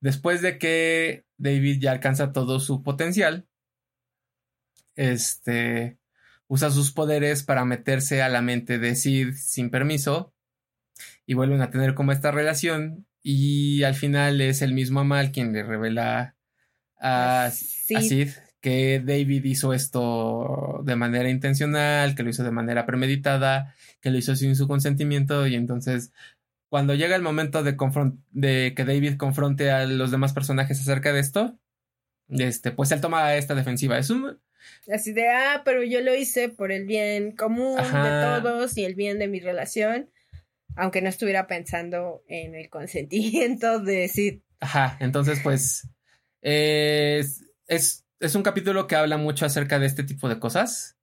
después 0.00 0.40
de 0.40 0.56
que 0.56 1.26
David 1.36 1.82
ya 1.82 1.92
alcanza 1.92 2.32
todo 2.32 2.58
su 2.58 2.82
potencial, 2.82 3.46
este 4.96 5.98
usa 6.46 6.70
sus 6.70 6.92
poderes 6.92 7.42
para 7.42 7.66
meterse 7.66 8.22
a 8.22 8.30
la 8.30 8.40
mente 8.40 8.78
de 8.78 8.96
Sid 8.96 9.34
sin 9.34 9.68
permiso 9.68 10.32
y 11.26 11.34
vuelven 11.34 11.60
a 11.60 11.70
tener 11.70 11.94
como 11.94 12.12
esta 12.12 12.30
relación 12.30 13.06
y 13.24 13.82
al 13.82 13.94
final 13.94 14.40
es 14.40 14.62
el 14.62 14.74
mismo 14.74 15.00
Amal 15.00 15.32
quien 15.32 15.52
le 15.52 15.64
revela 15.64 16.36
a, 17.00 17.50
Sid. 17.50 18.28
que 18.60 19.02
David 19.04 19.44
hizo 19.44 19.72
esto 19.72 20.82
de 20.84 20.94
manera 20.94 21.28
intencional, 21.30 22.14
que 22.14 22.22
lo 22.22 22.30
hizo 22.30 22.44
de 22.44 22.50
manera 22.50 22.86
premeditada, 22.86 23.74
que 24.00 24.10
lo 24.10 24.18
hizo 24.18 24.36
sin 24.36 24.54
su 24.54 24.68
consentimiento 24.68 25.46
y 25.46 25.54
entonces 25.54 26.12
cuando 26.68 26.94
llega 26.94 27.16
el 27.16 27.22
momento 27.22 27.62
de, 27.62 27.76
de 28.32 28.74
que 28.76 28.84
David 28.84 29.16
confronte 29.16 29.70
a 29.70 29.86
los 29.86 30.10
demás 30.10 30.32
personajes 30.32 30.80
acerca 30.80 31.12
de 31.12 31.20
esto, 31.20 31.58
este, 32.28 32.72
pues 32.72 32.92
él 32.92 33.00
toma 33.00 33.34
esta 33.36 33.54
defensiva. 33.54 33.96
Es 33.96 34.10
un, 34.10 34.38
Así 34.92 35.12
de, 35.12 35.28
ah, 35.28 35.62
pero 35.64 35.82
yo 35.82 36.00
lo 36.00 36.14
hice 36.14 36.48
por 36.48 36.72
el 36.72 36.86
bien 36.86 37.32
común 37.32 37.76
de 37.76 38.40
todos 38.42 38.76
y 38.76 38.84
el 38.84 38.94
bien 38.94 39.18
de 39.18 39.28
mi 39.28 39.40
relación, 39.40 40.10
aunque 40.76 41.02
no 41.02 41.08
estuviera 41.08 41.46
pensando 41.46 42.22
en 42.28 42.54
el 42.54 42.68
consentimiento 42.70 43.80
de 43.80 43.96
decir. 43.96 44.42
Ajá, 44.60 44.96
entonces 45.00 45.40
pues 45.42 45.88
es, 46.40 47.44
es, 47.66 48.34
un 48.34 48.42
capítulo 48.42 48.86
que 48.86 48.96
habla 48.96 49.16
mucho 49.16 49.46
acerca 49.46 49.78
de 49.78 49.86
este 49.86 50.04
tipo 50.04 50.28
de 50.28 50.38
cosas. 50.38 50.96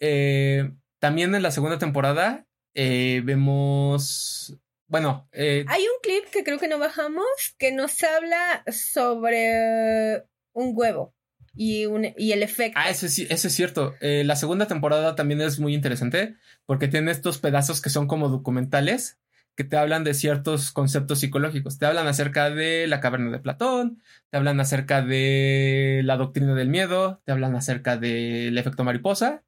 Eh, 0.00 0.72
también 0.98 1.34
en 1.34 1.42
la 1.42 1.50
segunda 1.50 1.78
temporada 1.78 2.46
eh, 2.74 3.22
vemos 3.24 4.56
bueno. 4.92 5.28
Eh, 5.32 5.64
Hay 5.68 5.82
un 5.82 6.00
clip 6.02 6.24
que 6.30 6.44
creo 6.44 6.58
que 6.58 6.68
no 6.68 6.78
bajamos 6.78 7.24
que 7.56 7.72
nos 7.72 8.02
habla 8.02 8.62
sobre 8.70 10.22
un 10.52 10.72
huevo 10.74 11.14
y, 11.54 11.86
un, 11.86 12.06
y 12.16 12.32
el 12.32 12.42
efecto. 12.42 12.78
Ah, 12.82 12.90
eso 12.90 13.06
es, 13.06 13.18
eso 13.18 13.48
es 13.48 13.54
cierto. 13.54 13.94
Eh, 14.00 14.24
la 14.24 14.36
segunda 14.36 14.66
temporada 14.66 15.14
también 15.14 15.40
es 15.40 15.58
muy 15.58 15.74
interesante 15.74 16.36
porque 16.66 16.88
tiene 16.88 17.10
estos 17.10 17.38
pedazos 17.38 17.80
que 17.80 17.90
son 17.90 18.06
como 18.06 18.28
documentales 18.28 19.18
que 19.54 19.64
te 19.64 19.76
hablan 19.76 20.04
de 20.04 20.14
ciertos 20.14 20.72
conceptos 20.72 21.20
psicológicos. 21.20 21.78
Te 21.78 21.86
hablan 21.86 22.06
acerca 22.06 22.50
de 22.50 22.86
la 22.86 23.00
caverna 23.00 23.30
de 23.30 23.38
Platón, 23.38 24.02
te 24.30 24.38
hablan 24.38 24.60
acerca 24.60 25.02
de 25.02 26.00
la 26.04 26.16
doctrina 26.16 26.54
del 26.54 26.68
miedo, 26.68 27.20
te 27.24 27.32
hablan 27.32 27.54
acerca 27.54 27.96
del 27.96 28.56
efecto 28.56 28.84
mariposa. 28.84 29.44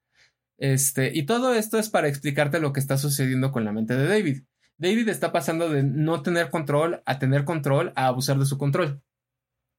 Este, 0.59 1.11
y 1.15 1.25
todo 1.25 1.55
esto 1.55 1.79
es 1.79 1.89
para 1.89 2.09
explicarte 2.09 2.61
lo 2.61 2.73
que 2.73 2.81
está 2.81 2.99
sucediendo 2.99 3.51
con 3.51 3.65
la 3.65 3.73
mente 3.73 3.97
de 3.97 4.07
David. 4.07 4.43
David 4.77 5.09
está 5.09 5.33
pasando 5.33 5.71
de 5.71 5.83
no 5.83 6.23
tener 6.23 6.51
control 6.51 7.03
a 7.07 7.19
tener 7.19 7.45
control 7.45 7.93
a 7.97 8.07
abusar 8.07 8.39
de 8.39 8.47
su 8.47 8.59
control. 8.59 9.03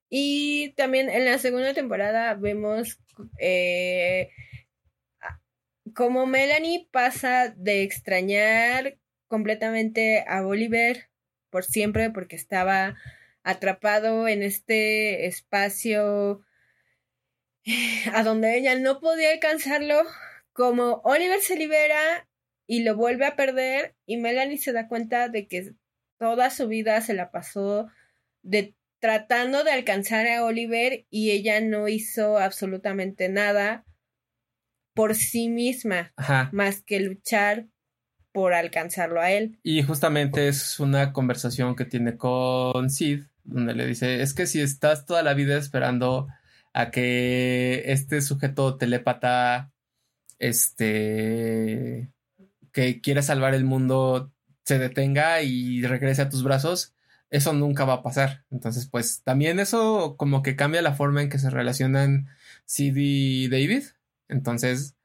Y 0.10 0.74
también 0.78 1.10
en 1.10 1.26
la 1.26 1.38
segunda 1.40 1.74
temporada 1.74 2.34
vemos 2.36 3.00
eh, 3.40 4.30
como 5.94 6.26
Melanie 6.26 6.88
pasa 6.92 7.54
de 7.56 7.84
extrañar 7.84 8.98
completamente 9.28 10.24
a 10.28 10.46
Oliver 10.46 11.10
por 11.50 11.64
siempre 11.64 12.10
porque 12.10 12.36
estaba 12.36 12.96
atrapado 13.44 14.28
en 14.28 14.44
este 14.44 15.28
espacio 15.28 16.42
a 18.14 18.24
donde 18.24 18.58
ella 18.58 18.76
no 18.76 19.00
podía 19.00 19.32
alcanzarlo, 19.32 20.04
como 20.54 21.02
Oliver 21.04 21.40
se 21.40 21.56
libera 21.56 22.28
y 22.68 22.84
lo 22.84 22.96
vuelve 22.96 23.26
a 23.26 23.36
perder 23.36 23.96
y 24.06 24.18
Melanie 24.18 24.58
se 24.58 24.74
da 24.74 24.88
cuenta 24.88 25.30
de 25.30 25.48
que 25.48 25.74
toda 26.18 26.50
su 26.50 26.68
vida 26.68 27.00
se 27.02 27.14
la 27.14 27.32
pasó 27.32 27.88
de 28.42 28.76
tratando 29.06 29.64
de 29.64 29.72
alcanzar 29.72 30.26
a 30.26 30.44
Oliver 30.44 31.06
y 31.12 31.30
ella 31.30 31.62
no 31.62 31.88
hizo 31.88 32.40
absolutamente 32.40 33.30
nada 33.30 33.86
por 34.96 35.14
sí 35.14 35.48
misma, 35.48 36.12
más 36.52 36.82
que 36.82 37.00
luchar 37.02 37.68
por 38.32 38.56
alcanzarlo 38.56 39.22
a 39.22 39.30
él. 39.30 39.60
Y 39.62 39.84
justamente 39.84 40.48
es 40.48 40.80
una 40.80 41.14
conversación 41.14 41.76
que 41.76 41.86
tiene 41.86 42.18
con 42.18 42.90
Sid, 42.90 43.26
donde 43.44 43.76
le 43.76 43.86
dice, 43.86 44.24
es 44.24 44.34
que 44.34 44.48
si 44.48 44.60
estás 44.60 45.06
toda 45.06 45.22
la 45.22 45.36
vida 45.36 45.56
esperando 45.56 46.28
a 46.74 46.90
que 46.90 47.84
este 47.86 48.22
sujeto 48.22 48.76
telépata, 48.76 49.72
este, 50.40 52.10
que 52.72 53.02
quiere 53.02 53.22
salvar 53.22 53.54
el 53.54 53.66
mundo, 53.66 54.34
se 54.64 54.80
detenga 54.80 55.44
y 55.44 55.84
regrese 55.84 56.24
a 56.24 56.30
tus 56.30 56.42
brazos, 56.42 56.95
eso 57.30 57.54
nunca 57.54 57.86
va 57.86 57.96
a 57.96 58.04
pasar. 58.04 58.46
Entonces, 58.52 58.88
pues 58.88 59.24
también 59.24 59.60
eso 59.60 60.16
como 60.18 60.42
que 60.44 60.56
cambia 60.56 60.82
la 60.82 60.94
forma 60.94 61.22
en 61.22 61.30
que 61.30 61.40
se 61.40 61.50
relacionan 61.50 62.28
Sid 62.66 62.96
y 62.96 63.48
David. 63.50 63.84
Entonces, 64.28 64.96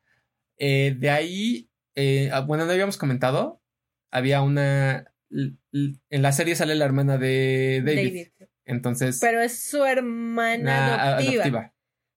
eh, 0.57 0.97
de 0.99 1.11
ahí, 1.11 1.71
eh, 1.95 2.31
ah, 2.33 2.41
bueno, 2.41 2.67
no 2.67 2.73
habíamos 2.73 2.97
comentado, 2.97 3.63
había 4.11 4.43
una... 4.43 5.13
En 5.31 6.23
la 6.23 6.33
serie 6.33 6.57
sale 6.57 6.75
la 6.75 6.85
hermana 6.85 7.19
de 7.19 7.83
David. 7.85 8.29
Entonces... 8.65 9.19
Pero 9.21 9.41
es 9.41 9.63
su 9.63 9.85
hermana 9.85 11.17
adoptiva, 11.17 11.73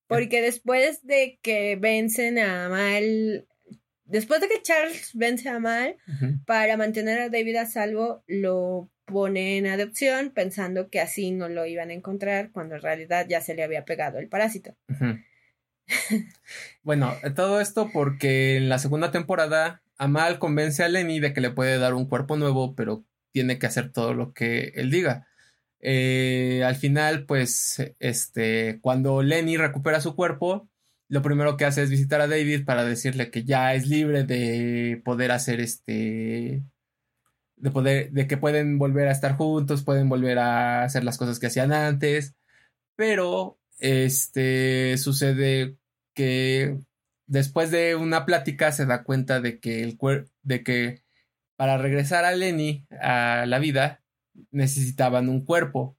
Porque 0.07 0.41
después 0.41 1.05
de 1.05 1.39
que 1.41 1.75
vencen 1.75 2.39
a 2.39 2.69
Mal 2.69 3.47
después 4.05 4.41
de 4.41 4.47
que 4.47 4.61
Charles 4.61 5.11
vence 5.13 5.49
a 5.49 5.59
Mal, 5.59 5.97
para 6.45 6.77
mantener 6.77 7.19
a 7.19 7.29
David 7.29 7.55
a 7.55 7.65
salvo, 7.65 8.23
lo 8.27 8.91
pone 9.05 9.57
en 9.57 9.67
adopción 9.67 10.31
pensando 10.31 10.89
que 10.89 10.99
así 10.99 11.31
no 11.31 11.49
lo 11.49 11.65
iban 11.65 11.89
a 11.89 11.93
encontrar 11.93 12.51
cuando 12.51 12.75
en 12.75 12.81
realidad 12.81 13.25
ya 13.27 13.41
se 13.41 13.55
le 13.55 13.63
había 13.63 13.85
pegado 13.85 14.19
el 14.19 14.29
parásito. 14.29 14.75
bueno, 16.83 17.13
todo 17.35 17.59
esto 17.59 17.89
porque 17.91 18.57
en 18.57 18.69
la 18.69 18.79
segunda 18.79 19.11
temporada 19.11 19.81
Amal 19.97 20.39
convence 20.39 20.83
a 20.83 20.89
Lenny 20.89 21.19
de 21.19 21.33
que 21.33 21.41
le 21.41 21.51
puede 21.51 21.77
dar 21.77 21.93
un 21.93 22.07
cuerpo 22.07 22.35
nuevo, 22.35 22.75
pero 22.75 23.05
tiene 23.31 23.59
que 23.59 23.67
hacer 23.67 23.91
todo 23.91 24.13
lo 24.13 24.33
que 24.33 24.73
él 24.75 24.91
diga. 24.91 25.27
Eh, 25.79 26.63
al 26.65 26.75
final, 26.75 27.25
pues, 27.25 27.81
este, 27.99 28.79
cuando 28.81 29.21
Lenny 29.21 29.57
recupera 29.57 30.01
su 30.01 30.15
cuerpo, 30.15 30.69
lo 31.09 31.21
primero 31.21 31.57
que 31.57 31.65
hace 31.65 31.83
es 31.83 31.89
visitar 31.89 32.21
a 32.21 32.27
David 32.27 32.65
para 32.65 32.85
decirle 32.85 33.29
que 33.31 33.43
ya 33.43 33.73
es 33.75 33.87
libre 33.87 34.23
de 34.23 35.01
poder 35.05 35.31
hacer 35.31 35.59
este 35.59 36.63
de 37.55 37.71
poder, 37.71 38.11
de 38.11 38.27
que 38.27 38.37
pueden 38.37 38.77
volver 38.77 39.07
a 39.07 39.11
estar 39.11 39.35
juntos, 39.37 39.83
pueden 39.83 40.09
volver 40.09 40.39
a 40.39 40.83
hacer 40.83 41.03
las 41.03 41.17
cosas 41.17 41.39
que 41.39 41.47
hacían 41.47 41.71
antes, 41.71 42.35
pero 42.95 43.59
este 43.79 44.97
sucede 44.97 45.77
que 46.13 46.77
después 47.27 47.71
de 47.71 47.95
una 47.95 48.25
plática 48.25 48.71
se 48.71 48.85
da 48.85 49.03
cuenta 49.03 49.41
de 49.41 49.59
que 49.59 49.83
el 49.83 49.97
de 50.43 50.63
que 50.63 51.03
para 51.55 51.77
regresar 51.77 52.25
a 52.25 52.35
Lenny 52.35 52.85
a 53.01 53.45
la 53.47 53.59
vida 53.59 54.03
necesitaban 54.51 55.29
un 55.29 55.45
cuerpo. 55.45 55.97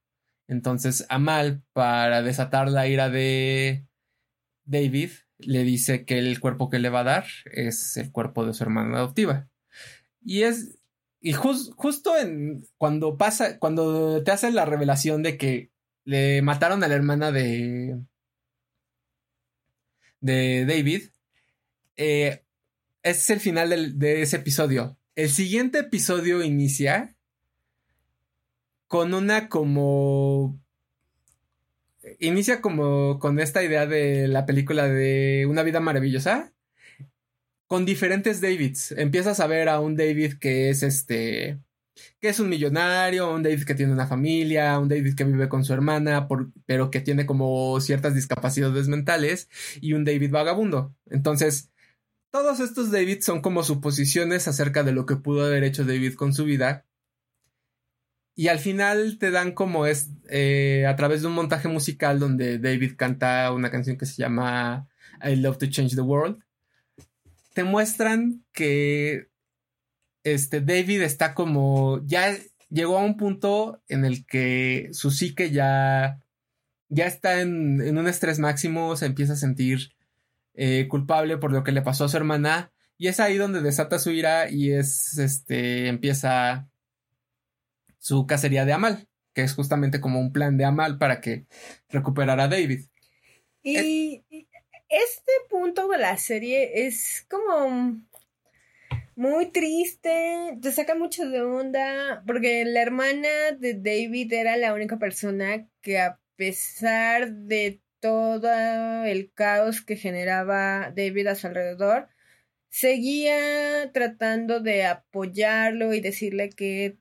Entonces 0.49 1.07
Amal, 1.09 1.63
para 1.73 2.23
desatar 2.23 2.69
la 2.69 2.87
ira 2.87 3.09
de 3.09 3.87
David, 4.65 5.11
le 5.39 5.65
dice 5.65 6.05
que 6.05 6.19
el 6.19 6.41
cuerpo 6.41 6.71
que 6.71 6.79
le 6.79 6.91
va 6.91 7.01
a 7.01 7.05
dar 7.05 7.27
es 7.47 7.97
el 7.97 8.13
cuerpo 8.13 8.47
de 8.47 8.55
su 8.55 8.63
hermana 8.63 8.99
adoptiva. 8.99 9.49
Y 10.23 10.43
es 10.43 10.79
y 11.27 11.33
justo 11.33 12.19
en 12.19 12.67
cuando 12.77 13.17
pasa, 13.17 13.59
cuando 13.59 14.23
te 14.23 14.31
hacen 14.31 14.55
la 14.55 14.67
revelación 14.67 15.23
de 15.23 15.39
que 15.39 15.71
le 16.05 16.43
mataron 16.43 16.85
a 16.85 16.89
la 16.89 16.97
hermana 16.97 17.33
de. 17.33 17.99
de 20.21 20.67
David. 20.67 21.05
Eh, 21.97 22.45
es 23.03 23.31
el 23.31 23.41
final 23.41 23.99
de 23.99 24.21
ese 24.21 24.37
episodio. 24.37 24.99
El 25.17 25.31
siguiente 25.31 25.79
episodio 25.79 26.43
inicia 26.43 27.17
con 28.87 29.15
una 29.15 29.49
como. 29.49 30.61
Inicia 32.21 32.61
como 32.61 33.19
con 33.19 33.41
esta 33.41 33.65
idea 33.65 33.87
de 33.87 34.29
la 34.29 34.45
película 34.45 34.89
de 34.89 35.47
Una 35.49 35.63
vida 35.63 35.81
maravillosa 35.81 36.54
con 37.67 37.85
diferentes 37.85 38.41
Davids. 38.41 38.93
Empiezas 38.93 39.41
a 39.41 39.47
ver 39.47 39.69
a 39.69 39.81
un 39.81 39.97
David 39.97 40.35
que 40.39 40.71
es 40.71 40.83
este, 40.83 41.61
que 42.21 42.29
es 42.29 42.41
un 42.41 42.49
millonario, 42.49 43.33
un 43.33 43.43
David 43.43 43.65
que 43.65 43.75
tiene 43.75 43.93
una 43.93 44.07
familia, 44.07 44.79
un 44.79 44.89
David 44.89 45.15
que 45.15 45.25
vive 45.25 45.49
con 45.49 45.65
su 45.65 45.73
hermana, 45.73 46.29
pero 46.67 46.91
que 46.91 47.01
tiene 47.01 47.27
como 47.27 47.81
ciertas 47.81 48.15
discapacidades 48.15 48.89
mentales, 48.89 49.49
y 49.81 49.93
un 49.93 50.05
David 50.05 50.31
vagabundo. 50.31 50.95
Entonces, 51.11 51.71
todos 52.31 52.61
estos 52.61 52.91
David 52.91 53.21
son 53.21 53.41
como 53.41 53.63
suposiciones 53.63 54.49
acerca 54.49 54.83
de 54.83 54.93
lo 54.93 55.07
que 55.07 55.17
pudo 55.17 55.47
haber 55.47 55.65
hecho 55.65 55.85
David 55.85 56.15
con 56.15 56.35
su 56.35 56.45
vida. 56.45 56.85
Y 58.37 58.49
al 58.49 58.59
final 58.59 59.19
te 59.19 59.31
dan 59.31 59.53
como 59.53 59.87
es 59.87 60.11
eh, 60.29 60.87
a 60.89 60.97
través 60.97 61.23
de 61.23 61.29
un 61.29 61.35
montaje 61.35 61.69
musical 61.69 62.19
donde 62.19 62.59
David 62.59 62.95
canta 62.97 63.53
una 63.53 63.71
canción 63.71 63.97
que 63.97 64.07
se 64.07 64.17
llama 64.17 64.89
I 65.23 65.37
Love 65.37 65.59
to 65.59 65.67
Change 65.67 65.95
the 65.95 66.01
World. 66.01 66.44
Te 67.55 67.65
muestran 67.65 68.45
que 68.53 69.29
este 70.23 70.61
David 70.61 71.03
está 71.03 71.35
como 71.35 72.05
ya 72.05 72.37
llegó 72.69 72.99
a 72.99 73.05
un 73.05 73.17
punto 73.17 73.83
en 73.89 74.05
el 74.05 74.27
que 74.27 74.91
su 74.93 75.11
psique 75.11 75.51
ya 75.51 76.21
ya 76.89 77.07
está 77.07 77.41
en, 77.41 77.81
en 77.81 77.99
un 77.99 78.07
estrés 78.07 78.39
máximo, 78.39 78.97
se 78.97 79.07
empieza 79.07 79.33
a 79.33 79.37
sentir 79.37 79.95
eh, 80.55 80.87
culpable 80.89 81.39
por 81.39 81.53
lo 81.53 81.65
que 81.65 81.73
le 81.73 81.83
pasó 81.83 82.05
a 82.05 82.09
su 82.09 82.17
hermana. 82.17 82.73
Y 82.97 83.09
es 83.09 83.19
ahí 83.19 83.37
donde 83.37 83.61
desata 83.61 83.99
su 83.99 84.11
ira 84.11 84.49
y 84.49 84.71
es 84.71 85.19
este 85.19 85.89
empieza 85.89 86.69
su 87.99 88.27
cacería 88.27 88.65
de 88.65 88.73
Amal, 88.73 89.09
que 89.33 89.43
es 89.43 89.55
justamente 89.55 90.01
como 90.01 90.21
un 90.21 90.33
plan 90.33 90.57
de 90.57 90.65
Amal 90.65 90.99
para 90.99 91.21
que 91.21 91.47
recuperara 91.89 92.45
a 92.45 92.49
David. 92.49 92.87
Y 93.63 94.44
este 95.03 95.33
punto 95.51 95.89
de 95.89 95.99
la 95.99 96.17
serie 96.17 96.87
es 96.87 97.27
como 97.29 98.01
muy 99.17 99.51
triste, 99.51 100.59
te 100.61 100.73
saca 100.73 100.95
mucho 100.95 101.29
de 101.29 101.43
onda, 101.43 102.23
porque 102.27 102.65
la 102.65 102.83
hermana 102.83 103.53
de 103.59 103.75
David 103.75 104.33
era 104.33 104.57
la 104.57 104.75
única 104.75 104.99
persona 104.99 105.69
que 105.81 105.99
a 105.99 106.21
pesar 106.37 107.33
de 107.33 107.81
todo 108.01 109.05
el 109.05 109.33
caos 109.33 109.83
que 109.83 109.97
generaba 109.97 110.93
David 110.95 111.29
a 111.29 111.35
su 111.35 111.47
alrededor, 111.47 112.09
seguía 112.69 113.91
tratando 113.93 114.61
de 114.61 114.85
apoyarlo 114.85 115.95
y 115.95 116.01
decirle 116.01 116.51
que 116.51 116.99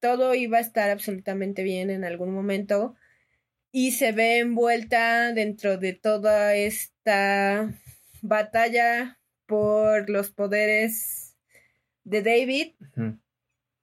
todo 0.00 0.34
iba 0.34 0.58
a 0.58 0.62
estar 0.62 0.90
absolutamente 0.90 1.62
bien 1.62 1.90
en 1.90 2.04
algún 2.04 2.32
momento 2.32 2.94
y 3.72 3.92
se 3.92 4.12
ve 4.12 4.38
envuelta 4.38 5.32
dentro 5.32 5.78
de 5.78 5.92
toda 5.92 6.54
esta 6.54 6.95
batalla 8.22 9.18
por 9.46 10.10
los 10.10 10.30
poderes 10.30 11.36
de 12.04 12.22
David. 12.22 12.72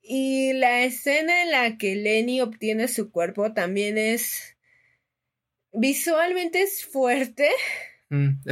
Y 0.01 0.53
la 0.53 0.81
escena 0.81 1.43
en 1.43 1.51
la 1.51 1.77
que 1.77 1.95
Lenny 1.95 2.41
obtiene 2.41 2.87
su 2.87 3.09
cuerpo 3.11 3.53
también 3.53 3.97
es 3.97 4.53
Visualmente 5.73 6.61
es 6.61 6.85
fuerte. 6.85 7.49
Mm, 8.09 8.43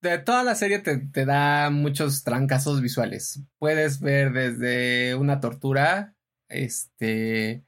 de 0.00 0.18
toda 0.18 0.42
la 0.42 0.54
serie 0.54 0.78
te, 0.78 0.96
te, 0.96 1.26
da 1.26 1.68
muchos 1.70 2.24
trancazos 2.24 2.80
visuales. 2.80 3.42
Puedes 3.58 4.00
ver 4.00 4.32
desde 4.32 5.14
una 5.14 5.40
tortura, 5.40 6.14
este, 6.48 7.64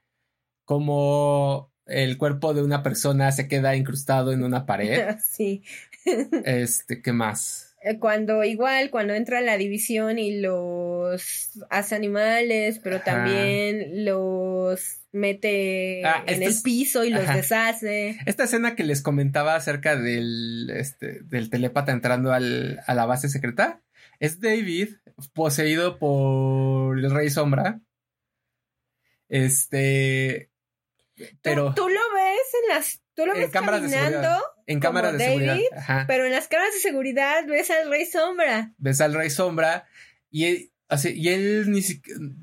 como 0.64 1.72
el 1.84 2.16
cuerpo 2.16 2.54
de 2.54 2.62
una 2.62 2.82
persona 2.82 3.30
se 3.32 3.48
queda 3.48 3.76
incrustado 3.76 4.32
en 4.32 4.42
una 4.42 4.64
pared. 4.64 5.16
Sí. 5.20 5.62
este, 6.44 7.02
¿qué 7.02 7.12
más? 7.12 7.74
Eh, 7.82 7.98
cuando 7.98 8.44
igual, 8.44 8.90
cuando 8.90 9.12
entra 9.12 9.42
la 9.42 9.58
división 9.58 10.18
y 10.18 10.40
los 10.40 11.50
hace 11.68 11.94
animales, 11.94 12.80
pero 12.82 13.00
también 13.02 14.06
los 14.06 15.00
mete 15.12 16.02
ah, 16.04 16.24
en 16.26 16.42
el 16.42 16.54
piso 16.62 17.04
y 17.04 17.10
los 17.10 17.26
deshace. 17.26 18.18
Esta 18.24 18.44
escena 18.44 18.74
que 18.74 18.84
les 18.84 19.02
comentaba 19.02 19.54
acerca 19.54 19.96
del, 19.96 20.70
este, 20.74 21.20
del 21.24 21.50
telepata 21.50 21.92
entrando 21.92 22.32
al, 22.32 22.80
a 22.86 22.94
la 22.94 23.04
base 23.04 23.28
secreta 23.28 23.82
es 24.18 24.40
David 24.40 24.94
poseído 25.34 25.98
por 25.98 26.98
el 26.98 27.10
Rey 27.10 27.28
Sombra. 27.28 27.80
Este. 29.28 30.50
Pero. 31.42 31.74
¿Tú, 31.74 31.86
lo 31.86 32.00
ves 32.14 32.62
en 32.62 32.68
las. 32.74 33.02
Tú 33.14 33.26
lo 33.26 33.34
ves 33.34 33.50
caminando 33.50 34.53
en 34.66 34.80
cámaras 34.80 35.12
de 35.14 35.24
seguridad. 35.24 35.58
Pero 36.06 36.24
en 36.24 36.32
las 36.32 36.48
cámaras 36.48 36.74
de 36.74 36.80
seguridad 36.80 37.46
ves 37.46 37.70
al 37.70 37.90
Rey 37.90 38.06
Sombra. 38.06 38.72
Ves 38.78 39.00
al 39.00 39.14
Rey 39.14 39.30
Sombra 39.30 39.86
y 40.30 40.44
él, 40.44 40.70
y 41.04 41.28
él 41.28 41.70
ni 41.70 41.82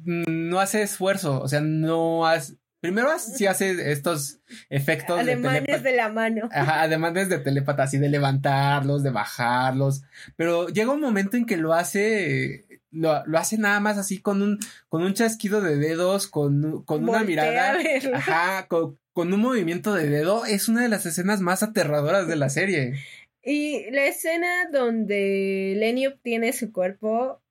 no 0.05 0.59
hace 0.59 0.81
esfuerzo, 0.81 1.41
o 1.41 1.47
sea, 1.47 1.61
no 1.61 2.25
hace... 2.25 2.55
Primero 2.79 3.11
sí 3.19 3.45
hace 3.45 3.91
estos 3.91 4.39
efectos 4.71 5.19
Ademanes 5.19 5.83
de, 5.83 5.95
la 5.95 6.09
mano. 6.09 6.49
Ajá, 6.51 6.81
ademanes 6.81 7.29
de 7.29 7.37
telepata, 7.37 7.83
así 7.83 7.99
de 7.99 8.09
levantarlos, 8.09 9.03
de 9.03 9.11
bajarlos. 9.11 10.01
Pero 10.35 10.67
llega 10.67 10.91
un 10.91 10.99
momento 10.99 11.37
en 11.37 11.45
que 11.45 11.57
lo 11.57 11.73
hace 11.73 12.65
lo, 12.89 13.25
lo, 13.25 13.37
hace 13.37 13.57
nada 13.57 13.79
más 13.79 13.97
así 13.97 14.19
con 14.19 14.41
un, 14.41 14.59
con 14.89 15.03
un 15.03 15.13
chasquido 15.13 15.61
de 15.61 15.77
dedos, 15.77 16.27
con, 16.27 16.83
con 16.83 17.07
una 17.07 17.23
mirada. 17.23 17.77
Ajá, 18.13 18.67
con, 18.67 18.97
con 19.13 19.33
un 19.33 19.41
movimiento 19.41 19.93
de 19.93 20.07
dedo 20.07 20.45
es 20.45 20.67
una 20.67 20.83
de 20.83 20.89
las 20.89 21.05
escenas 21.05 21.41
más 21.41 21.63
aterradoras 21.63 22.27
de 22.27 22.35
la 22.35 22.49
serie. 22.49 22.95
Y 23.43 23.89
la 23.91 24.05
escena 24.05 24.69
donde 24.71 25.73
Lenny 25.77 26.07
obtiene 26.07 26.53
su 26.53 26.71
cuerpo, 26.71 27.41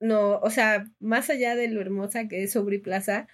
no, 0.00 0.38
o 0.38 0.50
sea, 0.50 0.86
más 1.00 1.30
allá 1.30 1.56
de 1.56 1.68
lo 1.68 1.80
hermosa 1.80 2.28
que 2.28 2.42
es 2.42 2.54
Aubrey 2.56 2.78
Plaza, 2.78 3.26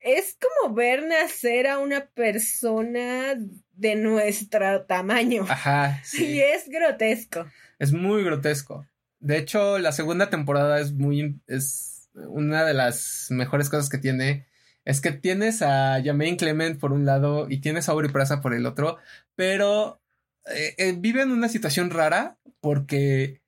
es 0.00 0.36
como 0.40 0.74
ver 0.74 1.06
nacer 1.06 1.68
a 1.68 1.78
una 1.78 2.06
persona 2.06 3.36
de 3.74 3.94
nuestro 3.94 4.84
tamaño. 4.84 5.44
Ajá. 5.48 6.00
Sí. 6.04 6.24
Y 6.24 6.40
es 6.40 6.68
grotesco. 6.68 7.46
Es 7.78 7.92
muy 7.92 8.24
grotesco. 8.24 8.86
De 9.20 9.38
hecho, 9.38 9.78
la 9.78 9.92
segunda 9.92 10.30
temporada 10.30 10.80
es 10.80 10.92
muy. 10.92 11.40
es 11.46 12.10
una 12.14 12.64
de 12.64 12.74
las 12.74 13.28
mejores 13.30 13.70
cosas 13.70 13.88
que 13.88 13.98
tiene 13.98 14.46
es 14.84 15.00
que 15.00 15.12
tienes 15.12 15.62
a 15.62 16.00
Jermaine 16.02 16.36
Clement 16.36 16.80
por 16.80 16.92
un 16.92 17.04
lado 17.04 17.46
y 17.48 17.60
tienes 17.60 17.88
a 17.88 17.92
Aubrey 17.92 18.10
Plaza 18.10 18.40
por 18.40 18.54
el 18.54 18.66
otro, 18.66 18.98
pero 19.36 20.00
eh, 20.46 20.74
eh, 20.78 20.94
vive 20.96 21.22
en 21.22 21.30
una 21.30 21.48
situación 21.48 21.90
rara 21.90 22.38
porque 22.60 23.40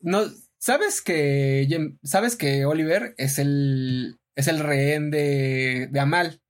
no 0.00 0.24
sabes 0.58 1.02
que 1.02 1.68
sabes 2.02 2.36
que 2.36 2.64
Oliver 2.64 3.14
es 3.18 3.38
el 3.38 4.18
es 4.34 4.48
el 4.48 4.58
rehén 4.58 5.10
de, 5.10 5.88
de 5.90 6.00
Amal, 6.00 6.42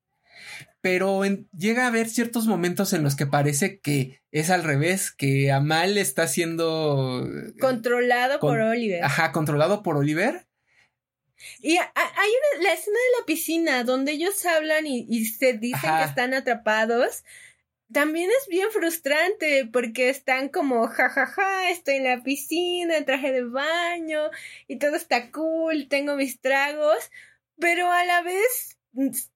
pero 0.80 1.22
llega 1.56 1.84
a 1.84 1.88
haber 1.88 2.08
ciertos 2.08 2.46
momentos 2.46 2.92
en 2.92 3.02
los 3.02 3.16
que 3.16 3.26
parece 3.26 3.80
que 3.80 4.20
es 4.32 4.50
al 4.50 4.64
revés, 4.64 5.12
que 5.12 5.52
Amal 5.52 5.96
está 5.96 6.28
siendo 6.28 7.26
eh, 7.26 7.54
controlado 7.60 8.38
por 8.40 8.60
Oliver. 8.60 9.02
Ajá, 9.02 9.32
controlado 9.32 9.82
por 9.82 9.96
Oliver 9.96 10.45
y 11.60 11.76
hay 11.76 11.84
una, 11.94 12.62
la 12.62 12.72
escena 12.72 12.96
de 12.96 13.20
la 13.20 13.26
piscina 13.26 13.84
donde 13.84 14.12
ellos 14.12 14.44
hablan 14.46 14.86
y, 14.86 15.24
se 15.26 15.54
dicen 15.54 15.90
que 15.98 16.04
están 16.04 16.34
atrapados. 16.34 17.24
También 17.92 18.30
es 18.30 18.48
bien 18.48 18.70
frustrante 18.72 19.68
porque 19.72 20.08
están 20.08 20.48
como, 20.48 20.88
jajaja, 20.88 21.26
ja, 21.26 21.32
ja, 21.34 21.70
estoy 21.70 21.96
en 21.96 22.04
la 22.04 22.22
piscina, 22.22 22.96
en 22.96 23.04
traje 23.04 23.30
de 23.30 23.44
baño 23.44 24.30
y 24.66 24.78
todo 24.78 24.96
está 24.96 25.30
cool, 25.30 25.86
tengo 25.88 26.16
mis 26.16 26.40
tragos, 26.40 27.10
pero 27.58 27.90
a 27.90 28.04
la 28.04 28.22
vez 28.22 28.78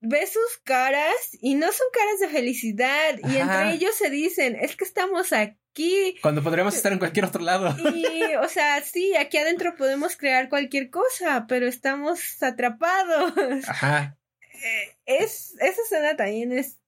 ves 0.00 0.32
sus 0.32 0.58
caras 0.64 1.14
y 1.40 1.54
no 1.54 1.70
son 1.70 1.86
caras 1.92 2.18
de 2.18 2.28
felicidad 2.28 3.18
y 3.22 3.36
entre 3.36 3.74
ellos 3.74 3.94
se 3.94 4.10
dicen, 4.10 4.56
es 4.56 4.74
que 4.74 4.84
estamos 4.84 5.32
aquí 5.32 5.59
aquí. 5.70 6.16
Cuando 6.22 6.42
podríamos 6.42 6.74
estar 6.74 6.92
en 6.92 6.98
cualquier 6.98 7.26
otro 7.26 7.42
lado. 7.42 7.74
Y, 7.94 8.34
o 8.36 8.48
sea, 8.48 8.82
sí, 8.82 9.14
aquí 9.16 9.38
adentro 9.38 9.74
podemos 9.76 10.16
crear 10.16 10.48
cualquier 10.48 10.90
cosa, 10.90 11.46
pero 11.48 11.66
estamos 11.66 12.42
atrapados. 12.42 13.68
Ajá. 13.68 14.16
Eh, 14.62 14.96
es, 15.06 15.54
esa 15.60 15.82
escena 15.82 16.16
también 16.16 16.52
es... 16.52 16.78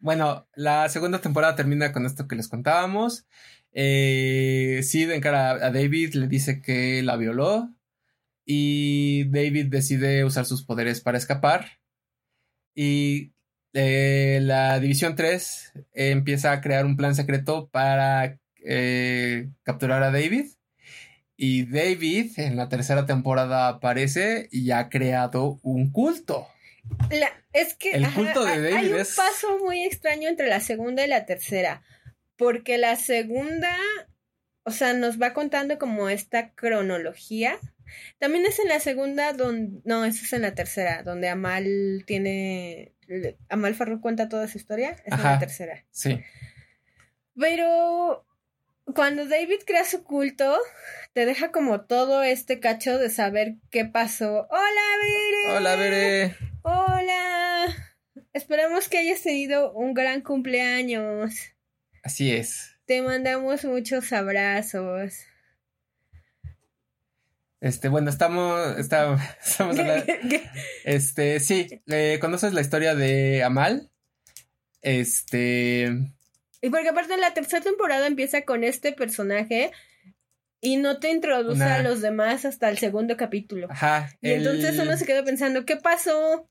Bueno, 0.00 0.48
la 0.54 0.88
segunda 0.88 1.20
temporada 1.20 1.54
termina 1.54 1.92
con 1.92 2.06
esto 2.06 2.26
que 2.26 2.36
les 2.36 2.48
contábamos. 2.48 3.26
Eh, 3.72 4.80
Sid 4.82 5.10
encara 5.10 5.50
a 5.50 5.70
David, 5.70 6.14
le 6.14 6.28
dice 6.28 6.62
que 6.62 7.02
la 7.02 7.16
violó 7.16 7.74
y 8.44 9.28
David 9.30 9.66
decide 9.66 10.24
usar 10.24 10.46
sus 10.46 10.64
poderes 10.64 11.00
para 11.00 11.18
escapar. 11.18 11.78
Y 12.74 13.32
eh, 13.78 14.40
la 14.40 14.80
División 14.80 15.16
3 15.16 15.72
empieza 15.92 16.50
a 16.50 16.62
crear 16.62 16.86
un 16.86 16.96
plan 16.96 17.14
secreto 17.14 17.68
para 17.68 18.38
eh, 18.64 19.50
capturar 19.64 20.02
a 20.02 20.10
David. 20.10 20.46
Y 21.36 21.66
David 21.66 22.38
en 22.38 22.56
la 22.56 22.70
tercera 22.70 23.04
temporada 23.04 23.68
aparece 23.68 24.48
y 24.50 24.70
ha 24.70 24.88
creado 24.88 25.60
un 25.62 25.92
culto. 25.92 26.48
es 27.52 27.74
que 27.74 27.90
el 27.90 28.10
culto 28.14 28.46
de 28.46 28.62
David 28.62 28.76
hay 28.76 28.92
un 28.92 29.06
paso 29.14 29.58
muy 29.62 29.84
extraño 29.84 30.30
entre 30.30 30.48
la 30.48 30.60
segunda 30.60 31.04
y 31.04 31.08
la 31.08 31.26
tercera. 31.26 31.82
Porque 32.38 32.78
la 32.78 32.96
segunda, 32.96 33.76
o 34.62 34.70
sea, 34.70 34.94
nos 34.94 35.20
va 35.20 35.34
contando 35.34 35.78
como 35.78 36.08
esta 36.08 36.54
cronología 36.54 37.58
también 38.18 38.46
es 38.46 38.58
en 38.58 38.68
la 38.68 38.80
segunda 38.80 39.32
donde, 39.32 39.80
no, 39.84 40.04
eso 40.04 40.24
es 40.24 40.32
en 40.32 40.42
la 40.42 40.54
tercera, 40.54 41.02
donde 41.02 41.28
Amal 41.28 42.04
tiene, 42.06 42.92
Amal 43.48 43.76
cuenta 44.00 44.28
toda 44.28 44.48
su 44.48 44.58
historia, 44.58 44.96
es 45.04 45.18
la 45.18 45.38
tercera. 45.38 45.84
Sí. 45.90 46.20
Pero 47.38 48.26
cuando 48.94 49.26
David 49.26 49.60
crea 49.66 49.84
su 49.84 50.04
culto, 50.04 50.56
te 51.12 51.26
deja 51.26 51.50
como 51.50 51.82
todo 51.82 52.22
este 52.22 52.60
cacho 52.60 52.98
de 52.98 53.10
saber 53.10 53.56
qué 53.70 53.84
pasó. 53.84 54.46
Hola, 54.50 54.82
Bere. 55.02 55.56
Hola, 55.56 55.76
Bere. 55.76 56.36
Hola. 56.62 57.66
Esperamos 58.32 58.88
que 58.88 58.98
hayas 58.98 59.22
tenido 59.22 59.72
un 59.72 59.94
gran 59.94 60.20
cumpleaños. 60.20 61.34
Así 62.02 62.32
es. 62.32 62.76
Te 62.86 63.02
mandamos 63.02 63.64
muchos 63.64 64.12
abrazos. 64.12 65.26
Este, 67.60 67.88
bueno, 67.88 68.10
estamos, 68.10 68.78
estamos, 68.78 69.20
estamos 69.44 69.78
hablando, 69.78 70.04
este, 70.84 71.40
sí, 71.40 71.82
¿conoces 72.20 72.52
la 72.52 72.60
historia 72.60 72.94
de 72.94 73.42
Amal? 73.42 73.90
Este, 74.82 75.90
y 76.66 76.70
porque 76.70 76.88
aparte 76.88 77.16
la 77.16 77.34
tercera 77.34 77.62
temporada 77.62 78.06
empieza 78.06 78.42
con 78.42 78.64
este 78.64 78.92
personaje 78.92 79.70
y 80.60 80.76
no 80.76 80.98
te 80.98 81.10
introduce 81.10 81.62
a 81.62 81.82
los 81.82 82.00
demás 82.00 82.44
hasta 82.44 82.68
el 82.68 82.78
segundo 82.78 83.16
capítulo. 83.16 83.68
Ajá. 83.70 84.10
Y 84.20 84.30
entonces 84.32 84.78
uno 84.78 84.96
se 84.96 85.06
queda 85.06 85.22
pensando, 85.22 85.64
¿qué 85.64 85.76
pasó? 85.76 86.48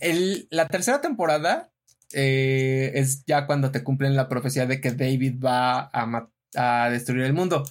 El, 0.00 0.48
la 0.50 0.66
tercera 0.68 1.00
temporada 1.00 1.70
eh, 2.12 2.92
es 2.94 3.24
ya 3.24 3.46
cuando 3.46 3.70
te 3.70 3.84
cumplen 3.84 4.16
la 4.16 4.28
profecía 4.28 4.66
de 4.66 4.80
que 4.80 4.90
David 4.90 5.40
va 5.40 5.90
a, 5.92 6.28
a 6.56 6.90
destruir 6.90 7.24
el 7.24 7.32
mundo. 7.32 7.62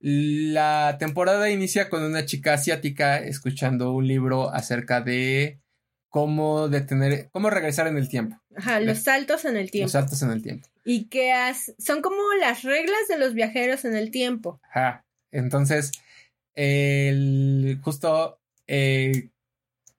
La 0.00 0.96
temporada 0.98 1.50
inicia 1.50 1.88
con 1.88 2.02
una 2.02 2.24
chica 2.24 2.54
asiática 2.54 3.18
escuchando 3.18 3.92
un 3.92 4.06
libro 4.06 4.50
acerca 4.50 5.00
de 5.00 5.60
cómo 6.08 6.68
detener, 6.68 7.28
cómo 7.32 7.50
regresar 7.50 7.86
en 7.88 7.96
el 7.96 8.08
tiempo. 8.08 8.40
Ajá, 8.56 8.80
los 8.80 8.98
saltos 8.98 9.44
en 9.44 9.56
el 9.56 9.70
tiempo. 9.70 9.86
Los 9.86 9.92
saltos 9.92 10.22
en 10.22 10.30
el 10.30 10.42
tiempo. 10.42 10.68
Y 10.84 11.08
que 11.08 11.32
son 11.78 12.00
como 12.00 12.22
las 12.40 12.62
reglas 12.62 13.08
de 13.08 13.18
los 13.18 13.34
viajeros 13.34 13.84
en 13.84 13.96
el 13.96 14.10
tiempo. 14.10 14.60
Ajá. 14.70 15.04
Entonces, 15.30 15.92
el, 16.54 17.78
justo 17.82 18.40
eh, 18.66 19.30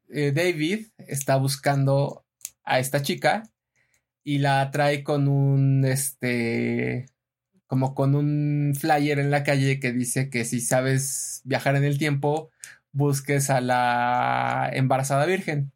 eh, 0.09 0.31
David 0.33 0.87
está 0.97 1.35
buscando 1.35 2.25
a 2.63 2.79
esta 2.79 3.01
chica 3.01 3.49
y 4.23 4.39
la 4.39 4.69
trae 4.71 5.03
con 5.03 5.27
un, 5.27 5.85
este, 5.85 7.05
como 7.69 7.93
con 7.93 8.15
un 8.15 8.73
flyer 8.75 9.19
en 9.19 9.29
la 9.29 9.43
calle 9.43 9.79
que 9.79 9.93
dice 9.93 10.31
que 10.31 10.43
si 10.43 10.59
sabes 10.59 11.41
viajar 11.43 11.75
en 11.75 11.83
el 11.83 11.99
tiempo, 11.99 12.49
busques 12.91 13.51
a 13.51 13.61
la 13.61 14.71
embarazada 14.73 15.27
virgen. 15.27 15.71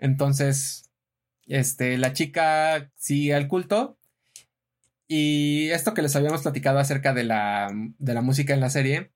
Entonces, 0.00 0.90
este, 1.46 1.96
la 1.96 2.12
chica 2.12 2.90
sigue 2.96 3.36
al 3.36 3.46
culto. 3.46 3.96
Y 5.06 5.70
esto 5.70 5.94
que 5.94 6.02
les 6.02 6.16
habíamos 6.16 6.42
platicado 6.42 6.80
acerca 6.80 7.14
de 7.14 7.22
la, 7.22 7.70
de 7.72 8.14
la 8.14 8.22
música 8.22 8.52
en 8.52 8.60
la 8.60 8.70
serie. 8.70 9.12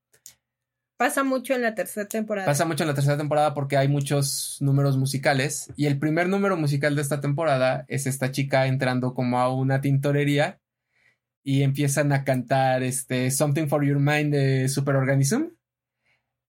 Pasa 0.96 1.24
mucho 1.24 1.54
en 1.54 1.62
la 1.62 1.74
tercera 1.74 2.06
temporada. 2.06 2.46
Pasa 2.46 2.66
mucho 2.66 2.84
en 2.84 2.88
la 2.88 2.94
tercera 2.94 3.16
temporada 3.16 3.52
porque 3.52 3.78
hay 3.78 3.88
muchos 3.88 4.58
números 4.60 4.96
musicales. 4.96 5.72
Y 5.74 5.86
el 5.86 5.98
primer 5.98 6.28
número 6.28 6.56
musical 6.56 6.94
de 6.94 7.02
esta 7.02 7.20
temporada 7.20 7.84
es 7.88 8.06
esta 8.06 8.30
chica 8.30 8.68
entrando 8.68 9.12
como 9.12 9.40
a 9.40 9.52
una 9.52 9.80
tintorería 9.80 10.60
y 11.48 11.62
empiezan 11.62 12.12
a 12.12 12.24
cantar 12.24 12.82
este 12.82 13.30
Something 13.30 13.68
for 13.68 13.86
Your 13.86 14.00
Mind 14.00 14.34
de 14.34 14.68
Superorganism. 14.68 15.44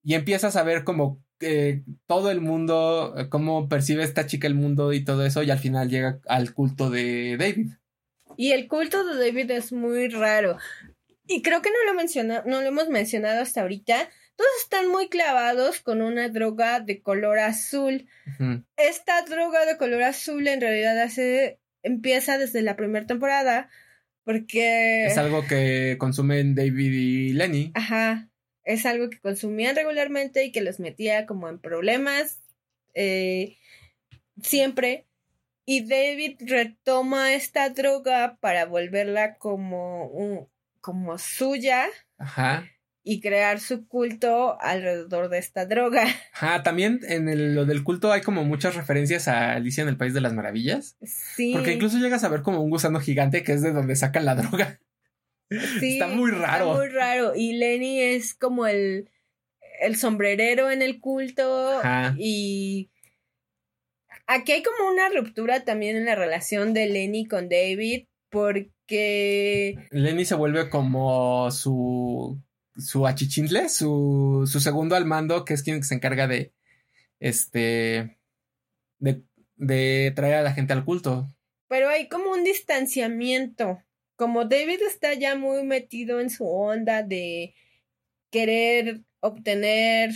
Y 0.03 0.15
empiezas 0.15 0.55
a 0.55 0.63
ver 0.63 0.83
como 0.83 1.21
todo 2.07 2.31
el 2.31 2.41
mundo, 2.41 3.13
eh, 3.15 3.29
cómo 3.29 3.69
percibe 3.69 4.03
esta 4.03 4.25
chica 4.25 4.47
el 4.47 4.55
mundo 4.55 4.93
y 4.93 5.05
todo 5.05 5.23
eso, 5.23 5.43
y 5.43 5.51
al 5.51 5.59
final 5.59 5.91
llega 5.91 6.19
al 6.25 6.51
culto 6.55 6.89
de 6.89 7.37
David. 7.37 7.73
Y 8.37 8.53
el 8.53 8.67
culto 8.67 9.05
de 9.05 9.23
David 9.23 9.51
es 9.51 9.71
muy 9.71 10.07
raro. 10.07 10.57
Y 11.27 11.43
creo 11.43 11.61
que 11.61 11.69
no 11.69 11.91
lo, 11.91 11.93
menciona, 11.93 12.41
no 12.47 12.61
lo 12.61 12.69
hemos 12.69 12.89
mencionado 12.89 13.43
hasta 13.43 13.61
ahorita. 13.61 14.09
Todos 14.35 14.49
están 14.63 14.89
muy 14.89 15.09
clavados 15.09 15.79
con 15.79 16.01
una 16.01 16.27
droga 16.29 16.79
de 16.79 17.03
color 17.03 17.37
azul. 17.37 18.07
Esta 18.77 19.21
droga 19.29 19.63
de 19.67 19.77
color 19.77 20.01
azul 20.01 20.47
en 20.47 20.59
realidad 20.59 20.99
hace, 20.99 21.59
empieza 21.83 22.39
desde 22.39 22.63
la 22.63 22.75
primera 22.75 23.05
temporada 23.05 23.69
porque... 24.27 25.07
Es 25.07 25.17
algo 25.17 25.47
que 25.47 25.95
consumen 25.97 26.53
David 26.53 26.91
y 26.91 27.33
Lenny. 27.33 27.71
Ajá 27.73 28.29
es 28.67 28.85
algo 28.85 29.09
que 29.09 29.19
consumían 29.19 29.77
regularmente 29.77 30.43
y 30.43 30.51
que 30.51 30.59
los 30.61 30.79
metía 30.81 31.25
como 31.25 31.47
en 31.47 31.57
problemas 31.57 32.41
eh, 32.93 33.57
siempre. 34.41 35.07
Y 35.65 35.87
David 35.87 36.37
retoma 36.41 37.33
esta 37.33 37.69
droga 37.69 38.37
para 38.41 38.65
volverla 38.65 39.37
como, 39.37 40.07
un, 40.07 40.49
como 40.81 41.17
suya. 41.17 41.87
Ajá. 42.17 42.69
Y 43.09 43.21
crear 43.21 43.61
su 43.61 43.87
culto 43.87 44.59
alrededor 44.59 45.29
de 45.29 45.37
esta 45.37 45.65
droga. 45.65 46.05
Ajá, 46.33 46.61
también 46.63 46.99
en 47.07 47.55
lo 47.55 47.65
del 47.65 47.83
culto 47.83 48.11
hay 48.11 48.21
como 48.21 48.43
muchas 48.43 48.75
referencias 48.75 49.29
a 49.29 49.53
Alicia 49.53 49.81
en 49.81 49.87
el 49.87 49.97
País 49.97 50.13
de 50.13 50.21
las 50.21 50.33
Maravillas. 50.33 50.97
Sí. 51.03 51.53
Porque 51.53 51.73
incluso 51.73 51.97
llegas 51.99 52.23
a 52.23 52.29
ver 52.29 52.41
como 52.41 52.61
un 52.61 52.69
gusano 52.69 52.99
gigante 52.99 53.43
que 53.43 53.53
es 53.53 53.61
de 53.61 53.71
donde 53.71 53.95
sacan 53.95 54.25
la 54.25 54.35
droga. 54.35 54.81
está 55.49 56.07
muy 56.07 56.31
raro. 56.31 56.65
Está 56.65 56.77
muy 56.77 56.87
raro. 56.89 57.33
Y 57.35 57.53
Lenny 57.53 58.01
es 58.01 58.33
como 58.33 58.67
el, 58.67 59.09
el 59.79 59.95
sombrerero 59.95 60.69
en 60.69 60.81
el 60.81 60.99
culto. 60.99 61.81
Y 62.17 62.89
aquí 64.25 64.51
hay 64.51 64.63
como 64.63 64.91
una 64.91 65.09
ruptura 65.09 65.63
también 65.63 65.95
en 65.95 66.05
la 66.05 66.15
relación 66.15 66.73
de 66.73 66.87
Lenny 66.87 67.25
con 67.25 67.49
David. 67.49 68.05
Porque. 68.29 69.87
Lenny 69.91 70.25
se 70.25 70.35
vuelve 70.35 70.69
como 70.69 71.49
su. 71.51 72.41
Su 72.77 73.07
achichintle, 73.07 73.69
su, 73.69 74.47
su 74.51 74.59
segundo 74.59 74.95
al 74.95 75.05
mando, 75.05 75.45
que 75.45 75.53
es 75.53 75.63
quien 75.63 75.83
se 75.83 75.95
encarga 75.95 76.27
de. 76.27 76.53
Este. 77.19 78.19
de, 78.99 79.23
de 79.55 80.13
traer 80.15 80.35
a 80.35 80.43
la 80.43 80.53
gente 80.53 80.73
al 80.73 80.85
culto. 80.85 81.27
Pero 81.67 81.89
hay 81.89 82.07
como 82.07 82.31
un 82.31 82.43
distanciamiento 82.43 83.81
como 84.17 84.45
David 84.45 84.81
está 84.81 85.13
ya 85.13 85.35
muy 85.35 85.63
metido 85.63 86.19
en 86.19 86.29
su 86.29 86.45
onda 86.45 87.03
de 87.03 87.53
querer 88.31 89.01
obtener, 89.19 90.11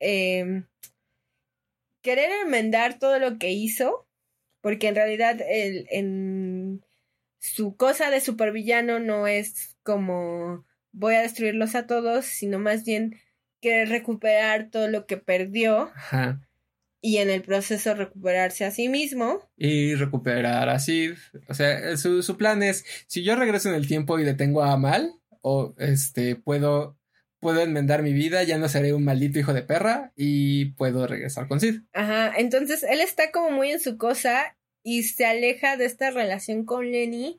em, 0.00 0.66
querer 2.02 2.30
enmendar 2.42 2.98
todo 2.98 3.18
lo 3.18 3.38
que 3.38 3.50
hizo, 3.50 4.08
porque 4.62 4.88
en 4.88 4.94
realidad 4.96 5.38
el, 5.46 5.86
en 5.90 6.82
su 7.38 7.76
cosa 7.76 8.10
de 8.10 8.20
supervillano 8.22 9.00
no 9.00 9.26
es 9.26 9.76
como 9.82 10.64
voy 10.94 11.14
a 11.14 11.20
destruirlos 11.20 11.74
a 11.74 11.86
todos, 11.86 12.24
sino 12.24 12.58
más 12.58 12.84
bien 12.84 13.20
querer 13.60 13.88
recuperar 13.88 14.70
todo 14.70 14.88
lo 14.88 15.06
que 15.06 15.16
perdió. 15.16 15.90
Ajá 15.94 16.40
y 17.04 17.18
en 17.18 17.28
el 17.28 17.42
proceso 17.42 17.94
recuperarse 17.94 18.64
a 18.64 18.70
sí 18.70 18.88
mismo. 18.88 19.46
Y 19.58 19.94
recuperar 19.94 20.70
a 20.70 20.78
Sid. 20.78 21.12
O 21.50 21.52
sea, 21.52 21.98
su, 21.98 22.22
su, 22.22 22.38
plan 22.38 22.62
es, 22.62 22.86
si 23.06 23.22
yo 23.22 23.36
regreso 23.36 23.68
en 23.68 23.74
el 23.74 23.86
tiempo 23.86 24.18
y 24.18 24.24
detengo 24.24 24.62
a 24.62 24.78
Mal, 24.78 25.12
o 25.42 25.74
este, 25.76 26.34
puedo, 26.34 26.98
puedo 27.40 27.60
enmendar 27.60 28.02
mi 28.02 28.14
vida, 28.14 28.42
ya 28.44 28.56
no 28.56 28.70
seré 28.70 28.94
un 28.94 29.04
maldito 29.04 29.38
hijo 29.38 29.52
de 29.52 29.60
perra 29.60 30.14
y 30.16 30.72
puedo 30.76 31.06
regresar 31.06 31.46
con 31.46 31.60
Sid. 31.60 31.82
Ajá, 31.92 32.32
entonces 32.38 32.82
él 32.82 33.02
está 33.02 33.30
como 33.30 33.50
muy 33.50 33.70
en 33.70 33.80
su 33.80 33.98
cosa 33.98 34.56
y 34.82 35.02
se 35.02 35.26
aleja 35.26 35.76
de 35.76 35.84
esta 35.84 36.10
relación 36.10 36.64
con 36.64 36.90
Lenny. 36.90 37.38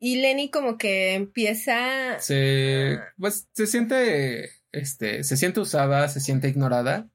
Y 0.00 0.16
Lenny 0.16 0.50
como 0.50 0.78
que 0.78 1.14
empieza... 1.14 2.18
Se, 2.20 2.98
pues 3.18 3.48
se 3.52 3.66
siente, 3.66 4.50
este, 4.72 5.24
se 5.24 5.36
siente 5.36 5.60
usada, 5.60 6.08
se 6.08 6.20
siente 6.20 6.48
ignorada 6.48 7.08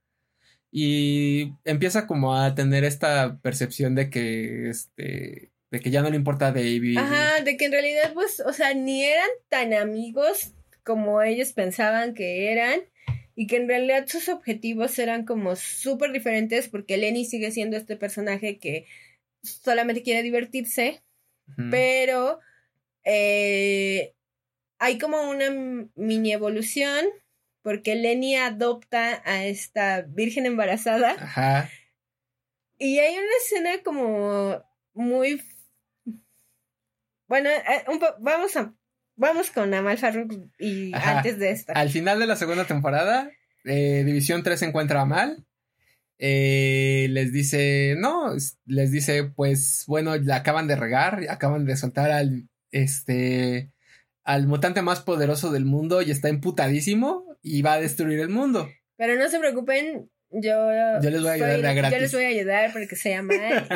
y 0.75 1.53
empieza 1.65 2.07
como 2.07 2.35
a 2.35 2.55
tener 2.55 2.83
esta 2.83 3.37
percepción 3.41 3.93
de 3.93 4.09
que 4.09 4.71
este 4.71 5.51
de 5.69 5.79
que 5.79 5.91
ya 5.91 6.01
no 6.01 6.09
le 6.09 6.15
importa 6.15 6.47
a 6.47 6.51
David. 6.51 6.97
Ajá, 6.97 7.41
de 7.43 7.57
que 7.57 7.65
en 7.65 7.71
realidad 7.71 8.11
pues, 8.13 8.39
o 8.39 8.53
sea, 8.53 8.73
ni 8.73 9.03
eran 9.03 9.29
tan 9.49 9.73
amigos 9.73 10.53
como 10.83 11.21
ellos 11.21 11.53
pensaban 11.53 12.15
que 12.15 12.51
eran 12.51 12.81
y 13.35 13.45
que 13.45 13.57
en 13.57 13.67
realidad 13.67 14.05
sus 14.07 14.29
objetivos 14.29 14.97
eran 14.97 15.25
como 15.25 15.55
súper 15.55 16.11
diferentes 16.11 16.69
porque 16.69 16.97
Lenny 16.97 17.25
sigue 17.25 17.51
siendo 17.51 17.77
este 17.77 17.95
personaje 17.95 18.57
que 18.57 18.87
solamente 19.43 20.01
quiere 20.01 20.23
divertirse, 20.23 21.03
pero 21.69 22.39
eh, 23.03 24.13
hay 24.79 24.97
como 24.97 25.29
una 25.29 25.49
mini 25.95 26.33
evolución 26.33 27.05
porque 27.61 27.95
Lenny 27.95 28.35
adopta 28.35 29.21
a 29.25 29.45
esta 29.45 30.01
virgen 30.01 30.45
embarazada. 30.45 31.11
Ajá. 31.11 31.69
Y 32.77 32.99
hay 32.99 33.13
una 33.13 33.37
escena 33.41 33.83
como 33.83 34.61
muy... 34.93 35.41
Bueno, 37.27 37.49
eh, 37.49 37.85
vamos 38.19 38.55
a... 38.57 38.73
Vamos 39.15 39.51
con 39.51 39.71
Amal 39.73 39.99
Farouk 39.99 40.33
y 40.57 40.91
antes 40.95 41.37
de 41.37 41.51
esta. 41.51 41.73
Al 41.73 41.89
final 41.89 42.19
de 42.19 42.25
la 42.25 42.35
segunda 42.35 42.65
temporada, 42.65 43.29
eh, 43.63 44.03
División 44.03 44.41
3 44.41 44.63
encuentra 44.63 44.99
a 44.99 45.03
Amal. 45.03 45.45
Eh, 46.17 47.07
les 47.11 47.31
dice, 47.31 47.95
no, 47.97 48.33
les 48.65 48.91
dice, 48.91 49.23
pues 49.23 49.83
bueno, 49.87 50.15
la 50.15 50.37
acaban 50.37 50.67
de 50.67 50.75
regar, 50.75 51.19
acaban 51.29 51.65
de 51.65 51.77
soltar 51.77 52.09
al, 52.09 52.49
este, 52.73 53.71
al 54.23 54.47
mutante 54.47 54.81
más 54.81 55.01
poderoso 55.01 55.51
del 55.51 55.65
mundo 55.65 56.01
y 56.01 56.11
está 56.11 56.27
emputadísimo 56.27 57.37
y 57.41 57.61
va 57.61 57.73
a 57.73 57.81
destruir 57.81 58.19
el 58.19 58.29
mundo. 58.29 58.69
Pero 58.97 59.15
no 59.15 59.29
se 59.29 59.39
preocupen, 59.39 60.09
yo, 60.29 60.69
yo 61.01 61.09
les 61.09 61.21
voy 61.21 61.29
a 61.29 61.33
ayudar 61.33 61.61
de 61.61 61.75
gratis. 61.75 61.97
Yo 61.97 62.01
les 62.01 62.13
voy 62.13 62.23
a 62.23 62.27
ayudar 62.27 62.73
porque 62.73 62.95
se 62.95 63.11
llama 63.11 63.33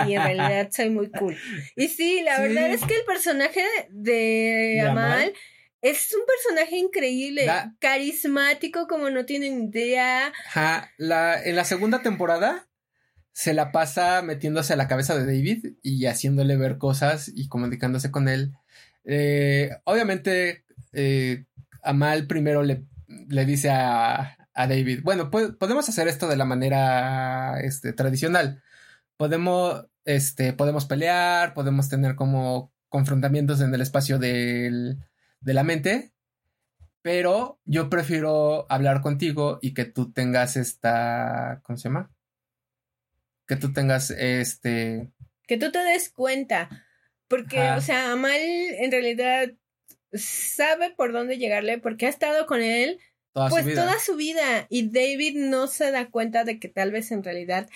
y 0.08 0.14
en 0.16 0.24
realidad 0.24 0.70
soy 0.72 0.90
muy 0.90 1.10
cool. 1.12 1.38
Y 1.76 1.88
sí, 1.88 2.22
la 2.24 2.42
verdad 2.42 2.72
es 2.72 2.84
que 2.84 2.96
el 2.96 3.06
personaje 3.06 3.64
de, 3.90 4.82
Amal, 4.82 5.34
es 5.82 6.14
un 6.14 6.26
personaje 6.26 6.78
increíble, 6.78 7.48
carismático 7.80 8.88
como 8.88 9.10
no 9.10 9.26
tienen 9.26 9.70
idea. 9.70 10.34
Ajá, 10.48 10.92
la, 10.98 11.42
en 11.44 11.56
la 11.56 11.66
segunda 11.66 12.02
temporada 12.02 12.68
se 13.38 13.54
la 13.54 13.72
pasa 13.72 14.24
metiéndose 14.24 14.74
a 14.74 14.78
la 14.78 14.88
cabeza 14.88 15.16
de 15.16 15.26
David 15.26 15.76
y 15.84 16.08
haciéndole 16.08 16.58
ver 16.58 16.80
cosas 16.80 17.32
y 17.36 17.48
comunicándose 17.48 18.10
con 18.10 18.30
él. 18.30 18.54
Eh, 19.10 19.72
obviamente, 19.86 20.66
eh, 20.92 21.46
Amal 21.82 22.28
primero 22.28 22.62
le, 22.62 22.84
le 23.08 23.46
dice 23.46 23.70
a, 23.70 24.38
a 24.54 24.68
David, 24.68 25.00
bueno, 25.04 25.32
podemos 25.32 25.88
hacer 25.88 26.08
esto 26.10 26.28
de 26.28 26.36
la 26.36 26.46
manera 26.46 27.60
este, 27.62 27.94
tradicional. 27.94 28.62
Podemos, 29.16 29.88
este, 30.04 30.52
podemos 30.52 30.86
pelear, 30.86 31.54
podemos 31.54 31.88
tener 31.88 32.16
como 32.16 32.74
confrontamientos 32.90 33.62
en 33.62 33.74
el 33.74 33.82
espacio 33.82 34.20
de 34.20 34.98
la 35.42 35.64
mente, 35.64 36.12
pero 37.02 37.60
yo 37.64 37.90
prefiero 37.90 38.66
hablar 38.70 39.02
contigo 39.02 39.60
y 39.62 39.74
que 39.74 39.86
tú 39.86 40.12
tengas 40.12 40.58
esta, 40.58 41.62
¿cómo 41.64 41.78
se 41.78 41.88
llama? 41.88 42.12
Que 43.48 43.56
tú 43.56 43.72
tengas 43.72 44.12
este... 44.12 45.12
Que 45.48 45.58
tú 45.58 45.72
te 45.72 45.80
des 45.80 46.10
cuenta, 46.10 46.70
porque, 47.28 47.62
o 47.72 47.82
sea, 47.82 48.12
Amal 48.12 48.40
en 48.40 48.92
realidad 48.92 49.52
sabe 50.14 50.92
por 50.92 51.12
dónde 51.12 51.38
llegarle 51.38 51.78
porque 51.78 52.06
ha 52.06 52.10
estado 52.10 52.46
con 52.46 52.62
él 52.62 53.00
pues 53.50 53.74
toda 53.76 54.00
su 54.00 54.16
vida. 54.16 54.66
Y 54.70 54.90
David 54.90 55.36
no 55.38 55.68
se 55.68 55.92
da 55.92 56.10
cuenta 56.10 56.44
de 56.44 56.60
que 56.60 56.70
tal 56.70 56.92
vez 56.92 57.12
en 57.12 57.24
realidad 57.24 57.70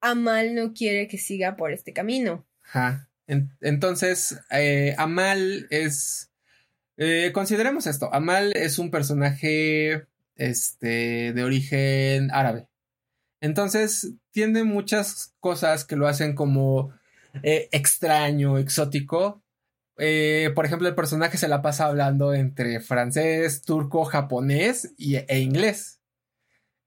Amal 0.00 0.54
no 0.54 0.72
quiere 0.72 1.08
que 1.08 1.18
siga 1.18 1.56
por 1.56 1.72
este 1.72 1.92
camino. 1.92 2.46
Ajá. 2.64 3.08
entonces, 3.26 4.38
eh, 4.50 4.94
Amal 4.98 5.66
es. 5.70 6.30
Eh, 6.96 7.30
consideremos 7.32 7.86
esto. 7.86 8.12
Amal 8.12 8.52
es 8.54 8.78
un 8.78 8.90
personaje 8.90 10.06
este, 10.36 11.32
de 11.32 11.44
origen 11.44 12.30
árabe. 12.30 12.68
Entonces, 13.40 14.12
tiene 14.30 14.62
muchas 14.62 15.34
cosas 15.40 15.84
que 15.84 15.96
lo 15.96 16.06
hacen 16.06 16.34
como 16.34 16.92
eh, 17.42 17.68
extraño, 17.72 18.58
exótico, 18.58 19.42
eh, 19.98 20.50
por 20.54 20.64
ejemplo, 20.64 20.88
el 20.88 20.94
personaje 20.94 21.38
se 21.38 21.48
la 21.48 21.62
pasa 21.62 21.86
hablando 21.86 22.34
entre 22.34 22.80
francés, 22.80 23.62
turco, 23.62 24.04
japonés 24.04 24.92
y, 24.96 25.16
e 25.16 25.38
inglés. 25.40 26.00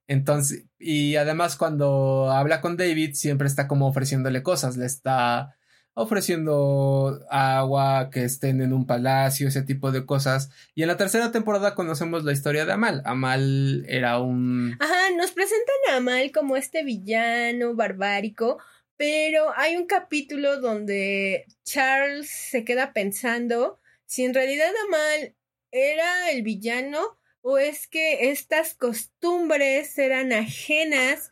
Entonces, 0.07 0.65
y 0.77 1.15
además 1.15 1.55
cuando 1.55 2.31
habla 2.31 2.61
con 2.61 2.77
David, 2.77 3.13
siempre 3.13 3.47
está 3.47 3.67
como 3.67 3.87
ofreciéndole 3.87 4.43
cosas, 4.43 4.77
le 4.77 4.85
está 4.85 5.55
ofreciendo 5.93 7.25
agua, 7.29 8.09
que 8.11 8.25
estén 8.25 8.59
en 8.59 8.73
un 8.73 8.85
palacio, 8.85 9.47
ese 9.47 9.63
tipo 9.63 9.91
de 9.91 10.05
cosas. 10.05 10.51
Y 10.75 10.81
en 10.81 10.89
la 10.89 10.97
tercera 10.97 11.31
temporada 11.31 11.73
conocemos 11.73 12.25
la 12.25 12.33
historia 12.33 12.65
de 12.65 12.73
Amal. 12.73 13.01
Amal 13.05 13.85
era 13.87 14.19
un... 14.19 14.75
Ajá, 14.79 15.11
nos 15.17 15.31
presentan 15.31 15.75
a 15.89 15.95
Amal 15.97 16.31
como 16.33 16.57
este 16.57 16.83
villano 16.83 17.75
barbárico, 17.75 18.57
pero 18.97 19.53
hay 19.57 19.75
un 19.77 19.87
capítulo 19.87 20.59
donde 20.61 21.45
Charles 21.63 22.29
se 22.29 22.63
queda 22.63 22.93
pensando 22.93 23.79
si 24.05 24.23
en 24.23 24.33
realidad 24.33 24.71
Amal 24.87 25.35
era 25.71 26.31
el 26.31 26.43
villano 26.43 27.17
o 27.41 27.57
es 27.57 27.87
que 27.87 28.31
estas 28.31 28.73
costumbres 28.73 29.97
eran 29.97 30.33
ajenas 30.33 31.31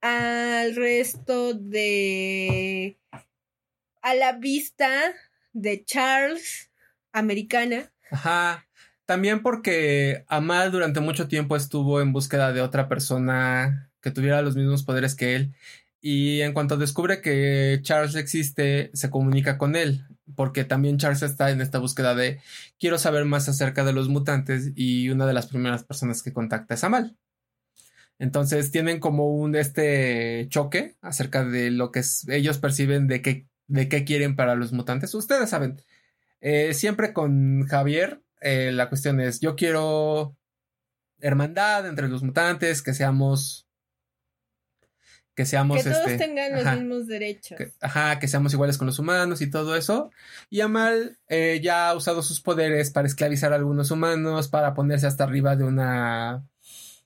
al 0.00 0.74
resto 0.74 1.54
de... 1.54 2.98
a 4.02 4.14
la 4.14 4.32
vista 4.32 5.14
de 5.52 5.84
Charles 5.84 6.70
americana. 7.12 7.90
Ajá. 8.10 8.66
También 9.06 9.42
porque 9.42 10.24
Amal 10.28 10.70
durante 10.70 11.00
mucho 11.00 11.28
tiempo 11.28 11.56
estuvo 11.56 12.00
en 12.00 12.12
búsqueda 12.12 12.52
de 12.52 12.60
otra 12.60 12.88
persona 12.88 13.90
que 14.00 14.10
tuviera 14.10 14.42
los 14.42 14.56
mismos 14.56 14.82
poderes 14.82 15.14
que 15.14 15.34
él 15.34 15.54
y 16.06 16.42
en 16.42 16.52
cuanto 16.52 16.76
descubre 16.76 17.22
que 17.22 17.80
Charles 17.80 18.14
existe, 18.14 18.90
se 18.92 19.08
comunica 19.08 19.56
con 19.56 19.74
él, 19.74 20.04
porque 20.36 20.64
también 20.64 20.98
Charles 20.98 21.22
está 21.22 21.50
en 21.50 21.62
esta 21.62 21.78
búsqueda 21.78 22.14
de 22.14 22.42
quiero 22.78 22.98
saber 22.98 23.24
más 23.24 23.48
acerca 23.48 23.84
de 23.84 23.94
los 23.94 24.10
mutantes 24.10 24.72
y 24.74 25.08
una 25.08 25.24
de 25.24 25.32
las 25.32 25.46
primeras 25.46 25.82
personas 25.82 26.22
que 26.22 26.34
contacta 26.34 26.74
es 26.74 26.84
Amal. 26.84 27.16
Entonces 28.18 28.70
tienen 28.70 29.00
como 29.00 29.34
un 29.34 29.56
este 29.56 30.46
choque 30.50 30.94
acerca 31.00 31.42
de 31.42 31.70
lo 31.70 31.90
que 31.90 32.02
ellos 32.28 32.58
perciben 32.58 33.08
de 33.08 33.22
qué, 33.22 33.46
de 33.68 33.88
qué 33.88 34.04
quieren 34.04 34.36
para 34.36 34.56
los 34.56 34.74
mutantes. 34.74 35.14
Ustedes 35.14 35.48
saben, 35.48 35.80
eh, 36.42 36.74
siempre 36.74 37.14
con 37.14 37.66
Javier, 37.66 38.20
eh, 38.42 38.72
la 38.72 38.90
cuestión 38.90 39.22
es 39.22 39.40
yo 39.40 39.56
quiero 39.56 40.36
hermandad 41.18 41.88
entre 41.88 42.08
los 42.08 42.22
mutantes, 42.22 42.82
que 42.82 42.92
seamos 42.92 43.63
que 45.34 45.46
seamos... 45.46 45.82
Que 45.82 45.90
todos 45.90 46.06
este, 46.06 46.18
tengan 46.18 46.52
los 46.52 46.64
mismos 46.76 47.06
derechos. 47.06 47.58
ajá, 47.80 48.18
que 48.18 48.28
seamos 48.28 48.52
iguales 48.52 48.78
con 48.78 48.86
los 48.86 48.98
humanos 48.98 49.40
y 49.40 49.50
todo 49.50 49.76
eso. 49.76 50.10
Y 50.50 50.60
Amal 50.60 51.18
eh, 51.28 51.60
ya 51.62 51.88
ha 51.88 51.94
usado 51.94 52.22
sus 52.22 52.40
poderes 52.40 52.90
para 52.90 53.06
esclavizar 53.06 53.52
a 53.52 53.56
algunos 53.56 53.90
humanos, 53.90 54.48
para 54.48 54.74
ponerse 54.74 55.06
hasta 55.06 55.24
arriba 55.24 55.56
de 55.56 55.64
una 55.64 56.44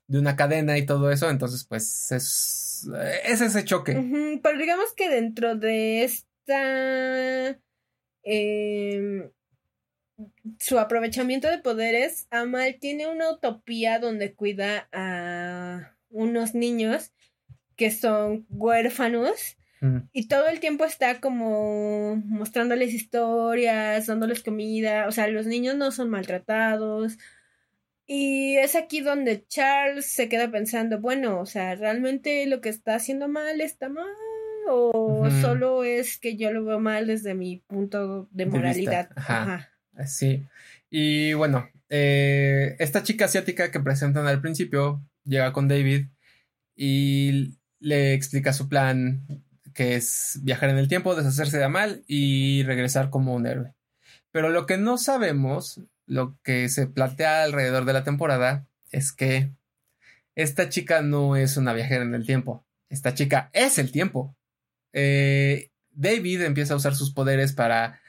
de 0.09 0.18
una 0.18 0.37
cadena 0.37 0.79
y 0.79 0.87
todo 0.87 1.12
eso, 1.12 1.29
entonces 1.29 1.64
pues 1.64 2.11
es, 2.12 2.89
es 3.24 3.41
ese 3.43 3.64
choque. 3.64 3.93
Pero 4.43 4.59
digamos 4.59 4.93
que 4.95 5.09
dentro 5.09 5.55
de 5.55 6.05
esta... 6.05 7.61
Em, 8.22 9.31
su 10.59 10.79
aprovechamiento 10.79 11.49
de 11.49 11.59
poderes, 11.59 12.26
Amal 12.31 12.76
tiene 12.81 13.07
una 13.07 13.31
utopía 13.31 13.99
donde 13.99 14.35
cuida 14.35 14.89
a 14.93 15.95
unos 16.11 16.55
niños 16.55 17.12
que 17.79 17.91
son 17.93 18.45
huérfanos 18.51 19.57
y 20.12 20.26
todo 20.26 20.49
el 20.49 20.59
tiempo 20.59 20.85
está 20.85 21.20
como 21.20 22.16
mostrándoles 22.16 22.93
historias, 22.93 24.07
dándoles 24.07 24.43
comida, 24.43 25.07
o 25.07 25.12
sea, 25.12 25.29
los 25.29 25.47
niños 25.47 25.76
no 25.76 25.93
son 25.93 26.11
maltratados. 26.11 27.16
Y 28.05 28.57
es 28.57 28.74
aquí 28.74 29.01
donde 29.01 29.47
Charles 29.47 30.07
se 30.07 30.29
queda 30.29 30.51
pensando, 30.51 31.01
bueno, 31.01 31.41
o 31.41 31.47
sea, 31.47 31.76
¿realmente 31.76 32.45
lo 32.47 32.61
que 32.61 32.70
está 32.70 32.97
haciendo 32.97 33.29
mal 33.29 33.61
está 33.61 33.89
mal? 33.89 34.07
¿O 34.68 35.31
solo 35.41 35.85
es 35.85 36.18
que 36.18 36.37
yo 36.37 36.51
lo 36.51 36.64
veo 36.64 36.81
mal 36.81 37.07
desde 37.07 37.35
mi 37.35 37.59
punto 37.59 38.29
de 38.33 38.47
moralidad? 38.47 39.11
Ajá. 39.14 39.70
Sí. 40.07 40.45
Y 40.91 41.35
bueno, 41.35 41.68
eh, 41.89 42.74
esta 42.81 43.05
chica 43.05 43.26
asiática 43.26 43.70
que 43.70 43.81
presentan 43.81 44.26
al 44.26 44.41
principio 44.41 45.03
llega 45.24 45.53
con 45.53 45.68
David 45.68 46.07
y 46.74 47.58
le 47.81 48.14
explica 48.14 48.53
su 48.53 48.68
plan, 48.68 49.45
que 49.74 49.95
es 49.95 50.41
viajar 50.43 50.70
en 50.70 50.79
el 50.79 50.89
tiempo, 50.89 51.14
deshacerse 51.14 51.59
de 51.59 51.64
Amal 51.64 52.03
y 52.07 52.62
regresar 52.64 53.11
como 53.11 53.35
un 53.35 53.47
héroe. 53.47 53.74
Pero 54.33 54.51
lo 54.51 54.66
que 54.66 54.76
no 54.76 54.99
sabemos, 54.99 55.81
lo 56.07 56.37
que 56.43 56.68
se 56.68 56.87
plantea 56.87 57.45
alrededor 57.45 57.85
de 57.85 57.93
la 57.93 58.05
temporada, 58.05 58.66
es 58.91 59.12
que 59.12 59.53
esta 60.35 60.68
chica 60.68 61.03
no 61.03 61.37
es 61.37 61.57
una 61.57 61.72
viajera 61.72 62.05
en 62.05 62.14
el 62.14 62.26
tiempo. 62.26 62.64
Esta 62.89 63.14
chica 63.14 63.51
es 63.53 63.79
el 63.79 63.93
tiempo. 63.93 64.37
Eh, 64.93 65.70
David 65.91 66.43
empieza 66.43 66.74
a 66.74 66.76
usar 66.76 66.95
sus 66.95 67.12
poderes 67.12 67.53
para 67.53 68.01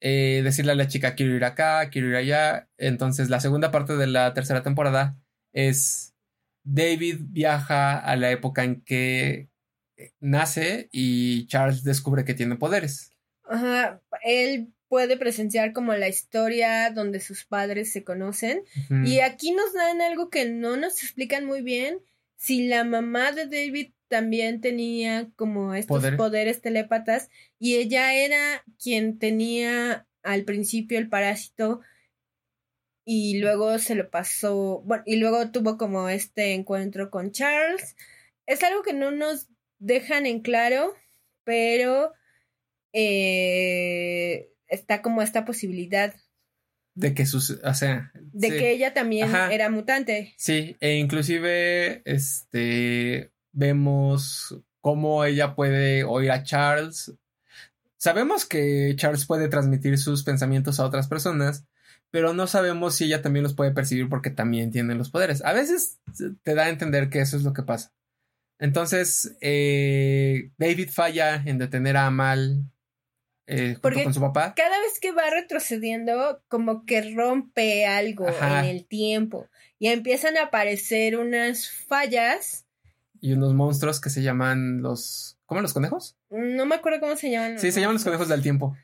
eh, 0.00 0.40
decirle 0.44 0.72
a 0.72 0.76
la 0.76 0.88
chica 0.88 1.14
quiero 1.14 1.34
ir 1.34 1.44
acá, 1.44 1.88
quiero 1.90 2.08
ir 2.08 2.16
allá. 2.16 2.68
Entonces 2.78 3.30
la 3.30 3.40
segunda 3.40 3.70
parte 3.70 3.96
de 3.96 4.06
la 4.06 4.34
tercera 4.34 4.62
temporada 4.62 5.16
es 5.52 6.14
David 6.70 7.20
viaja 7.30 7.98
a 7.98 8.16
la 8.16 8.30
época 8.30 8.62
en 8.62 8.82
que 8.82 9.48
nace 10.20 10.88
y 10.92 11.46
Charles 11.46 11.82
descubre 11.82 12.24
que 12.24 12.34
tiene 12.34 12.56
poderes. 12.56 13.12
Ajá, 13.44 14.02
él 14.22 14.72
puede 14.88 15.16
presenciar 15.16 15.72
como 15.72 15.94
la 15.94 16.08
historia 16.08 16.90
donde 16.90 17.20
sus 17.20 17.44
padres 17.44 17.90
se 17.90 18.04
conocen. 18.04 18.62
Y 19.04 19.20
aquí 19.20 19.52
nos 19.52 19.72
dan 19.72 20.02
algo 20.02 20.28
que 20.28 20.48
no 20.48 20.76
nos 20.76 21.02
explican 21.02 21.46
muy 21.46 21.62
bien 21.62 22.00
si 22.36 22.68
la 22.68 22.84
mamá 22.84 23.32
de 23.32 23.46
David 23.46 23.92
también 24.08 24.60
tenía 24.60 25.28
como 25.36 25.74
estos 25.74 26.04
poderes 26.16 26.60
telépatas 26.60 27.30
y 27.58 27.76
ella 27.76 28.14
era 28.14 28.64
quien 28.82 29.18
tenía 29.18 30.06
al 30.22 30.44
principio 30.44 30.98
el 30.98 31.08
parásito 31.08 31.80
y 33.10 33.38
luego 33.38 33.78
se 33.78 33.94
lo 33.94 34.10
pasó, 34.10 34.82
bueno, 34.84 35.02
y 35.06 35.16
luego 35.16 35.50
tuvo 35.50 35.78
como 35.78 36.10
este 36.10 36.52
encuentro 36.52 37.08
con 37.10 37.32
Charles. 37.32 37.96
Es 38.44 38.62
algo 38.62 38.82
que 38.82 38.92
no 38.92 39.10
nos 39.10 39.48
dejan 39.78 40.26
en 40.26 40.40
claro, 40.40 40.94
pero 41.42 42.12
eh, 42.92 44.50
está 44.68 45.00
como 45.00 45.22
esta 45.22 45.44
posibilidad. 45.46 46.14
de 46.94 47.14
que 47.14 47.24
sus, 47.26 47.50
o 47.50 47.74
sea, 47.74 48.10
De 48.14 48.48
sí. 48.50 48.56
que 48.58 48.72
ella 48.72 48.92
también 48.92 49.28
Ajá. 49.28 49.52
era 49.54 49.70
mutante. 49.70 50.34
Sí, 50.36 50.76
e 50.80 50.96
inclusive 50.96 52.02
este 52.04 53.30
vemos 53.52 54.54
cómo 54.82 55.24
ella 55.24 55.54
puede 55.54 56.04
oír 56.04 56.30
a 56.30 56.42
Charles. 56.42 57.14
Sabemos 57.96 58.44
que 58.44 58.94
Charles 58.96 59.24
puede 59.26 59.48
transmitir 59.48 59.96
sus 59.96 60.24
pensamientos 60.24 60.78
a 60.78 60.84
otras 60.84 61.08
personas, 61.08 61.64
pero 62.10 62.32
no 62.32 62.46
sabemos 62.46 62.94
si 62.94 63.04
ella 63.04 63.22
también 63.22 63.42
los 63.42 63.54
puede 63.54 63.72
percibir 63.72 64.08
porque 64.08 64.30
también 64.30 64.70
tiene 64.70 64.94
los 64.94 65.10
poderes. 65.10 65.44
A 65.44 65.52
veces 65.52 65.98
te 66.42 66.54
da 66.54 66.64
a 66.64 66.68
entender 66.70 67.10
que 67.10 67.20
eso 67.20 67.36
es 67.36 67.42
lo 67.42 67.52
que 67.52 67.62
pasa. 67.62 67.92
Entonces, 68.58 69.36
eh, 69.40 70.50
David 70.58 70.90
falla 70.90 71.42
en 71.44 71.58
detener 71.58 71.96
a 71.96 72.06
Amal 72.06 72.64
eh, 73.48 73.68
junto 73.68 73.80
Porque 73.80 74.04
con 74.04 74.12
su 74.12 74.20
papá. 74.20 74.52
Cada 74.54 74.78
vez 74.80 75.00
que 75.00 75.12
va 75.12 75.30
retrocediendo, 75.30 76.42
como 76.48 76.84
que 76.84 77.14
rompe 77.14 77.86
algo 77.86 78.28
Ajá. 78.28 78.60
en 78.60 78.76
el 78.76 78.86
tiempo. 78.86 79.48
Y 79.78 79.88
empiezan 79.88 80.36
a 80.36 80.44
aparecer 80.44 81.16
unas 81.16 81.70
fallas. 81.70 82.66
Y 83.20 83.32
unos 83.32 83.54
monstruos 83.54 84.00
que 84.00 84.10
se 84.10 84.22
llaman 84.22 84.82
los... 84.82 85.38
¿Cómo 85.46 85.62
los 85.62 85.72
conejos? 85.72 86.16
No 86.28 86.66
me 86.66 86.74
acuerdo 86.74 87.00
cómo 87.00 87.16
se 87.16 87.30
llaman. 87.30 87.58
Sí, 87.58 87.72
se 87.72 87.80
llaman 87.80 87.94
los 87.94 88.04
conejos 88.04 88.28
del 88.28 88.42
tiempo. 88.42 88.76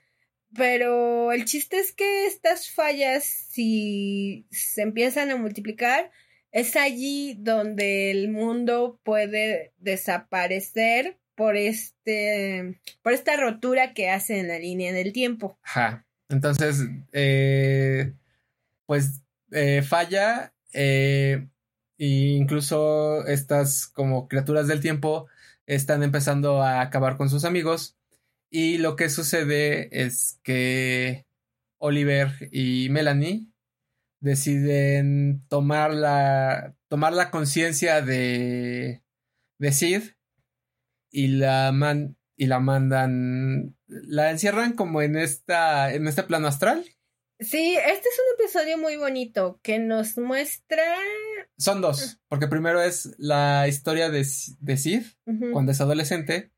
Pero 0.57 1.33
el 1.33 1.45
chiste 1.45 1.79
es 1.79 1.93
que 1.93 2.27
estas 2.27 2.71
fallas, 2.71 3.25
si 3.25 4.47
se 4.51 4.83
empiezan 4.83 5.31
a 5.31 5.37
multiplicar, 5.37 6.11
es 6.53 6.77
allí 6.77 7.37
donde 7.41 8.11
el 8.11 8.31
mundo 8.31 9.01
puede 9.03 9.73
desaparecer 9.79 11.19
por 11.35 11.57
este 11.57 12.81
por 13.03 13.13
esta 13.13 13.37
rotura 13.37 13.93
que 13.93 14.11
hace 14.11 14.39
en 14.39 14.49
la 14.49 14.59
línea 14.59 14.93
del 14.93 15.13
tiempo. 15.13 15.59
Ajá. 15.63 16.07
Entonces, 16.29 16.79
eh, 17.13 18.13
pues 18.87 19.23
eh, 19.51 19.83
falla. 19.83 20.53
e 20.73 21.47
incluso 21.99 23.27
estas 23.27 23.87
como 23.87 24.29
criaturas 24.29 24.67
del 24.67 24.81
tiempo 24.81 25.27
están 25.67 26.03
empezando 26.03 26.63
a 26.63 26.81
acabar 26.81 27.17
con 27.17 27.31
sus 27.31 27.45
amigos. 27.45 27.97
Y 28.57 28.79
lo 28.79 28.95
que 28.95 29.09
sucede 29.09 29.89
es 29.91 30.39
que 30.45 31.27
Oliver 31.77 32.31
y 32.53 32.87
Melanie 32.89 33.49
deciden 34.21 35.45
tomar 35.49 35.93
la, 35.93 36.77
tomar 36.87 37.15
la 37.15 37.33
conciencia 37.33 38.01
de, 38.01 39.03
de 39.59 39.73
Sid 39.73 40.03
y 41.11 41.27
la, 41.27 41.73
man, 41.73 42.17
y 42.37 42.47
la 42.47 42.61
mandan, 42.61 43.77
la 43.89 44.31
encierran 44.31 44.75
como 44.75 45.03
en, 45.03 45.17
esta, 45.17 45.93
en 45.93 46.07
este 46.07 46.23
plano 46.23 46.47
astral. 46.47 46.85
Sí, 47.41 47.75
este 47.75 48.09
es 48.09 48.21
un 48.21 48.45
episodio 48.45 48.79
muy 48.79 48.95
bonito 48.97 49.59
que 49.65 49.81
nos 49.81 50.17
muestra 50.17 50.85
Son 51.59 51.81
dos, 51.81 52.21
porque 52.29 52.47
primero 52.47 52.81
es 52.81 53.17
la 53.19 53.67
historia 53.67 54.11
de, 54.11 54.25
de 54.61 54.77
Sid 54.77 55.03
cuando 55.53 55.73
es 55.73 55.81
adolescente 55.81 56.54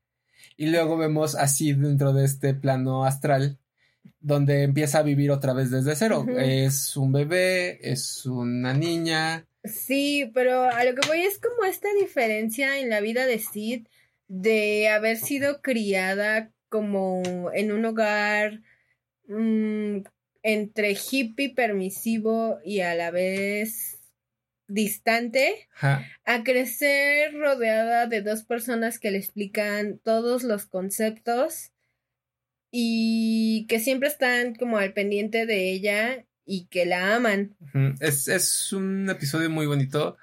y 0.57 0.65
luego 0.67 0.97
vemos 0.97 1.35
a 1.35 1.47
Sid 1.47 1.77
dentro 1.77 2.11
de 2.11 2.25
este 2.25 2.53
plano 2.53 3.05
astral 3.05 3.59
donde 4.19 4.63
empieza 4.63 4.99
a 4.99 5.03
vivir 5.03 5.31
otra 5.31 5.53
vez 5.53 5.71
desde 5.71 5.95
cero. 5.95 6.25
Es 6.37 6.97
un 6.97 7.11
bebé, 7.11 7.79
es 7.81 8.25
una 8.25 8.73
niña. 8.73 9.47
Sí, 9.63 10.31
pero 10.33 10.63
a 10.63 10.83
lo 10.83 10.95
que 10.95 11.07
voy 11.07 11.21
es 11.21 11.39
como 11.39 11.63
esta 11.63 11.87
diferencia 11.99 12.79
en 12.79 12.89
la 12.89 12.99
vida 12.99 13.25
de 13.25 13.39
Sid 13.39 13.87
de 14.27 14.89
haber 14.89 15.17
sido 15.17 15.61
criada 15.61 16.51
como 16.69 17.21
en 17.53 17.71
un 17.71 17.85
hogar 17.85 18.61
mm, 19.27 19.99
entre 20.43 20.97
hippie 21.09 21.53
permisivo 21.53 22.59
y 22.65 22.81
a 22.81 22.95
la 22.95 23.11
vez 23.11 23.96
distante, 24.67 25.67
a 26.25 26.43
crecer 26.43 27.33
rodeada 27.33 28.07
de 28.07 28.21
dos 28.21 28.43
personas 28.43 28.99
que 28.99 29.11
le 29.11 29.17
explican 29.17 29.99
todos 30.03 30.43
los 30.43 30.65
conceptos 30.65 31.71
y 32.71 33.65
que 33.67 33.79
siempre 33.79 34.09
están 34.09 34.55
como 34.55 34.77
al 34.77 34.93
pendiente 34.93 35.45
de 35.45 35.71
ella 35.71 36.25
y 36.45 36.65
que 36.67 36.85
la 36.85 37.15
aman. 37.15 37.55
Es, 37.99 38.27
es 38.27 38.73
un 38.73 39.09
episodio 39.09 39.49
muy 39.49 39.65
bonito. 39.65 40.17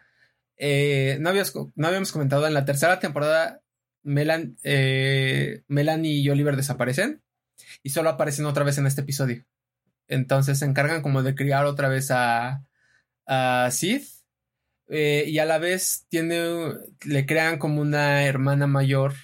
Eh, 0.57 1.16
no, 1.20 1.30
habías- 1.30 1.55
no 1.74 1.86
habíamos 1.86 2.12
comentado 2.12 2.47
en 2.47 2.55
la 2.55 2.64
tercera 2.64 3.01
temporada, 3.01 3.61
Melan, 4.03 4.57
eh, 4.62 5.62
Melanie 5.68 6.20
y 6.20 6.28
Oliver 6.28 6.57
desaparecen 6.57 7.22
y 7.82 7.90
solo 7.90 8.11
aparecen 8.11 8.45
otra 8.47 8.64
vez 8.64 8.76
en 8.78 8.86
este 8.86 9.01
episodio. 9.01 9.45
Entonces 10.07 10.59
se 10.59 10.66
encargan 10.66 11.01
como 11.01 11.22
de 11.22 11.34
criar 11.34 11.64
otra 11.64 11.88
vez 11.88 12.11
a, 12.11 12.62
a 13.26 13.70
Sid 13.72 14.03
eh, 14.89 15.24
y 15.26 15.39
a 15.39 15.45
la 15.45 15.59
vez 15.59 16.07
tiene, 16.09 16.72
le 17.05 17.26
crean 17.26 17.59
como 17.59 17.80
una 17.80 18.24
hermana 18.24 18.66
mayor 18.66 19.14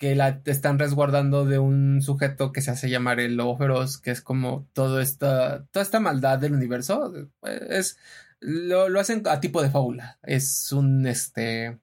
que 0.00 0.14
la 0.14 0.40
están 0.46 0.78
resguardando 0.78 1.44
de 1.44 1.58
un 1.58 2.00
sujeto 2.00 2.52
que 2.52 2.62
se 2.62 2.70
hace 2.70 2.88
llamar 2.88 3.20
el 3.20 3.36
lobo 3.36 3.58
feroz, 3.58 3.98
que 3.98 4.10
es 4.10 4.22
como 4.22 4.66
todo 4.72 4.98
esta, 5.00 5.66
toda 5.72 5.82
esta 5.82 6.00
maldad 6.00 6.38
del 6.38 6.54
universo. 6.54 7.12
Es, 7.42 7.98
lo, 8.40 8.88
lo 8.88 8.98
hacen 8.98 9.22
a 9.26 9.40
tipo 9.40 9.62
de 9.62 9.68
fábula. 9.70 10.18
Es 10.22 10.72
un 10.72 11.06
este. 11.06 11.78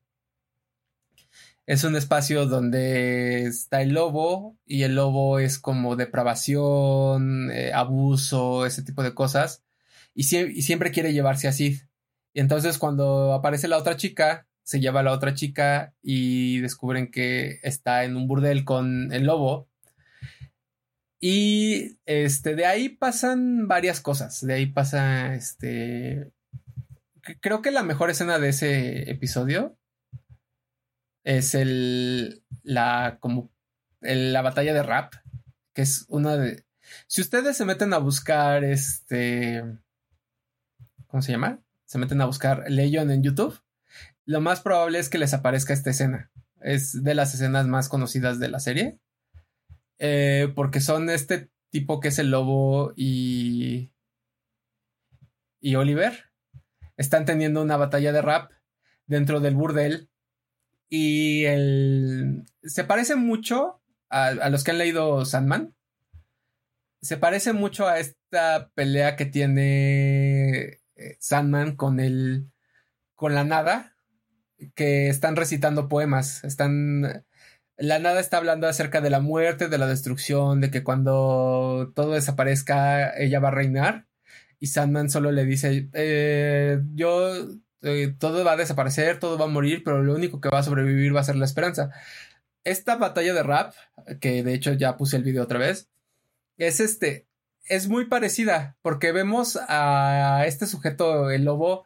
Es 1.67 1.83
un 1.83 1.95
espacio 1.95 2.47
donde 2.47 3.43
está 3.45 3.83
el 3.83 3.89
lobo 3.91 4.57
y 4.65 4.83
el 4.83 4.95
lobo 4.95 5.37
es 5.37 5.59
como 5.59 5.95
depravación, 5.95 7.51
eh, 7.51 7.71
abuso, 7.73 8.65
ese 8.65 8.81
tipo 8.81 9.03
de 9.03 9.13
cosas. 9.13 9.63
Y, 10.15 10.21
y 10.35 10.61
siempre 10.63 10.91
quiere 10.91 11.13
llevarse 11.13 11.47
a 11.47 11.51
Sid. 11.51 11.81
Y 12.33 12.39
entonces 12.39 12.77
cuando 12.77 13.33
aparece 13.33 13.67
la 13.67 13.77
otra 13.77 13.97
chica, 13.97 14.47
se 14.67 14.81
lleva 14.81 14.99
a 14.99 15.03
la 15.03 15.13
otra 15.13 15.33
chica 15.33 15.93
y 16.01 16.59
descubren 16.59 17.09
que 17.09 17.61
está 17.63 18.03
en 18.03 18.17
un 18.17 18.27
burdel 18.27 18.65
con 18.65 19.13
el 19.13 19.23
lobo. 19.23 19.69
Y 21.21 21.97
este, 22.05 22.53
de 22.53 22.65
ahí 22.65 22.89
pasan 22.89 23.69
varias 23.69 24.01
cosas. 24.01 24.45
De 24.45 24.55
ahí 24.55 24.65
pasa 24.65 25.35
este. 25.35 26.33
Creo 27.39 27.61
que 27.61 27.71
la 27.71 27.83
mejor 27.83 28.09
escena 28.09 28.39
de 28.39 28.49
ese 28.49 29.09
episodio 29.09 29.77
es 31.23 31.55
el. 31.55 32.43
la. 32.61 33.19
como. 33.21 33.49
la 34.01 34.41
batalla 34.41 34.73
de 34.73 34.83
rap. 34.83 35.13
Que 35.73 35.83
es 35.83 36.05
una 36.09 36.35
de. 36.35 36.65
Si 37.07 37.21
ustedes 37.21 37.55
se 37.55 37.63
meten 37.63 37.93
a 37.93 37.99
buscar 37.99 38.65
este. 38.65 39.63
¿Cómo 41.07 41.23
se 41.23 41.31
llama? 41.31 41.61
Se 41.87 41.97
meten 41.97 42.19
a 42.21 42.25
buscar 42.25 42.65
Legion 42.69 43.09
en 43.11 43.23
YouTube. 43.23 43.59
Lo 44.25 44.41
más 44.41 44.59
probable 44.59 44.99
es 44.99 45.09
que 45.09 45.17
les 45.17 45.33
aparezca 45.33 45.73
esta 45.73 45.89
escena. 45.89 46.31
Es 46.59 47.01
de 47.01 47.15
las 47.15 47.33
escenas 47.33 47.65
más 47.65 47.87
conocidas 47.87 48.39
de 48.39 48.49
la 48.49 48.59
serie. 48.59 48.99
Eh, 49.99 50.51
porque 50.53 50.81
son 50.81 51.09
este 51.09 51.49
tipo 51.69 52.01
que 52.01 52.09
es 52.09 52.19
el 52.19 52.29
lobo 52.29 52.91
y. 52.97 53.93
y 55.61 55.75
Oliver. 55.75 56.25
Están 56.97 57.25
teniendo 57.25 57.61
una 57.61 57.77
batalla 57.77 58.11
de 58.11 58.21
rap 58.21 58.51
dentro 59.05 59.39
del 59.39 59.55
burdel. 59.55 60.09
Y 60.89 61.45
el. 61.45 62.43
Se 62.63 62.83
parece 62.83 63.15
mucho 63.15 63.81
a, 64.09 64.25
a 64.27 64.49
los 64.49 64.65
que 64.65 64.71
han 64.71 64.77
leído 64.77 65.23
Sandman. 65.23 65.73
Se 67.01 67.15
parece 67.15 67.53
mucho 67.53 67.87
a 67.87 67.99
esta 67.99 68.71
pelea 68.75 69.15
que 69.15 69.25
tiene 69.25 70.81
eh, 70.97 71.17
Sandman 71.19 71.75
con 71.75 71.99
el. 71.99 72.51
con 73.15 73.35
la 73.35 73.43
nada. 73.43 73.95
Que 74.75 75.09
están 75.09 75.35
recitando 75.35 75.87
poemas. 75.87 76.43
Están 76.43 77.25
la 77.77 77.99
nada 77.99 78.19
está 78.19 78.37
hablando 78.37 78.67
acerca 78.67 79.01
de 79.01 79.11
la 79.11 79.19
muerte, 79.19 79.69
de 79.69 79.77
la 79.77 79.87
destrucción, 79.87 80.61
de 80.61 80.71
que 80.71 80.83
cuando 80.83 81.91
todo 81.95 82.13
desaparezca, 82.13 83.15
ella 83.17 83.39
va 83.39 83.49
a 83.49 83.51
reinar. 83.51 84.07
Y 84.59 84.67
Sandman 84.67 85.09
solo 85.11 85.31
le 85.31 85.45
dice, 85.45 85.89
eh, 85.93 86.79
yo, 86.95 87.47
eh, 87.83 88.15
todo 88.17 88.43
va 88.43 88.53
a 88.53 88.57
desaparecer, 88.57 89.19
todo 89.19 89.37
va 89.37 89.45
a 89.45 89.49
morir, 89.49 89.83
pero 89.85 90.03
lo 90.03 90.15
único 90.15 90.41
que 90.41 90.49
va 90.49 90.59
a 90.59 90.63
sobrevivir 90.63 91.15
va 91.15 91.21
a 91.21 91.25
ser 91.25 91.35
la 91.35 91.45
esperanza. 91.45 91.91
Esta 92.63 92.95
batalla 92.95 93.33
de 93.33 93.43
rap, 93.43 93.73
que 94.19 94.43
de 94.43 94.53
hecho 94.55 94.73
ya 94.73 94.97
puse 94.97 95.17
el 95.17 95.23
video 95.23 95.43
otra 95.43 95.59
vez, 95.59 95.89
es 96.57 96.79
este, 96.79 97.26
es 97.69 97.87
muy 97.87 98.05
parecida, 98.05 98.77
porque 98.81 99.11
vemos 99.11 99.57
a 99.67 100.43
este 100.47 100.65
sujeto, 100.67 101.29
el 101.31 101.45
lobo, 101.45 101.85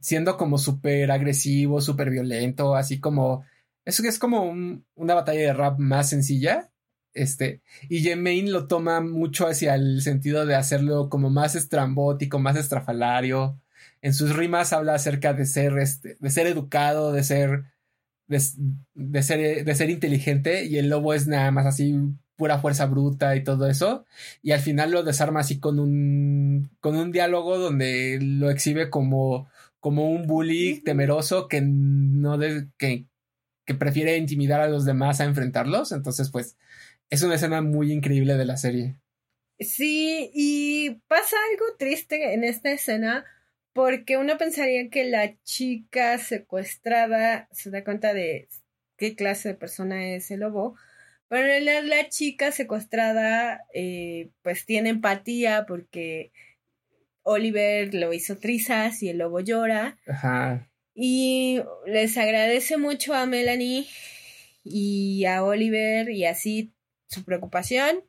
siendo 0.00 0.36
como 0.36 0.58
súper 0.58 1.10
agresivo, 1.10 1.80
súper 1.80 2.10
violento, 2.10 2.76
así 2.76 3.00
como 3.00 3.44
eso 3.84 4.02
es 4.02 4.18
como 4.18 4.42
un- 4.42 4.84
una 4.96 5.14
batalla 5.14 5.40
de 5.40 5.52
rap 5.52 5.78
más 5.78 6.08
sencilla. 6.10 6.70
Este, 7.14 7.62
y 7.88 8.00
Jemaine 8.00 8.50
lo 8.50 8.66
toma 8.66 9.00
mucho 9.00 9.46
hacia 9.46 9.74
el 9.74 10.02
sentido 10.02 10.44
de 10.44 10.54
hacerlo 10.54 11.08
como 11.08 11.30
más 11.30 11.54
estrambótico, 11.54 12.38
más 12.38 12.56
estrafalario. 12.56 13.58
En 14.02 14.12
sus 14.12 14.36
rimas 14.36 14.72
habla 14.74 14.94
acerca 14.94 15.32
de 15.32 15.46
ser, 15.46 15.78
este, 15.78 16.16
de 16.20 16.30
ser 16.30 16.46
educado, 16.46 17.12
de 17.12 17.22
ser, 17.22 17.64
de 18.26 18.40
ser, 19.22 19.64
de 19.64 19.74
ser 19.74 19.88
inteligente. 19.90 20.64
Y 20.66 20.76
el 20.78 20.90
lobo 20.90 21.14
es 21.14 21.26
nada 21.26 21.50
más 21.52 21.64
así 21.66 21.94
pura 22.36 22.58
fuerza 22.58 22.86
bruta 22.86 23.34
y 23.36 23.44
todo 23.44 23.68
eso. 23.68 24.04
Y 24.42 24.52
al 24.52 24.60
final 24.60 24.90
lo 24.90 25.02
desarma 25.02 25.40
así 25.40 25.58
con 25.58 25.78
un, 25.78 26.70
con 26.80 26.96
un 26.96 27.12
diálogo 27.12 27.58
donde 27.58 28.18
lo 28.20 28.50
exhibe 28.50 28.90
como, 28.90 29.48
como 29.80 30.10
un 30.10 30.26
bully 30.26 30.80
temeroso 30.82 31.48
que 31.48 31.60
no 31.62 32.38
de, 32.38 32.68
que, 32.78 33.06
que 33.64 33.74
prefiere 33.74 34.16
intimidar 34.16 34.60
a 34.60 34.68
los 34.68 34.84
demás 34.84 35.20
a 35.20 35.24
enfrentarlos. 35.24 35.92
Entonces, 35.92 36.30
pues, 36.30 36.56
es 37.10 37.22
una 37.22 37.36
escena 37.36 37.62
muy 37.62 37.92
increíble 37.92 38.36
de 38.36 38.44
la 38.44 38.56
serie. 38.56 38.96
Sí, 39.58 40.30
y 40.34 40.90
pasa 41.08 41.36
algo 41.50 41.76
triste 41.78 42.34
en 42.34 42.44
esta 42.44 42.70
escena 42.70 43.24
porque 43.72 44.16
uno 44.16 44.38
pensaría 44.38 44.88
que 44.90 45.04
la 45.04 45.34
chica 45.44 46.18
secuestrada 46.18 47.48
se 47.52 47.70
da 47.70 47.84
cuenta 47.84 48.14
de 48.14 48.48
qué 48.96 49.14
clase 49.14 49.50
de 49.50 49.54
persona 49.54 50.14
es 50.14 50.30
el 50.30 50.40
lobo, 50.40 50.76
pero 51.28 51.42
en 51.42 51.64
realidad 51.64 51.82
la 51.84 52.08
chica 52.08 52.52
secuestrada 52.52 53.64
eh, 53.74 54.30
pues 54.42 54.64
tiene 54.64 54.90
empatía 54.90 55.64
porque 55.66 56.32
Oliver 57.22 57.94
lo 57.94 58.12
hizo 58.12 58.38
trizas 58.38 59.02
y 59.02 59.08
el 59.08 59.18
lobo 59.18 59.40
llora. 59.40 59.98
Ajá. 60.06 60.70
Y 60.94 61.60
les 61.86 62.16
agradece 62.16 62.76
mucho 62.78 63.14
a 63.14 63.26
Melanie 63.26 63.86
y 64.64 65.24
a 65.26 65.42
Oliver 65.44 66.10
y 66.10 66.24
así 66.24 66.72
su 67.08 67.24
preocupación 67.24 68.02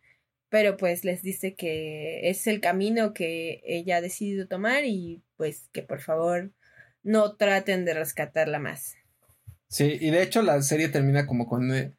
pero 0.49 0.77
pues 0.77 1.03
les 1.03 1.21
dice 1.21 1.55
que 1.55 2.29
es 2.29 2.47
el 2.47 2.61
camino 2.61 3.13
que 3.13 3.61
ella 3.65 3.97
ha 3.97 4.01
decidido 4.01 4.47
tomar 4.47 4.85
y 4.85 5.23
pues 5.35 5.69
que 5.73 5.81
por 5.81 6.01
favor 6.01 6.51
no 7.03 7.35
traten 7.35 7.85
de 7.85 7.93
rescatarla 7.93 8.59
más. 8.59 8.95
Sí, 9.69 9.97
y 9.99 10.09
de 10.11 10.23
hecho 10.23 10.41
la 10.41 10.61
serie 10.61 10.89
termina 10.89 11.25
como 11.25 11.47
con, 11.47 11.73
eh, 11.73 11.96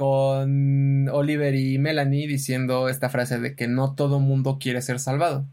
con 0.00 1.10
Oliver 1.10 1.54
y 1.54 1.78
Melanie 1.78 2.26
diciendo 2.26 2.88
esta 2.88 3.10
frase 3.10 3.38
de 3.38 3.54
que 3.54 3.68
no 3.68 3.94
todo 3.94 4.18
mundo 4.18 4.56
quiere 4.58 4.80
ser 4.80 4.98
salvado. 4.98 5.46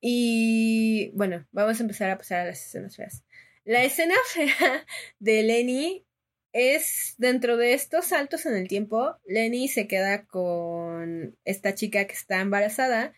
Y 0.00 1.10
bueno, 1.10 1.46
vamos 1.52 1.78
a 1.78 1.82
empezar 1.82 2.08
a 2.08 2.16
pasar 2.16 2.40
a 2.40 2.44
las 2.46 2.64
escenas 2.64 2.96
feas. 2.96 3.22
La 3.66 3.84
escena 3.84 4.14
fea 4.32 4.86
de 5.18 5.42
Lenny 5.42 6.06
es 6.54 7.16
dentro 7.18 7.58
de 7.58 7.74
estos 7.74 8.06
saltos 8.06 8.46
en 8.46 8.56
el 8.56 8.66
tiempo, 8.66 9.18
Lenny 9.26 9.68
se 9.68 9.86
queda 9.86 10.24
con 10.24 11.36
esta 11.44 11.74
chica 11.74 12.06
que 12.06 12.14
está 12.14 12.40
embarazada 12.40 13.12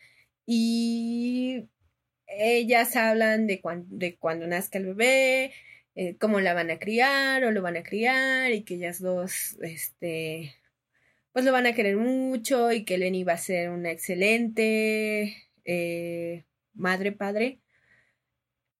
y 0.45 1.69
ellas 2.27 2.97
hablan 2.97 3.47
de, 3.47 3.63
de 3.91 4.17
cuando 4.17 4.49
nazca 4.49 4.79
el 4.79 4.87
bebé, 4.87 5.53
eh, 5.95 6.17
cómo 6.19 6.41
la 6.41 6.55
van 6.55 6.71
a 6.71 6.79
criar 6.79 7.45
o 7.45 7.51
lo 7.51 7.63
van 7.63 7.77
a 7.77 7.83
criar 7.83 8.53
y 8.53 8.65
que 8.65 8.75
ellas 8.75 9.01
dos, 9.01 9.57
este, 9.63 10.55
pues 11.33 11.45
lo 11.45 11.53
van 11.53 11.67
a 11.67 11.75
querer 11.75 11.97
mucho 11.97 12.73
y 12.73 12.85
que 12.85 12.99
Lenny 12.99 13.25
va 13.25 13.35
a 13.35 13.39
ser 13.39 13.71
una 13.71 13.91
excelente 13.91 15.37
eh, 15.65 16.45
madre, 16.75 17.13
padre. 17.13 17.61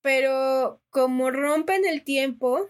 Pero 0.01 0.81
como 0.89 1.31
rompen 1.31 1.85
el 1.85 2.03
tiempo, 2.03 2.69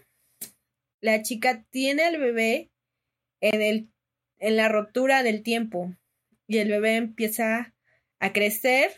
la 1.01 1.21
chica 1.21 1.65
tiene 1.71 2.03
al 2.03 2.19
bebé 2.19 2.69
en, 3.41 3.61
el, 3.61 3.89
en 4.39 4.55
la 4.55 4.69
rotura 4.69 5.23
del 5.23 5.41
tiempo 5.43 5.95
y 6.47 6.59
el 6.59 6.69
bebé 6.69 6.95
empieza 6.95 7.73
a 8.19 8.33
crecer 8.33 8.91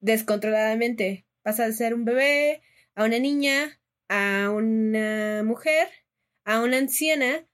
descontroladamente. 0.00 1.26
Pasa 1.42 1.66
de 1.66 1.72
ser 1.72 1.94
un 1.94 2.04
bebé 2.04 2.62
a 2.94 3.04
una 3.04 3.18
niña, 3.18 3.80
a 4.08 4.50
una 4.50 5.42
mujer, 5.44 5.88
a 6.44 6.60
una 6.60 6.78
anciana 6.78 7.46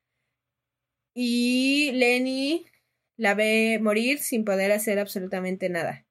y 1.15 1.93
Lenny 1.93 2.67
la 3.17 3.35
ve 3.35 3.79
morir 3.81 4.19
sin 4.19 4.45
poder 4.45 4.73
hacer 4.73 4.99
absolutamente 4.99 5.69
nada. 5.69 6.07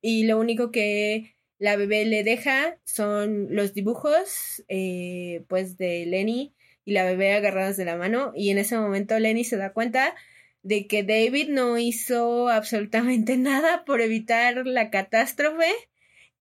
Y 0.00 0.24
lo 0.24 0.38
único 0.38 0.70
que 0.70 1.36
la 1.58 1.76
bebé 1.76 2.04
le 2.04 2.24
deja 2.24 2.78
son 2.84 3.54
los 3.54 3.74
dibujos, 3.74 4.64
eh, 4.68 5.44
pues, 5.48 5.78
de 5.78 6.06
Lenny 6.06 6.54
y 6.84 6.92
la 6.92 7.04
bebé 7.04 7.34
agarradas 7.34 7.76
de 7.76 7.84
la 7.84 7.96
mano. 7.96 8.32
Y 8.34 8.50
en 8.50 8.58
ese 8.58 8.76
momento 8.78 9.18
Lenny 9.18 9.44
se 9.44 9.56
da 9.56 9.72
cuenta 9.72 10.14
de 10.62 10.86
que 10.86 11.02
David 11.04 11.48
no 11.50 11.78
hizo 11.78 12.48
absolutamente 12.48 13.36
nada 13.38 13.84
por 13.84 14.00
evitar 14.00 14.66
la 14.66 14.90
catástrofe 14.90 15.70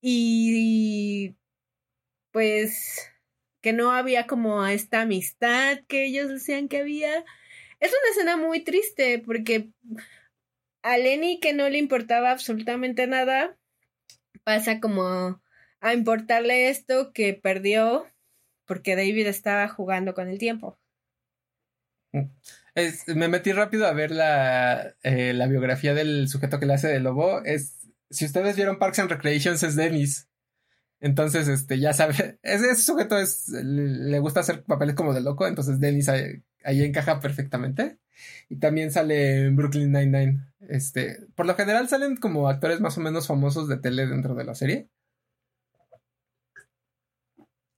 y 0.01 1.35
pues 2.31 3.10
que 3.61 3.73
no 3.73 3.91
había 3.91 4.27
como 4.27 4.65
esta 4.65 5.01
amistad 5.01 5.79
que 5.87 6.05
ellos 6.05 6.29
decían 6.29 6.67
que 6.67 6.79
había. 6.79 7.23
Es 7.79 7.91
una 7.91 8.11
escena 8.11 8.37
muy 8.37 8.63
triste 8.63 9.19
porque 9.19 9.69
a 10.83 10.97
Lenny 10.97 11.39
que 11.39 11.53
no 11.53 11.69
le 11.69 11.77
importaba 11.77 12.31
absolutamente 12.31 13.07
nada, 13.07 13.55
pasa 14.43 14.79
como 14.79 15.41
a 15.79 15.93
importarle 15.93 16.69
esto 16.69 17.11
que 17.13 17.33
perdió 17.33 18.07
porque 18.65 18.95
David 18.95 19.27
estaba 19.27 19.67
jugando 19.67 20.13
con 20.13 20.29
el 20.29 20.37
tiempo. 20.37 20.79
me 22.13 23.27
metí 23.27 23.51
rápido 23.51 23.85
a 23.85 23.93
ver 23.93 24.11
la, 24.11 24.95
eh, 25.03 25.33
la, 25.33 25.47
biografía 25.47 25.93
del 25.93 26.27
sujeto 26.29 26.59
que 26.59 26.65
le 26.65 26.73
hace 26.75 26.87
de 26.87 26.99
lobo. 26.99 27.43
Es, 27.43 27.89
si 28.09 28.25
ustedes 28.25 28.55
vieron 28.55 28.79
Parks 28.79 28.99
and 28.99 29.11
Recreations, 29.11 29.63
es 29.63 29.75
Dennis. 29.75 30.30
Entonces, 31.01 31.47
este, 31.47 31.79
ya 31.79 31.93
sabe, 31.93 32.39
ese, 32.43 32.75
sujeto 32.75 33.17
es, 33.17 33.49
le, 33.49 34.19
gusta 34.19 34.39
hacer 34.39 34.63
papeles 34.63 34.95
como 34.95 35.13
de 35.13 35.21
loco, 35.21 35.47
entonces 35.47 35.79
Dennis 35.79 36.07
ahí, 36.07 36.43
encaja 36.63 37.19
perfectamente. 37.19 37.97
Y 38.49 38.57
también 38.57 38.91
sale 38.91 39.47
en 39.47 39.55
Brooklyn 39.55 39.91
Nine-Nine. 39.91 40.53
Este, 40.69 41.25
por 41.35 41.47
lo 41.47 41.55
general 41.55 41.89
salen 41.89 42.17
como 42.17 42.47
actores 42.47 42.79
más 42.79 42.97
o 42.97 43.01
menos 43.01 43.27
famosos 43.27 43.67
de 43.67 43.77
tele 43.77 44.05
dentro 44.05 44.35
de 44.35 44.43
la 44.45 44.53
serie. 44.53 44.89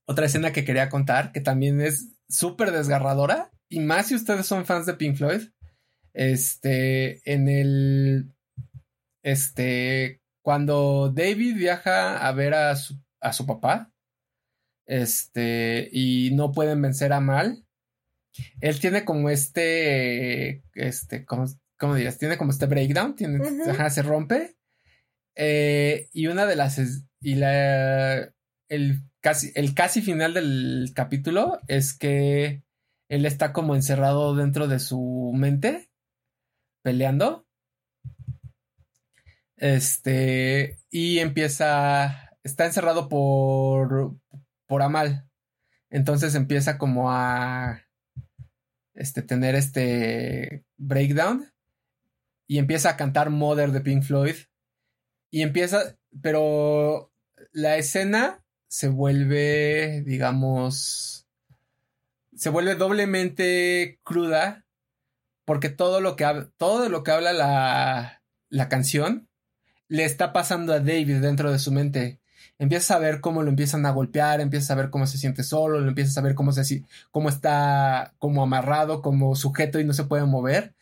Otra 0.06 0.26
escena 0.26 0.52
que 0.52 0.66
quería 0.66 0.90
contar, 0.90 1.32
que 1.32 1.40
también 1.40 1.80
es 1.80 2.10
súper 2.28 2.72
desgarradora, 2.72 3.50
y 3.70 3.80
más 3.80 4.08
si 4.08 4.16
ustedes 4.16 4.44
son 4.44 4.66
fans 4.66 4.84
de 4.84 4.94
Pink 4.94 5.16
Floyd. 5.16 5.48
Este, 6.12 7.22
en 7.32 7.48
el. 7.48 8.34
Este, 9.22 10.20
cuando 10.42 11.10
David 11.10 11.56
viaja 11.56 12.18
a 12.18 12.32
ver 12.32 12.52
a 12.52 12.76
su, 12.76 12.98
a 13.24 13.32
su 13.32 13.46
papá, 13.46 13.92
este, 14.86 15.88
y 15.90 16.30
no 16.34 16.52
pueden 16.52 16.80
vencer 16.82 17.12
a 17.12 17.20
Mal, 17.20 17.64
él 18.60 18.80
tiene 18.80 19.04
como 19.04 19.30
este, 19.30 20.62
este, 20.74 21.24
¿cómo, 21.24 21.46
cómo 21.78 21.94
dirías? 21.94 22.18
Tiene 22.18 22.36
como 22.36 22.50
este 22.50 22.66
breakdown, 22.66 23.14
tiene, 23.14 23.40
se 23.90 24.02
rompe. 24.02 24.56
Eh, 25.36 26.08
y 26.12 26.26
una 26.26 26.46
de 26.46 26.56
las, 26.56 26.80
y 27.20 27.34
la, 27.36 28.32
el 28.68 29.02
casi, 29.20 29.52
el 29.54 29.74
casi 29.74 30.02
final 30.02 30.34
del 30.34 30.92
capítulo 30.94 31.60
es 31.68 31.96
que 31.96 32.62
él 33.08 33.26
está 33.26 33.52
como 33.52 33.74
encerrado 33.74 34.34
dentro 34.34 34.68
de 34.68 34.80
su 34.80 35.32
mente, 35.34 35.90
peleando. 36.82 37.46
Este, 39.56 40.78
y 40.90 41.20
empieza, 41.20 42.33
está 42.44 42.66
encerrado 42.66 43.08
por, 43.08 44.14
por 44.66 44.82
Amal. 44.82 45.28
Entonces 45.90 46.34
empieza 46.34 46.78
como 46.78 47.10
a 47.10 47.82
este, 48.94 49.22
tener 49.22 49.54
este 49.54 50.64
breakdown 50.76 51.50
y 52.46 52.58
empieza 52.58 52.90
a 52.90 52.96
cantar 52.96 53.30
Mother 53.30 53.72
de 53.72 53.80
Pink 53.80 54.04
Floyd 54.04 54.36
y 55.30 55.42
empieza, 55.42 55.96
pero 56.22 57.12
la 57.52 57.76
escena 57.76 58.44
se 58.68 58.88
vuelve, 58.88 60.02
digamos, 60.02 61.26
se 62.36 62.50
vuelve 62.50 62.74
doblemente 62.74 64.00
cruda 64.04 64.66
porque 65.44 65.70
todo 65.70 66.00
lo 66.00 66.16
que, 66.16 66.48
todo 66.56 66.88
lo 66.88 67.02
que 67.02 67.10
habla 67.10 67.32
la, 67.32 68.22
la 68.48 68.68
canción 68.68 69.28
le 69.88 70.04
está 70.04 70.32
pasando 70.32 70.72
a 70.72 70.80
David 70.80 71.20
dentro 71.20 71.52
de 71.52 71.58
su 71.58 71.70
mente 71.70 72.20
empiezas 72.58 72.90
a 72.92 72.98
ver 72.98 73.20
cómo 73.20 73.42
lo 73.42 73.50
empiezan 73.50 73.86
a 73.86 73.90
golpear, 73.90 74.40
empiezas 74.40 74.70
a 74.70 74.74
ver 74.76 74.90
cómo 74.90 75.06
se 75.06 75.18
siente 75.18 75.42
solo, 75.42 75.80
lo 75.80 75.88
empiezas 75.88 76.16
a 76.18 76.20
ver 76.22 76.34
cómo, 76.34 76.52
se, 76.52 76.84
cómo 77.10 77.28
está 77.28 78.14
como 78.18 78.42
amarrado, 78.42 79.02
como 79.02 79.34
sujeto 79.36 79.80
y 79.80 79.84
no 79.84 79.92
se 79.92 80.04
puede 80.04 80.24
mover. 80.24 80.74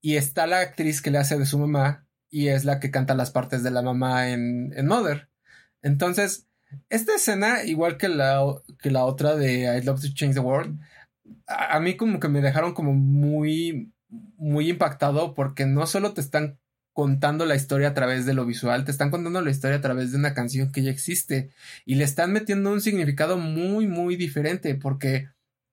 Y 0.00 0.16
está 0.16 0.46
la 0.46 0.60
actriz 0.60 1.00
que 1.00 1.10
le 1.10 1.18
hace 1.18 1.38
de 1.38 1.46
su 1.46 1.58
mamá 1.58 2.06
y 2.30 2.48
es 2.48 2.64
la 2.64 2.80
que 2.80 2.90
canta 2.90 3.14
las 3.14 3.30
partes 3.30 3.62
de 3.62 3.70
la 3.70 3.82
mamá 3.82 4.30
en, 4.30 4.86
Mother. 4.86 5.28
Entonces, 5.82 6.46
esta 6.88 7.14
escena, 7.14 7.64
igual 7.64 7.98
que 7.98 8.08
la, 8.08 8.42
que 8.80 8.90
la 8.90 9.04
otra 9.04 9.36
de 9.36 9.78
I 9.78 9.82
Love 9.82 10.00
to 10.00 10.08
Change 10.14 10.34
the 10.34 10.40
World, 10.40 10.80
a, 11.46 11.76
a 11.76 11.80
mí 11.80 11.96
como 11.96 12.20
que 12.20 12.28
me 12.28 12.40
dejaron 12.40 12.74
como 12.74 12.94
muy, 12.94 13.92
muy 14.08 14.70
impactado 14.70 15.34
porque 15.34 15.66
no 15.66 15.86
solo 15.86 16.14
te 16.14 16.20
están 16.20 16.58
contando 16.92 17.46
la 17.46 17.56
historia 17.56 17.88
a 17.88 17.94
través 17.94 18.26
de 18.26 18.34
lo 18.34 18.44
visual, 18.44 18.84
te 18.84 18.90
están 18.90 19.10
contando 19.10 19.40
la 19.40 19.50
historia 19.50 19.78
a 19.78 19.80
través 19.80 20.12
de 20.12 20.18
una 20.18 20.34
canción 20.34 20.72
que 20.72 20.82
ya 20.82 20.90
existe 20.90 21.50
y 21.84 21.94
le 21.96 22.04
están 22.04 22.32
metiendo 22.32 22.72
un 22.72 22.80
significado 22.80 23.38
muy, 23.38 23.86
muy 23.86 24.16
diferente 24.16 24.74
porque, 24.74 25.28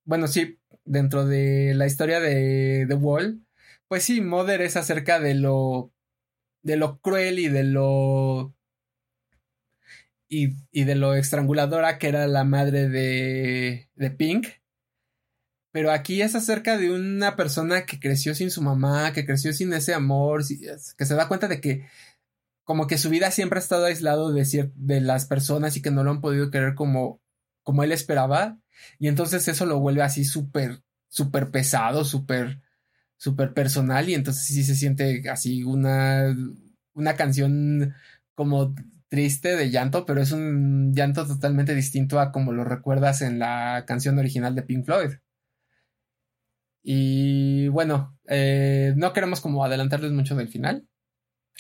bueno, 0.05 0.27
sí, 0.27 0.59
dentro 0.85 1.25
de 1.25 1.73
la 1.75 1.87
historia 1.87 2.19
de 2.19 2.85
The 2.87 2.95
Wall, 2.95 3.45
pues 3.87 4.03
sí, 4.03 4.21
Mother 4.21 4.61
es 4.61 4.77
acerca 4.77 5.19
de 5.19 5.35
lo, 5.35 5.91
de 6.63 6.77
lo 6.77 6.99
cruel 7.01 7.39
y 7.39 7.47
de 7.49 7.63
lo 7.63 8.55
y, 10.29 10.55
y, 10.71 10.83
de 10.83 10.95
lo 10.95 11.15
estranguladora 11.15 11.97
que 11.97 12.07
era 12.07 12.27
la 12.27 12.43
madre 12.43 12.87
de, 12.87 13.89
de 13.95 14.11
Pink. 14.11 14.47
Pero 15.71 15.91
aquí 15.91 16.21
es 16.21 16.35
acerca 16.35 16.77
de 16.77 16.91
una 16.91 17.35
persona 17.35 17.85
que 17.85 17.99
creció 17.99 18.33
sin 18.33 18.49
su 18.49 18.61
mamá, 18.61 19.13
que 19.13 19.25
creció 19.25 19.53
sin 19.53 19.71
ese 19.73 19.93
amor, 19.93 20.43
que 20.97 21.05
se 21.05 21.15
da 21.15 21.27
cuenta 21.27 21.47
de 21.47 21.61
que 21.61 21.85
como 22.63 22.87
que 22.87 22.97
su 22.97 23.09
vida 23.09 23.31
siempre 23.31 23.57
ha 23.59 23.61
estado 23.61 23.85
aislado 23.85 24.31
de, 24.31 24.71
de 24.75 25.01
las 25.01 25.25
personas 25.25 25.75
y 25.75 25.81
que 25.81 25.91
no 25.91 26.03
lo 26.03 26.11
han 26.11 26.21
podido 26.21 26.51
querer 26.51 26.75
como, 26.75 27.21
como 27.63 27.83
él 27.83 27.91
esperaba. 27.91 28.59
Y 28.99 29.07
entonces 29.07 29.47
eso 29.47 29.65
lo 29.65 29.79
vuelve 29.79 30.03
así 30.03 30.23
súper, 30.23 30.83
súper 31.07 31.51
pesado, 31.51 32.05
súper, 32.05 32.61
súper 33.17 33.53
personal. 33.53 34.09
Y 34.09 34.13
entonces 34.13 34.45
sí 34.45 34.63
se 34.63 34.75
siente 34.75 35.27
así 35.29 35.63
una, 35.63 36.35
una 36.93 37.15
canción 37.15 37.95
como 38.35 38.75
triste 39.07 39.55
de 39.55 39.71
llanto, 39.71 40.05
pero 40.05 40.21
es 40.21 40.31
un 40.31 40.93
llanto 40.93 41.25
totalmente 41.25 41.73
distinto 41.75 42.19
a 42.19 42.31
como 42.31 42.51
lo 42.53 42.63
recuerdas 42.63 43.21
en 43.21 43.39
la 43.39 43.83
canción 43.87 44.19
original 44.19 44.55
de 44.55 44.61
Pink 44.61 44.85
Floyd. 44.85 45.13
Y 46.81 47.67
bueno, 47.69 48.17
eh, 48.27 48.93
no 48.95 49.13
queremos 49.13 49.41
como 49.41 49.63
adelantarles 49.63 50.11
mucho 50.11 50.35
del 50.35 50.47
final. 50.47 50.87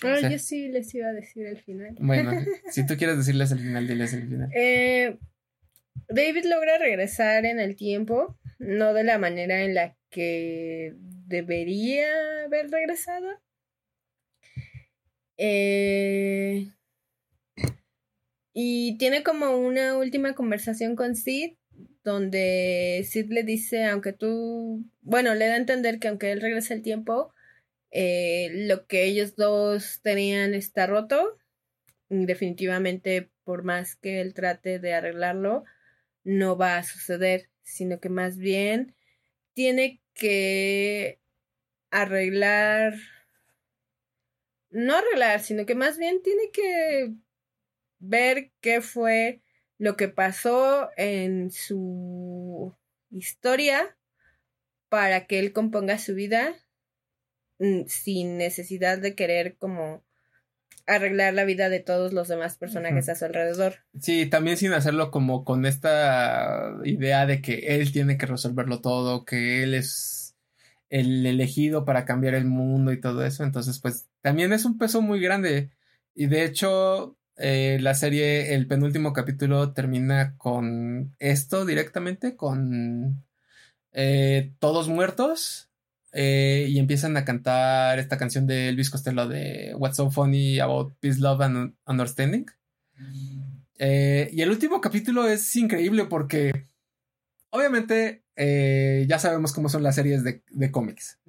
Ah, 0.03 0.19
yo 0.29 0.39
sí 0.39 0.69
les 0.69 0.93
iba 0.95 1.07
a 1.07 1.13
decir 1.13 1.45
el 1.45 1.57
final. 1.57 1.95
Bueno, 1.99 2.31
si 2.69 2.85
tú 2.85 2.95
quieres 2.95 3.17
decirles 3.17 3.51
el 3.51 3.59
final, 3.59 3.87
diles 3.87 4.13
el 4.13 4.27
final. 4.27 4.49
Eh, 4.55 5.17
David 6.07 6.45
logra 6.45 6.77
regresar 6.77 7.45
en 7.45 7.59
el 7.59 7.75
tiempo, 7.75 8.39
no 8.57 8.93
de 8.93 9.03
la 9.03 9.17
manera 9.17 9.61
en 9.61 9.73
la 9.73 9.97
que 10.09 10.95
debería 11.27 12.07
haber 12.45 12.69
regresado. 12.71 13.27
Eh, 15.37 16.67
y 18.53 18.97
tiene 18.97 19.23
como 19.23 19.57
una 19.57 19.97
última 19.97 20.33
conversación 20.33 20.95
con 20.95 21.15
Sid, 21.15 21.58
donde 22.09 23.05
Sid 23.07 23.27
le 23.29 23.43
dice, 23.43 23.85
aunque 23.85 24.13
tú, 24.13 24.83
bueno, 25.01 25.35
le 25.35 25.47
da 25.47 25.53
a 25.53 25.57
entender 25.57 25.99
que 25.99 26.07
aunque 26.07 26.31
él 26.31 26.41
regrese 26.41 26.73
el 26.73 26.81
tiempo, 26.81 27.33
eh, 27.91 28.49
lo 28.67 28.87
que 28.87 29.05
ellos 29.05 29.35
dos 29.35 30.01
tenían 30.01 30.53
está 30.53 30.87
roto. 30.87 31.37
Definitivamente, 32.09 33.29
por 33.43 33.63
más 33.63 33.95
que 33.95 34.21
él 34.21 34.33
trate 34.33 34.79
de 34.79 34.93
arreglarlo, 34.93 35.63
no 36.23 36.57
va 36.57 36.77
a 36.77 36.83
suceder, 36.83 37.49
sino 37.61 37.99
que 37.99 38.09
más 38.09 38.37
bien 38.37 38.95
tiene 39.53 40.01
que 40.13 41.19
arreglar, 41.91 42.95
no 44.71 44.95
arreglar, 44.95 45.41
sino 45.41 45.65
que 45.65 45.75
más 45.75 45.97
bien 45.97 46.21
tiene 46.23 46.49
que 46.51 47.13
ver 47.99 48.51
qué 48.61 48.81
fue 48.81 49.41
lo 49.79 49.95
que 49.95 50.09
pasó 50.09 50.89
en 50.97 51.51
su 51.51 52.75
historia 53.09 53.97
para 54.89 55.25
que 55.25 55.39
él 55.39 55.53
componga 55.53 55.97
su 55.97 56.13
vida 56.13 56.53
mm, 57.59 57.85
sin 57.87 58.37
necesidad 58.37 58.99
de 58.99 59.15
querer 59.15 59.55
como 59.57 60.03
arreglar 60.85 61.33
la 61.33 61.45
vida 61.45 61.69
de 61.69 61.79
todos 61.79 62.13
los 62.13 62.27
demás 62.27 62.57
personajes 62.57 63.09
a 63.09 63.15
su 63.15 63.25
alrededor. 63.25 63.75
Sí, 63.99 64.25
también 64.25 64.57
sin 64.57 64.73
hacerlo 64.73 65.11
como 65.11 65.45
con 65.45 65.65
esta 65.65 66.75
idea 66.83 67.25
de 67.25 67.41
que 67.41 67.75
él 67.75 67.91
tiene 67.91 68.17
que 68.17 68.25
resolverlo 68.25 68.81
todo, 68.81 69.23
que 69.23 69.63
él 69.63 69.75
es 69.75 70.35
el 70.89 71.25
elegido 71.25 71.85
para 71.85 72.05
cambiar 72.05 72.33
el 72.33 72.45
mundo 72.45 72.91
y 72.91 72.99
todo 72.99 73.23
eso. 73.23 73.43
Entonces, 73.43 73.79
pues 73.79 74.09
también 74.21 74.51
es 74.51 74.65
un 74.65 74.79
peso 74.79 75.01
muy 75.01 75.19
grande. 75.19 75.69
Y 76.15 76.25
de 76.25 76.43
hecho, 76.43 77.18
eh, 77.41 77.77
la 77.79 77.93
serie, 77.93 78.53
el 78.53 78.67
penúltimo 78.67 79.13
capítulo 79.13 79.71
termina 79.71 80.35
con 80.37 81.15
esto 81.19 81.65
directamente, 81.65 82.35
con 82.35 83.23
eh, 83.93 84.51
todos 84.59 84.89
muertos 84.89 85.69
eh, 86.11 86.67
y 86.67 86.79
empiezan 86.79 87.15
a 87.15 87.23
cantar 87.23 87.97
esta 87.97 88.17
canción 88.17 88.45
de 88.45 88.67
Elvis 88.67 88.89
Costello 88.89 89.25
de 89.25 89.73
What's 89.77 89.95
So 89.95 90.11
Funny 90.11 90.59
About 90.59 90.95
Peace, 90.99 91.21
Love 91.21 91.41
and 91.41 91.75
Understanding. 91.87 92.45
y 93.79 94.41
el 94.41 94.49
último 94.49 94.81
capítulo 94.81 95.25
es 95.25 95.55
increíble 95.55 96.03
porque 96.05 96.67
obviamente 97.51 98.25
ya 98.35 99.17
sabemos 99.17 99.53
cómo 99.53 99.69
son 99.69 99.83
las 99.83 99.95
series 99.95 100.25
de, 100.25 100.43
de 100.49 100.71
cómics 100.71 101.19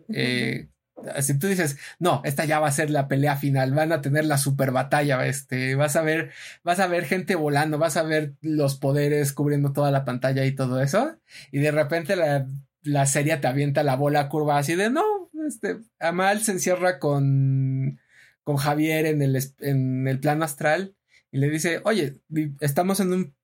si 1.21 1.39
tú 1.39 1.47
dices, 1.47 1.79
no, 1.99 2.23
esta 2.25 2.45
ya 2.45 2.61
va 2.61 2.69
a 2.69 2.73
ser 2.73 2.91
la 2.91 3.09
pelea 3.09 3.37
final, 3.37 3.73
van 3.73 3.93
a 3.93 4.01
tener 4.01 4.25
la 4.25 4.39
super 4.39 4.71
batalla, 4.73 5.27
este, 5.27 5.75
vas 5.75 5.97
a 5.97 6.03
ver, 6.03 6.31
vas 6.63 6.81
a 6.81 6.87
ver 6.87 7.05
gente 7.05 7.35
volando, 7.35 7.79
vas 7.79 7.97
a 7.97 8.03
ver 8.03 8.35
los 8.41 8.77
poderes 8.77 9.33
cubriendo 9.33 9.73
toda 9.73 9.91
la 9.91 10.05
pantalla 10.05 10.45
y 10.45 10.55
todo 10.55 10.81
eso, 10.83 11.17
y 11.53 11.59
de 11.59 11.71
repente 11.71 12.17
la, 12.17 12.47
la 12.83 13.07
serie 13.07 13.37
te 13.37 13.47
avienta 13.47 13.83
la 13.83 13.97
bola 13.97 14.29
curva 14.29 14.59
así 14.59 14.75
de, 14.75 14.91
no, 14.91 15.31
este, 15.47 15.79
Amal 15.99 16.41
se 16.41 16.53
encierra 16.53 16.99
con, 16.99 18.01
con 18.45 18.57
Javier 18.57 19.07
en 19.07 19.23
el, 19.23 19.39
en 19.61 20.09
el 20.09 20.21
plano 20.21 20.45
astral 20.45 20.95
y 21.31 21.39
le 21.39 21.51
dice, 21.51 21.81
oye, 21.85 22.21
estamos 22.61 23.01
en 23.01 23.13
un, 23.13 23.35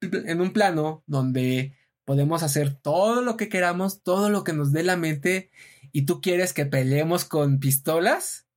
en 0.00 0.40
un 0.40 0.52
plano 0.52 1.02
donde 1.06 1.76
podemos 2.04 2.42
hacer 2.42 2.74
todo 2.74 3.22
lo 3.22 3.36
que 3.36 3.48
queramos, 3.48 4.02
todo 4.02 4.30
lo 4.30 4.44
que 4.44 4.52
nos 4.52 4.72
dé 4.72 4.82
la 4.82 4.96
mente 4.96 5.50
y 5.96 6.06
tú 6.06 6.20
quieres 6.20 6.52
que 6.52 6.66
peleemos 6.66 7.24
con 7.24 7.60
pistolas. 7.60 8.48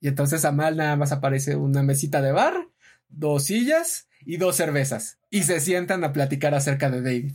Y 0.00 0.06
entonces 0.06 0.44
a 0.44 0.52
mal 0.52 0.76
nada 0.76 0.94
más 0.94 1.10
aparece 1.10 1.56
una 1.56 1.82
mesita 1.82 2.22
de 2.22 2.30
bar, 2.30 2.68
dos 3.08 3.46
sillas 3.46 4.08
y 4.24 4.36
dos 4.36 4.54
cervezas. 4.54 5.18
Y 5.28 5.42
se 5.42 5.58
sientan 5.58 6.04
a 6.04 6.12
platicar 6.12 6.54
acerca 6.54 6.90
de 6.90 7.02
David. 7.02 7.32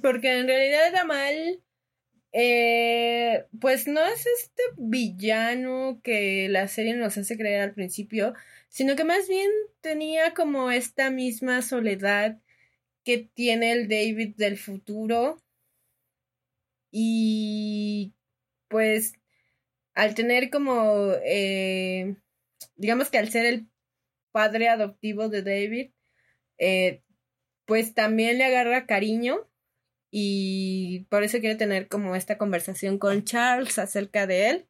porque 0.00 0.38
en 0.38 0.46
realidad 0.46 0.94
Amal, 0.94 1.60
eh, 2.30 3.46
pues 3.60 3.88
no 3.88 4.00
es 4.06 4.24
este 4.26 4.62
villano 4.76 6.00
que 6.04 6.48
la 6.48 6.68
serie 6.68 6.94
nos 6.94 7.18
hace 7.18 7.36
creer 7.36 7.62
al 7.62 7.74
principio, 7.74 8.32
sino 8.68 8.94
que 8.94 9.02
más 9.02 9.26
bien 9.26 9.50
tenía 9.80 10.34
como 10.34 10.70
esta 10.70 11.10
misma 11.10 11.62
soledad 11.62 12.38
que 13.02 13.28
tiene 13.34 13.72
el 13.72 13.88
David 13.88 14.36
del 14.36 14.56
futuro 14.56 15.42
y 16.92 18.12
pues 18.72 19.12
al 19.94 20.14
tener 20.14 20.50
como, 20.50 21.12
eh, 21.24 22.16
digamos 22.74 23.10
que 23.10 23.18
al 23.18 23.30
ser 23.30 23.44
el 23.44 23.68
padre 24.32 24.68
adoptivo 24.68 25.28
de 25.28 25.42
David, 25.42 25.90
eh, 26.58 27.02
pues 27.66 27.94
también 27.94 28.38
le 28.38 28.46
agarra 28.46 28.86
cariño 28.86 29.48
y 30.10 31.06
por 31.10 31.22
eso 31.22 31.38
quiere 31.38 31.56
tener 31.56 31.88
como 31.88 32.16
esta 32.16 32.38
conversación 32.38 32.98
con 32.98 33.24
Charles 33.24 33.78
acerca 33.78 34.26
de 34.26 34.50
él. 34.50 34.68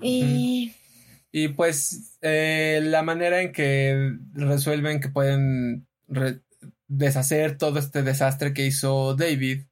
Y... 0.00 0.72
Y 1.30 1.48
pues 1.48 2.16
eh, 2.22 2.80
la 2.82 3.02
manera 3.02 3.42
en 3.42 3.52
que 3.52 4.12
resuelven 4.32 5.00
que 5.00 5.10
pueden 5.10 5.86
deshacer 6.86 7.58
todo 7.58 7.78
este 7.78 8.02
desastre 8.02 8.54
que 8.54 8.64
hizo 8.64 9.14
David 9.14 9.66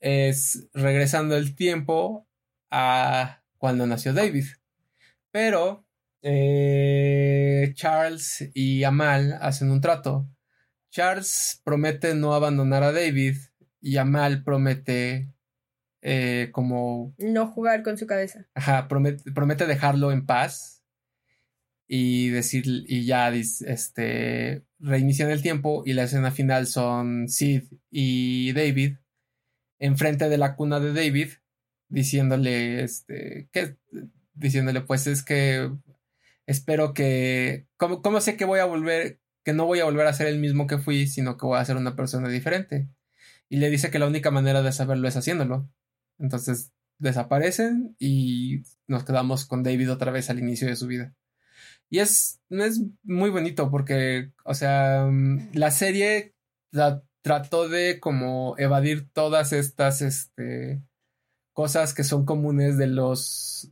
es 0.00 0.68
regresando 0.72 1.36
el 1.36 1.54
tiempo 1.54 2.26
a 2.70 3.42
cuando 3.58 3.86
nació 3.86 4.12
David. 4.12 4.46
Pero 5.30 5.86
eh, 6.22 7.72
Charles 7.74 8.50
y 8.54 8.84
Amal 8.84 9.38
hacen 9.40 9.70
un 9.70 9.80
trato. 9.80 10.28
Charles 10.90 11.60
promete 11.64 12.14
no 12.14 12.34
abandonar 12.34 12.82
a 12.82 12.92
David 12.92 13.36
y 13.80 13.96
Amal 13.96 14.42
promete 14.42 15.32
eh, 16.02 16.48
como... 16.52 17.14
No 17.18 17.46
jugar 17.46 17.82
con 17.82 17.96
su 17.96 18.06
cabeza. 18.06 18.48
Ajá, 18.54 18.88
promete, 18.88 19.30
promete 19.32 19.66
dejarlo 19.66 20.10
en 20.12 20.26
paz 20.26 20.82
y 21.86 22.28
decir, 22.28 22.64
y 22.66 23.04
ya 23.04 23.30
este, 23.30 24.64
reinician 24.78 25.30
el 25.30 25.42
tiempo 25.42 25.82
y 25.84 25.92
la 25.92 26.04
escena 26.04 26.30
final 26.30 26.66
son 26.66 27.28
Sid 27.28 27.64
y 27.90 28.52
David 28.52 28.96
enfrente 29.80 30.28
de 30.28 30.38
la 30.38 30.54
cuna 30.54 30.78
de 30.78 30.92
David, 30.92 31.30
diciéndole, 31.88 32.84
este, 32.84 33.48
que, 33.50 33.76
diciéndole, 34.34 34.82
pues 34.82 35.06
es 35.06 35.24
que 35.24 35.70
espero 36.46 36.94
que, 36.94 37.66
¿cómo, 37.76 38.20
sé 38.20 38.36
que 38.36 38.44
voy 38.44 38.60
a 38.60 38.66
volver, 38.66 39.20
que 39.44 39.52
no 39.52 39.66
voy 39.66 39.80
a 39.80 39.84
volver 39.84 40.06
a 40.06 40.12
ser 40.12 40.28
el 40.28 40.38
mismo 40.38 40.66
que 40.66 40.78
fui, 40.78 41.06
sino 41.06 41.36
que 41.36 41.46
voy 41.46 41.58
a 41.58 41.64
ser 41.64 41.76
una 41.76 41.96
persona 41.96 42.28
diferente? 42.28 42.88
Y 43.48 43.56
le 43.56 43.70
dice 43.70 43.90
que 43.90 43.98
la 43.98 44.06
única 44.06 44.30
manera 44.30 44.62
de 44.62 44.70
saberlo 44.70 45.08
es 45.08 45.16
haciéndolo. 45.16 45.68
Entonces 46.18 46.72
desaparecen 46.98 47.96
y 47.98 48.62
nos 48.86 49.04
quedamos 49.04 49.46
con 49.46 49.62
David 49.62 49.90
otra 49.90 50.12
vez 50.12 50.30
al 50.30 50.38
inicio 50.38 50.68
de 50.68 50.76
su 50.76 50.86
vida. 50.86 51.14
Y 51.88 51.98
es, 51.98 52.40
es 52.50 52.82
muy 53.02 53.30
bonito 53.30 53.70
porque, 53.70 54.30
o 54.44 54.54
sea, 54.54 55.10
la 55.52 55.70
serie 55.72 56.34
trató 57.22 57.68
de 57.68 58.00
como 58.00 58.54
evadir 58.58 59.10
todas 59.12 59.52
estas, 59.52 60.02
este, 60.02 60.82
cosas 61.52 61.94
que 61.94 62.04
son 62.04 62.24
comunes 62.24 62.78
de 62.78 62.86
los 62.86 63.70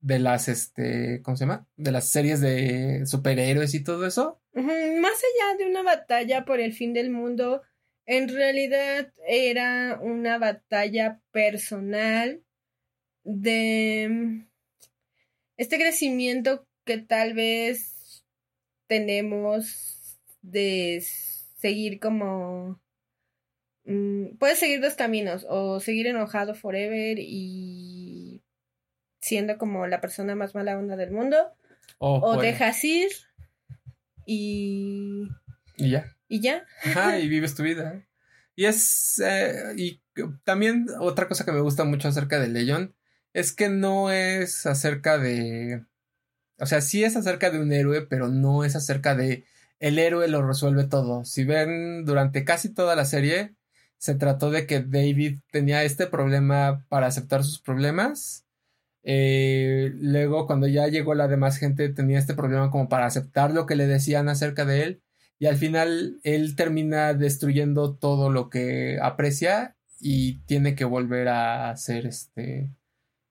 de 0.00 0.18
las 0.18 0.48
este 0.48 1.22
¿cómo 1.22 1.36
se 1.36 1.44
llama? 1.44 1.66
de 1.76 1.90
las 1.90 2.10
series 2.10 2.40
de 2.40 3.06
superhéroes 3.06 3.74
y 3.74 3.82
todo 3.82 4.06
eso. 4.06 4.40
Más 4.52 4.64
allá 4.64 5.58
de 5.58 5.66
una 5.66 5.82
batalla 5.82 6.44
por 6.44 6.60
el 6.60 6.74
fin 6.74 6.92
del 6.92 7.10
mundo, 7.10 7.62
en 8.06 8.28
realidad 8.28 9.12
era 9.26 9.98
una 10.00 10.38
batalla 10.38 11.20
personal 11.32 12.44
de 13.24 14.44
este 15.56 15.78
crecimiento 15.78 16.68
que 16.84 16.98
tal 16.98 17.32
vez 17.32 18.24
tenemos 18.86 20.20
de 20.42 21.02
seguir 21.56 21.98
como 21.98 22.78
Mm, 23.84 24.36
puedes 24.38 24.58
seguir 24.58 24.80
dos 24.80 24.94
caminos, 24.94 25.46
o 25.48 25.80
seguir 25.80 26.06
enojado 26.06 26.54
forever 26.54 27.18
y 27.20 28.42
siendo 29.20 29.58
como 29.58 29.86
la 29.86 30.00
persona 30.00 30.34
más 30.34 30.54
mala 30.54 30.78
onda 30.78 30.96
del 30.96 31.10
mundo, 31.10 31.36
o, 31.98 32.40
dejas 32.40 32.82
ir 32.84 33.10
y... 34.26 35.28
Y 35.76 35.90
ya. 35.90 36.16
Y 36.28 36.40
ya. 36.40 36.64
Ajá, 36.84 37.18
y 37.18 37.28
vives 37.28 37.54
tu 37.54 37.62
vida. 37.62 38.06
Y 38.54 38.66
es... 38.66 39.20
Eh, 39.24 39.74
y 39.76 40.02
también 40.44 40.86
otra 41.00 41.26
cosa 41.28 41.44
que 41.44 41.52
me 41.52 41.60
gusta 41.60 41.84
mucho 41.84 42.08
acerca 42.08 42.38
de 42.38 42.48
Legion 42.48 42.94
es 43.32 43.52
que 43.52 43.68
no 43.68 44.10
es 44.10 44.66
acerca 44.66 45.18
de... 45.18 45.84
O 46.58 46.66
sea, 46.66 46.80
sí 46.80 47.02
es 47.02 47.16
acerca 47.16 47.50
de 47.50 47.58
un 47.58 47.72
héroe, 47.72 48.02
pero 48.02 48.28
no 48.28 48.64
es 48.64 48.76
acerca 48.76 49.14
de 49.14 49.44
el 49.80 49.98
héroe 49.98 50.28
lo 50.28 50.46
resuelve 50.46 50.84
todo. 50.84 51.24
Si 51.24 51.44
ven 51.44 52.04
durante 52.04 52.44
casi 52.44 52.72
toda 52.72 52.94
la 52.96 53.04
serie, 53.04 53.54
se 53.98 54.14
trató 54.14 54.50
de 54.50 54.66
que 54.66 54.80
David 54.80 55.38
tenía 55.50 55.82
este 55.84 56.06
problema 56.06 56.84
para 56.88 57.06
aceptar 57.06 57.44
sus 57.44 57.60
problemas. 57.60 58.44
Eh, 59.02 59.92
luego, 59.94 60.46
cuando 60.46 60.66
ya 60.66 60.88
llegó 60.88 61.14
la 61.14 61.28
demás 61.28 61.58
gente, 61.58 61.88
tenía 61.90 62.18
este 62.18 62.34
problema 62.34 62.70
como 62.70 62.88
para 62.88 63.06
aceptar 63.06 63.52
lo 63.52 63.66
que 63.66 63.76
le 63.76 63.86
decían 63.86 64.28
acerca 64.28 64.64
de 64.64 64.82
él. 64.82 65.02
Y 65.38 65.46
al 65.46 65.56
final, 65.56 66.20
él 66.22 66.56
termina 66.56 67.14
destruyendo 67.14 67.94
todo 67.94 68.30
lo 68.30 68.50
que 68.50 68.98
aprecia 69.02 69.76
y 70.00 70.38
tiene 70.46 70.74
que 70.74 70.84
volver 70.84 71.28
a 71.28 71.70
hacer 71.70 72.06
este. 72.06 72.70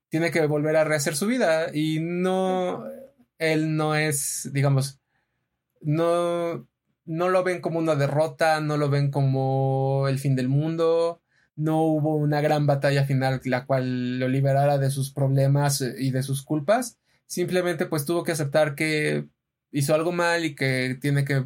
Tiene 0.10 0.32
que 0.32 0.46
volver 0.46 0.76
a 0.76 0.84
rehacer 0.84 1.16
su 1.16 1.28
vida. 1.28 1.68
Y 1.74 2.00
no. 2.02 2.86
Él 3.40 3.76
no 3.76 3.96
es, 3.96 4.50
digamos. 4.54 5.00
No 5.82 6.68
no 7.06 7.30
lo 7.30 7.44
ven 7.44 7.62
como 7.62 7.80
una 7.80 7.96
derrota, 7.96 8.62
no 8.62 8.78
lo 8.78 8.90
ven 8.90 9.12
como 9.12 10.08
el 10.08 10.20
fin 10.20 10.36
del 10.36 10.50
mundo, 10.50 11.22
no 11.56 11.82
hubo 11.84 12.16
una 12.16 12.42
gran 12.42 12.66
batalla 12.66 13.06
final 13.06 13.42
la 13.46 13.66
cual 13.66 14.20
lo 14.20 14.28
liberara 14.28 14.78
de 14.78 14.90
sus 14.90 15.12
problemas 15.12 15.82
eh, 15.82 15.96
y 16.00 16.12
de 16.12 16.24
sus 16.24 16.44
culpas, 16.44 16.98
simplemente 17.28 17.86
pues 17.86 18.06
tuvo 18.06 18.24
que 18.24 18.32
aceptar 18.32 18.76
que 18.76 19.28
hizo 19.72 19.94
algo 19.96 20.12
mal 20.12 20.46
y 20.46 20.56
que 20.56 20.98
tiene 21.02 21.26
que 21.26 21.46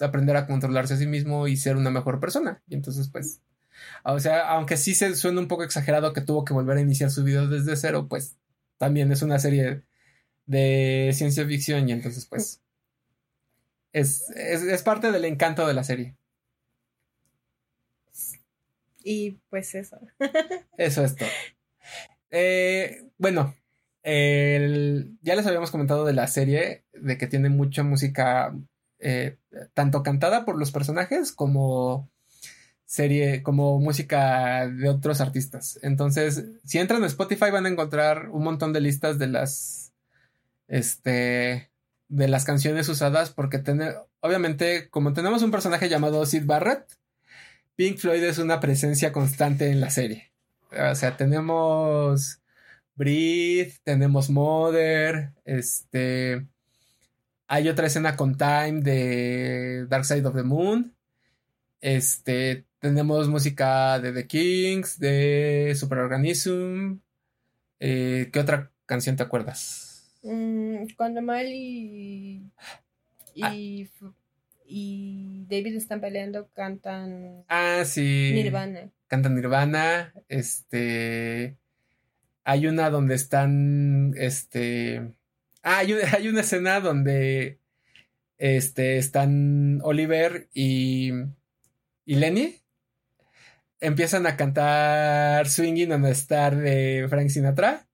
aprender 0.00 0.36
a 0.36 0.46
controlarse 0.46 0.94
a 0.94 0.96
sí 0.96 1.06
mismo 1.06 1.46
y 1.48 1.56
ser 1.56 1.76
una 1.76 1.90
mejor 1.90 2.20
persona. 2.20 2.62
Y 2.68 2.74
entonces 2.74 3.08
pues, 3.08 3.40
o 4.04 4.18
sea, 4.20 4.48
aunque 4.50 4.76
sí 4.76 4.94
se 4.94 5.14
suena 5.16 5.40
un 5.40 5.48
poco 5.48 5.64
exagerado 5.64 6.12
que 6.12 6.20
tuvo 6.20 6.44
que 6.44 6.54
volver 6.54 6.78
a 6.78 6.82
iniciar 6.82 7.10
su 7.10 7.24
vida 7.24 7.46
desde 7.46 7.76
cero, 7.76 8.06
pues 8.08 8.36
también 8.78 9.12
es 9.12 9.22
una 9.22 9.38
serie 9.38 9.82
de 10.46 11.12
ciencia 11.14 11.46
ficción 11.46 11.88
y 11.88 11.92
entonces 11.92 12.26
pues 12.26 12.62
es, 13.92 14.30
es, 14.30 14.82
parte 14.82 15.12
del 15.12 15.24
encanto 15.24 15.66
de 15.66 15.74
la 15.74 15.84
serie. 15.84 16.16
Y 19.04 19.32
pues 19.50 19.74
eso. 19.74 19.98
eso 20.76 21.04
es 21.04 21.16
todo. 21.16 21.28
Eh, 22.30 23.04
bueno, 23.18 23.54
ya 24.04 25.36
les 25.36 25.46
habíamos 25.46 25.70
comentado 25.70 26.04
de 26.04 26.12
la 26.12 26.26
serie, 26.26 26.84
de 26.92 27.18
que 27.18 27.26
tiene 27.26 27.48
mucha 27.48 27.82
música, 27.82 28.54
eh, 28.98 29.36
tanto 29.74 30.02
cantada 30.02 30.44
por 30.44 30.58
los 30.58 30.72
personajes 30.72 31.32
como 31.32 32.10
serie, 32.84 33.42
como 33.42 33.78
música 33.80 34.68
de 34.68 34.88
otros 34.88 35.20
artistas. 35.20 35.78
Entonces, 35.82 36.44
si 36.64 36.78
entran 36.78 37.02
a 37.02 37.06
Spotify 37.06 37.50
van 37.50 37.66
a 37.66 37.70
encontrar 37.70 38.28
un 38.30 38.44
montón 38.44 38.72
de 38.72 38.80
listas 38.80 39.18
de 39.18 39.28
las, 39.28 39.92
este, 40.68 41.71
de 42.12 42.28
las 42.28 42.44
canciones 42.44 42.88
usadas 42.90 43.30
porque 43.30 43.58
tener, 43.58 43.96
obviamente, 44.20 44.90
como 44.90 45.14
tenemos 45.14 45.42
un 45.42 45.50
personaje 45.50 45.88
llamado 45.88 46.26
Sid 46.26 46.44
Barrett, 46.44 46.84
Pink 47.74 47.96
Floyd 47.96 48.22
es 48.22 48.36
una 48.36 48.60
presencia 48.60 49.12
constante 49.12 49.70
en 49.70 49.80
la 49.80 49.88
serie. 49.88 50.30
O 50.70 50.94
sea, 50.94 51.16
tenemos 51.16 52.42
Breathe, 52.94 53.76
tenemos 53.82 54.28
Mother, 54.28 55.32
este, 55.46 56.46
hay 57.46 57.68
otra 57.68 57.86
escena 57.86 58.14
con 58.14 58.36
Time 58.36 58.82
de 58.82 59.86
Dark 59.88 60.04
Side 60.04 60.26
of 60.26 60.34
the 60.34 60.42
Moon. 60.42 60.94
Este, 61.80 62.66
tenemos 62.78 63.28
música 63.28 63.98
de 64.00 64.12
The 64.12 64.26
Kings, 64.26 64.98
de 64.98 65.74
Superorganism. 65.74 66.98
Eh, 67.80 68.28
¿Qué 68.30 68.38
otra 68.38 68.70
canción 68.84 69.16
te 69.16 69.22
acuerdas? 69.22 69.91
Mm, 70.22 70.86
cuando 70.96 71.20
Miley 71.20 72.50
ah. 73.42 73.54
y, 73.54 73.88
y, 74.66 75.46
David 75.48 75.76
están 75.76 76.00
peleando, 76.00 76.48
cantan. 76.54 77.44
Ah, 77.48 77.82
sí. 77.84 78.30
Nirvana. 78.34 78.90
Cantan 79.08 79.34
Nirvana. 79.34 80.12
Este. 80.28 81.56
Hay 82.44 82.66
una 82.66 82.90
donde 82.90 83.14
están. 83.14 84.14
Este. 84.16 85.12
Ah, 85.62 85.78
hay, 85.78 85.92
hay 86.12 86.28
una 86.28 86.40
escena 86.40 86.80
donde. 86.80 87.58
Este. 88.38 88.98
Están 88.98 89.80
Oliver 89.82 90.48
y. 90.54 91.12
Y 92.04 92.16
Lenny 92.16 92.62
empiezan 93.82 94.26
a 94.26 94.36
cantar 94.36 95.48
Swinging 95.48 95.92
on 95.92 96.04
a 96.04 96.10
Star 96.10 96.56
de 96.56 97.06
Frank 97.10 97.28
Sinatra. 97.28 97.86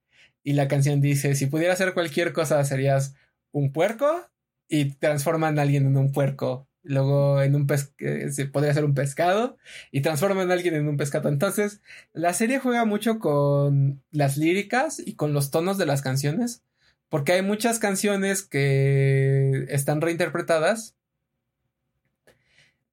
Y 0.49 0.55
la 0.55 0.67
canción 0.67 1.03
dice, 1.03 1.35
si 1.35 1.45
pudiera 1.45 1.75
hacer 1.75 1.93
cualquier 1.93 2.33
cosa, 2.33 2.65
serías 2.65 3.15
un 3.53 3.71
puerco 3.71 4.31
y 4.67 4.95
transforman 4.95 5.59
a 5.59 5.63
alguien 5.63 5.85
en 5.85 5.99
un 5.99 6.11
puerco. 6.11 6.67
Luego 6.83 7.43
en 7.43 7.55
un 7.55 7.67
eh, 7.99 8.31
podría 8.51 8.73
ser 8.73 8.87
un 8.87 8.95
pescado 8.95 9.59
y 9.93 10.01
transforman 10.01 10.51
a 10.51 10.55
alguien 10.55 10.75
en 10.75 10.89
un 10.89 10.97
pescado. 10.97 11.29
Entonces, 11.29 11.83
la 12.15 12.33
serie 12.33 12.61
juega 12.61 12.87
mucho 12.87 13.19
con 13.19 14.03
las 14.11 14.39
líricas 14.39 14.99
y 15.05 15.17
con 15.17 15.35
los 15.35 15.51
tonos 15.51 15.77
de 15.77 15.85
las 15.85 16.01
canciones. 16.01 16.63
Porque 17.11 17.33
hay 17.33 17.43
muchas 17.43 17.79
canciones 17.79 18.43
que 18.43 19.67
están 19.69 20.01
reinterpretadas 20.01 20.97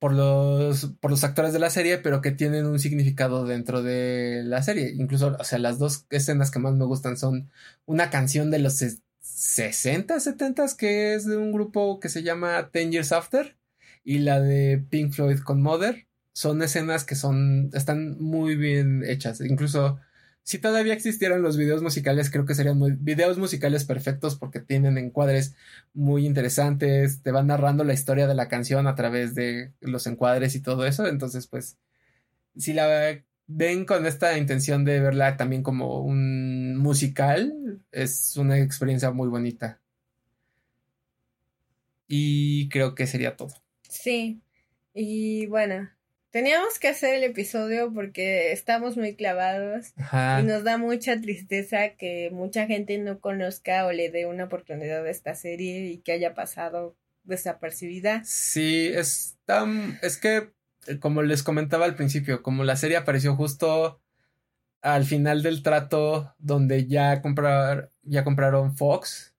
por 0.06 0.14
los, 0.14 0.86
por 1.02 1.10
los 1.10 1.24
actores 1.24 1.52
de 1.52 1.58
la 1.58 1.72
serie, 1.72 1.98
pero 1.98 2.22
que 2.22 2.30
tienen 2.30 2.68
un 2.68 2.78
significado 2.78 3.44
dentro 3.44 3.82
de 3.82 4.44
la 4.46 4.62
serie. 4.62 4.94
Incluso, 4.96 5.36
o 5.40 5.44
sea, 5.44 5.58
las 5.58 5.80
dos 5.80 6.06
escenas 6.12 6.52
que 6.52 6.60
más 6.60 6.76
me 6.76 6.86
gustan 6.86 7.18
son 7.18 7.50
una 7.88 8.12
canción 8.12 8.52
de 8.52 8.60
los 8.60 8.84
60, 9.20 10.20
70 10.20 10.64
que 10.78 11.16
es 11.16 11.26
de 11.26 11.38
un 11.38 11.52
grupo 11.52 12.00
que 12.00 12.10
se 12.10 12.22
llama 12.22 12.70
Ten 12.72 12.92
Years 12.92 13.14
After 13.14 13.58
y 14.04 14.20
la 14.20 14.40
de 14.40 14.78
Pink 14.92 15.12
Floyd 15.12 15.40
con 15.40 15.64
Mother. 15.64 16.06
Son 16.34 16.62
escenas 16.62 17.04
que 17.04 17.16
son, 17.16 17.72
están 17.74 18.22
muy 18.22 18.56
bien 18.56 19.04
hechas. 19.04 19.42
Incluso 19.42 20.00
si 20.46 20.60
todavía 20.60 20.94
existieran 20.94 21.42
los 21.42 21.58
videos 21.58 21.82
musicales, 21.82 22.30
creo 22.30 22.46
que 22.46 22.54
serían 22.54 22.78
muy, 22.78 22.92
videos 22.92 23.40
musicales 23.40 23.84
perfectos 23.84 24.36
porque 24.36 24.60
tienen 24.60 25.00
encuadres 25.00 25.56
muy 25.96 26.28
interesantes, 26.28 27.24
te 27.24 27.32
van 27.32 27.48
narrando 27.48 27.84
la 27.84 27.94
historia 27.94 28.28
de 28.28 28.36
la 28.36 28.48
canción 28.48 28.86
a 28.86 28.94
través 28.94 29.34
de 29.34 29.74
los 29.82 30.06
encuadres 30.06 30.54
y 30.54 30.62
todo 30.62 30.86
eso. 30.86 31.08
Entonces, 31.08 31.48
pues, 31.48 31.78
si 32.56 32.74
la 32.74 33.24
ven 33.48 33.86
con 33.86 34.06
esta 34.06 34.38
intención 34.38 34.86
de 34.86 35.00
verla 35.00 35.36
también 35.36 35.64
como 35.64 36.02
un 36.02 36.78
musical, 36.78 37.82
es 37.92 38.38
una 38.38 38.60
experiencia 38.60 39.10
muy 39.10 39.30
bonita. 39.30 39.82
Y 42.08 42.70
creo 42.70 42.94
que 42.94 43.08
sería 43.08 43.36
todo. 43.36 43.56
Sí. 43.90 44.42
Y 44.94 45.48
bueno, 45.48 45.90
Teníamos 46.36 46.80
que 46.80 46.90
hacer 46.90 47.16
el 47.16 47.24
episodio 47.24 47.94
porque 47.94 48.52
estamos 48.52 48.98
muy 48.98 49.16
clavados 49.16 49.94
y 49.98 50.44
nos 50.44 50.66
da 50.66 50.78
mucha 50.78 51.22
tristeza 51.22 51.92
que 51.98 52.30
mucha 52.34 52.68
gente 52.68 52.98
no 52.98 53.22
conozca 53.22 53.86
o 53.86 53.94
le 53.94 54.12
dé 54.12 54.26
una 54.26 54.44
oportunidad 54.44 55.06
a 55.06 55.10
esta 55.10 55.34
serie 55.34 55.86
y 55.86 56.00
que 56.00 56.12
haya 56.12 56.34
pasado 56.34 56.98
desapercibida. 57.24 58.22
Sí, 58.26 58.92
es 58.94 59.38
tan, 59.46 59.98
es 60.02 60.18
que 60.18 60.52
eh, 60.88 61.00
como 61.00 61.22
les 61.22 61.42
comentaba 61.42 61.86
al 61.86 61.96
principio, 61.96 62.44
como 62.44 62.66
la 62.66 62.76
serie 62.76 62.98
apareció 62.98 63.34
justo 63.38 64.02
al 64.82 65.06
final 65.06 65.42
del 65.42 65.64
trato 65.64 66.36
donde 66.38 66.86
ya 66.86 67.22
comprar, 67.22 67.92
ya 68.04 68.26
compraron 68.26 68.76
Fox, 68.76 69.35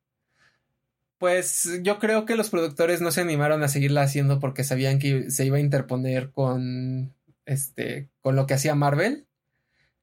pues 1.18 1.80
yo 1.82 1.98
creo 1.98 2.26
que 2.26 2.36
los 2.36 2.50
productores 2.50 3.00
no 3.00 3.10
se 3.10 3.22
animaron 3.22 3.62
a 3.62 3.68
seguirla 3.68 4.02
haciendo 4.02 4.38
porque 4.40 4.64
sabían 4.64 4.98
que 4.98 5.30
se 5.30 5.46
iba 5.46 5.56
a 5.56 5.60
interponer 5.60 6.30
con 6.30 7.14
este 7.46 8.10
con 8.20 8.36
lo 8.36 8.46
que 8.46 8.54
hacía 8.54 8.74
Marvel. 8.74 9.26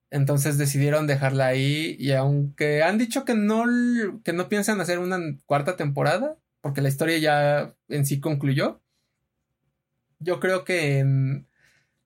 Entonces 0.10 0.57
decidieron 0.57 1.07
dejarla 1.07 1.48
ahí 1.48 1.95
y 1.99 2.11
aunque 2.11 2.84
han 2.84 2.98
dicho 2.98 3.26
que 3.26 3.34
no, 3.34 3.65
que 4.23 4.34
no 4.34 4.48
piensan 4.48 4.80
hacer 4.80 4.99
una 4.99 5.19
cuarta 5.48 5.76
temporada, 5.76 6.38
porque 6.61 6.81
la 6.81 6.90
historia 6.90 7.18
ya 7.18 7.76
en 7.90 8.06
sí 8.06 8.19
concluyó, 8.19 8.80
yo 10.19 10.40
creo 10.40 10.64
que 10.65 10.99
en, 10.99 11.48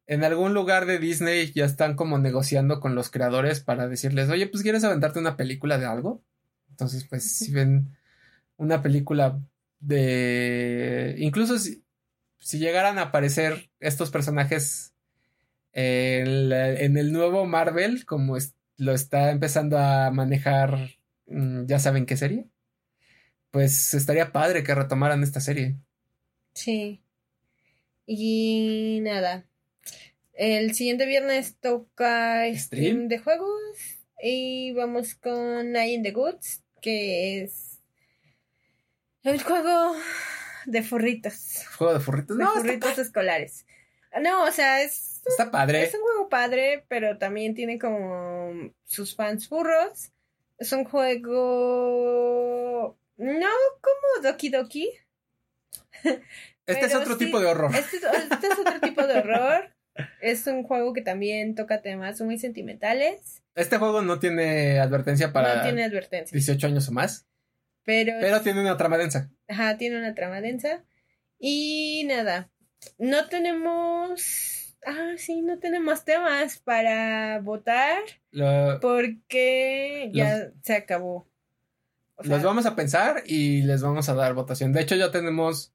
en 0.07 0.23
algún 0.23 0.53
lugar 0.53 0.85
de 0.85 0.99
Disney 0.99 1.51
ya 1.51 1.65
están 1.65 1.95
como 1.95 2.17
negociando 2.17 2.79
con 2.79 2.95
los 2.95 3.11
creadores 3.11 3.59
para 3.59 3.89
decirles, 3.89 4.29
oye, 4.29 4.47
pues 4.47 4.63
quieres 4.63 4.85
aventarte 4.85 5.19
una 5.19 5.35
película 5.35 5.77
de 5.77 5.85
algo. 5.85 6.23
Entonces, 6.69 7.05
pues 7.09 7.29
si 7.29 7.51
ven 7.51 7.97
una 8.57 8.81
película 8.81 9.41
de... 9.79 11.15
Incluso 11.17 11.57
si, 11.57 11.83
si 12.39 12.59
llegaran 12.59 12.99
a 12.99 13.03
aparecer 13.03 13.69
estos 13.79 14.11
personajes 14.11 14.93
en, 15.73 16.97
el 16.97 17.11
nuevo 17.11 17.45
Marvel, 17.45 18.05
como 18.05 18.37
lo 18.77 18.93
está 18.93 19.31
empezando 19.31 19.77
a 19.77 20.11
manejar, 20.11 20.97
mm, 21.27 21.65
ya 21.65 21.79
saben 21.79 22.05
qué 22.05 22.17
serie, 22.17 22.47
pues 23.51 23.93
estaría 23.93 24.31
padre 24.31 24.63
que 24.63 24.75
retomaran 24.75 25.23
esta 25.23 25.39
serie. 25.39 25.75
Sí. 26.53 27.01
Y 28.05 28.99
nada. 29.01 29.45
El 30.33 30.73
siguiente 30.73 31.05
viernes 31.05 31.55
toca 31.59 32.43
stream, 32.55 33.07
de 33.07 33.19
juegos. 33.19 33.49
Y 34.21 34.71
vamos 34.73 35.15
con 35.15 35.71
Night 35.71 35.97
in 35.97 36.03
the 36.03 36.11
Goods, 36.11 36.63
que 36.81 37.43
es 37.43 37.66
el 39.27 39.43
juego 39.43 39.95
de 40.65 40.83
furritos. 40.83 41.65
¿Juego 41.77 41.93
de 41.93 41.99
furritos? 41.99 42.37
De 42.37 42.45
furritos 42.45 42.97
escolares. 42.97 43.65
No, 44.21 44.43
o 44.43 44.51
sea, 44.51 44.81
es. 44.81 45.21
Está 45.25 45.51
padre. 45.51 45.83
Es 45.83 45.93
un 45.93 46.01
juego 46.01 46.29
padre, 46.29 46.85
pero 46.87 47.17
también 47.17 47.53
tiene 47.53 47.77
como 47.79 48.71
sus 48.85 49.15
fans 49.15 49.47
furros. 49.47 50.11
Es 50.57 50.71
un 50.71 50.85
juego. 50.85 52.17
No 53.17 53.49
como 53.81 54.23
Doki 54.23 54.49
Doki. 54.49 54.89
Este 56.65 56.85
es 56.87 56.95
otro 56.95 57.17
tipo 57.17 57.39
de 57.39 57.45
horror. 57.45 57.73
Este, 57.73 57.95
este, 57.95 58.47
es 58.47 58.59
otro 58.59 58.79
tipo 58.81 59.07
de 59.07 59.19
horror. 59.19 59.73
Es 60.21 60.45
un 60.47 60.63
juego 60.63 60.91
que 60.93 61.01
también 61.01 61.55
toca 61.55 61.81
temas 61.81 62.19
muy 62.19 62.37
sentimentales. 62.37 63.41
Este 63.55 63.77
juego 63.77 64.01
no 64.01 64.19
tiene 64.19 64.79
advertencia 64.79 65.31
para. 65.31 65.55
No 65.55 65.63
tiene 65.63 65.85
advertencia. 65.85 66.35
18 66.35 66.67
años 66.67 66.89
o 66.89 66.91
más. 66.91 67.25
Pero. 67.87 68.15
Pero 68.19 68.41
tiene 68.41 68.59
una 68.59 68.75
trama 68.75 68.97
densa. 68.97 69.31
Ajá, 69.47 69.77
tiene 69.77 69.97
una 69.97 70.13
trama 70.13 70.41
densa. 70.41 70.83
Y 71.39 72.03
nada. 72.05 72.51
No 72.97 73.29
tenemos. 73.29 74.75
Ah, 74.85 75.13
sí, 75.15 75.41
no 75.41 75.57
tenemos 75.57 76.03
temas 76.03 76.59
para 76.59 77.39
votar. 77.39 77.99
porque 78.81 80.11
ya 80.13 80.51
se 80.61 80.75
acabó. 80.75 81.29
los 82.23 82.43
vamos 82.43 82.65
a 82.65 82.75
pensar 82.75 83.23
y 83.25 83.61
les 83.61 83.81
vamos 83.81 84.09
a 84.09 84.15
dar 84.15 84.33
votación. 84.33 84.73
De 84.73 84.81
hecho, 84.81 84.95
ya 84.95 85.09
tenemos 85.09 85.73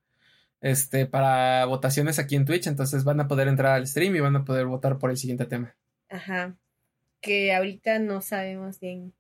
este 0.61 1.07
para 1.07 1.65
votaciones 1.65 2.19
aquí 2.19 2.37
en 2.37 2.45
Twitch, 2.45 2.67
entonces 2.67 3.05
van 3.05 3.21
a 3.21 3.27
poder 3.27 3.49
entrar 3.49 3.73
al 3.73 3.87
stream 3.87 4.15
y 4.17 4.21
van 4.21 4.37
a 4.37 4.45
poder 4.45 4.67
votar 4.67 4.99
por 4.99 5.11
el 5.11 5.17
siguiente 5.17 5.47
tema. 5.47 5.75
Ajá. 6.11 6.59
Que 7.23 7.55
ahorita 7.55 7.99
no 8.01 8.21
sabemos 8.21 8.81
bien 8.81 9.15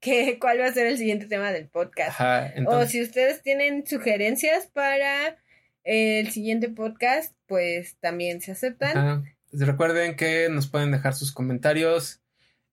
qué, 0.00 0.38
cuál 0.40 0.60
va 0.60 0.66
a 0.66 0.72
ser 0.72 0.86
el 0.86 0.98
siguiente 0.98 1.26
tema 1.26 1.52
del 1.52 1.68
podcast. 1.68 2.20
Ajá, 2.20 2.52
O 2.66 2.86
si 2.86 3.02
ustedes 3.02 3.42
tienen 3.42 3.86
sugerencias 3.86 4.66
para 4.66 5.36
el 5.84 6.30
siguiente 6.30 6.68
podcast, 6.68 7.34
pues 7.46 7.96
también 8.00 8.40
se 8.40 8.52
aceptan. 8.52 9.24
Recuerden 9.52 10.16
que 10.16 10.48
nos 10.50 10.68
pueden 10.68 10.90
dejar 10.90 11.14
sus 11.14 11.32
comentarios 11.32 12.20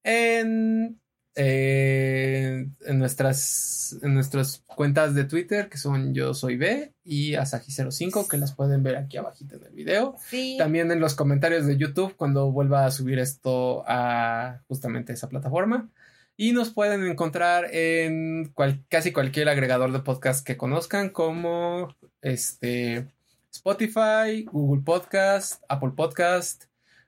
en, 0.03 0.99
eh, 1.35 2.67
en, 2.85 2.99
nuestras, 2.99 3.97
en 4.01 4.13
nuestras 4.13 4.63
cuentas 4.65 5.15
de 5.15 5.23
Twitter, 5.23 5.69
que 5.69 5.77
son 5.77 6.13
Yo 6.13 6.33
Soy 6.33 6.57
B 6.57 6.93
y 7.05 7.33
Asaji05, 7.33 8.27
que 8.27 8.37
las 8.37 8.53
pueden 8.53 8.83
ver 8.83 8.97
aquí 8.97 9.15
abajito 9.15 9.55
en 9.55 9.63
el 9.63 9.73
video. 9.73 10.17
También 10.57 10.91
en 10.91 10.99
los 10.99 11.15
comentarios 11.15 11.65
de 11.65 11.77
YouTube 11.77 12.15
cuando 12.17 12.51
vuelva 12.51 12.85
a 12.85 12.91
subir 12.91 13.19
esto 13.19 13.85
a 13.87 14.61
justamente 14.67 15.13
esa 15.13 15.29
plataforma. 15.29 15.89
Y 16.37 16.51
nos 16.51 16.73
pueden 16.73 17.05
encontrar 17.05 17.73
en 17.73 18.53
casi 18.89 19.13
cualquier 19.13 19.47
agregador 19.47 19.91
de 19.93 19.99
podcast 19.99 20.45
que 20.45 20.57
conozcan, 20.57 21.09
como 21.09 21.95
este 22.21 23.07
Spotify, 23.51 24.43
Google 24.51 24.83
Podcast, 24.83 25.63
Apple 25.69 25.91
Podcast, 25.95 26.65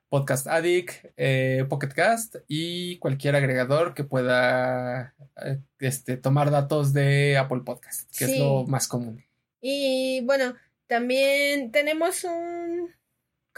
Podcast 0.10 0.48
Addict, 0.48 0.92
eh, 1.18 1.66
Pocket 1.68 1.90
Cast 1.90 2.38
y 2.48 2.98
cualquier 3.00 3.36
agregador 3.36 3.94
que 3.94 4.06
pueda 4.06 5.14
eh, 5.44 5.60
este, 5.80 6.16
tomar 6.16 6.50
datos 6.50 6.94
de 6.94 7.38
Apple 7.38 7.62
Podcast, 7.66 8.10
que 8.18 8.26
es 8.26 8.40
lo 8.40 8.66
más 8.66 8.88
común. 8.88 9.24
Y 9.60 10.22
bueno, 10.22 10.56
también 10.88 11.72
tenemos 11.72 12.24
un 12.24 12.92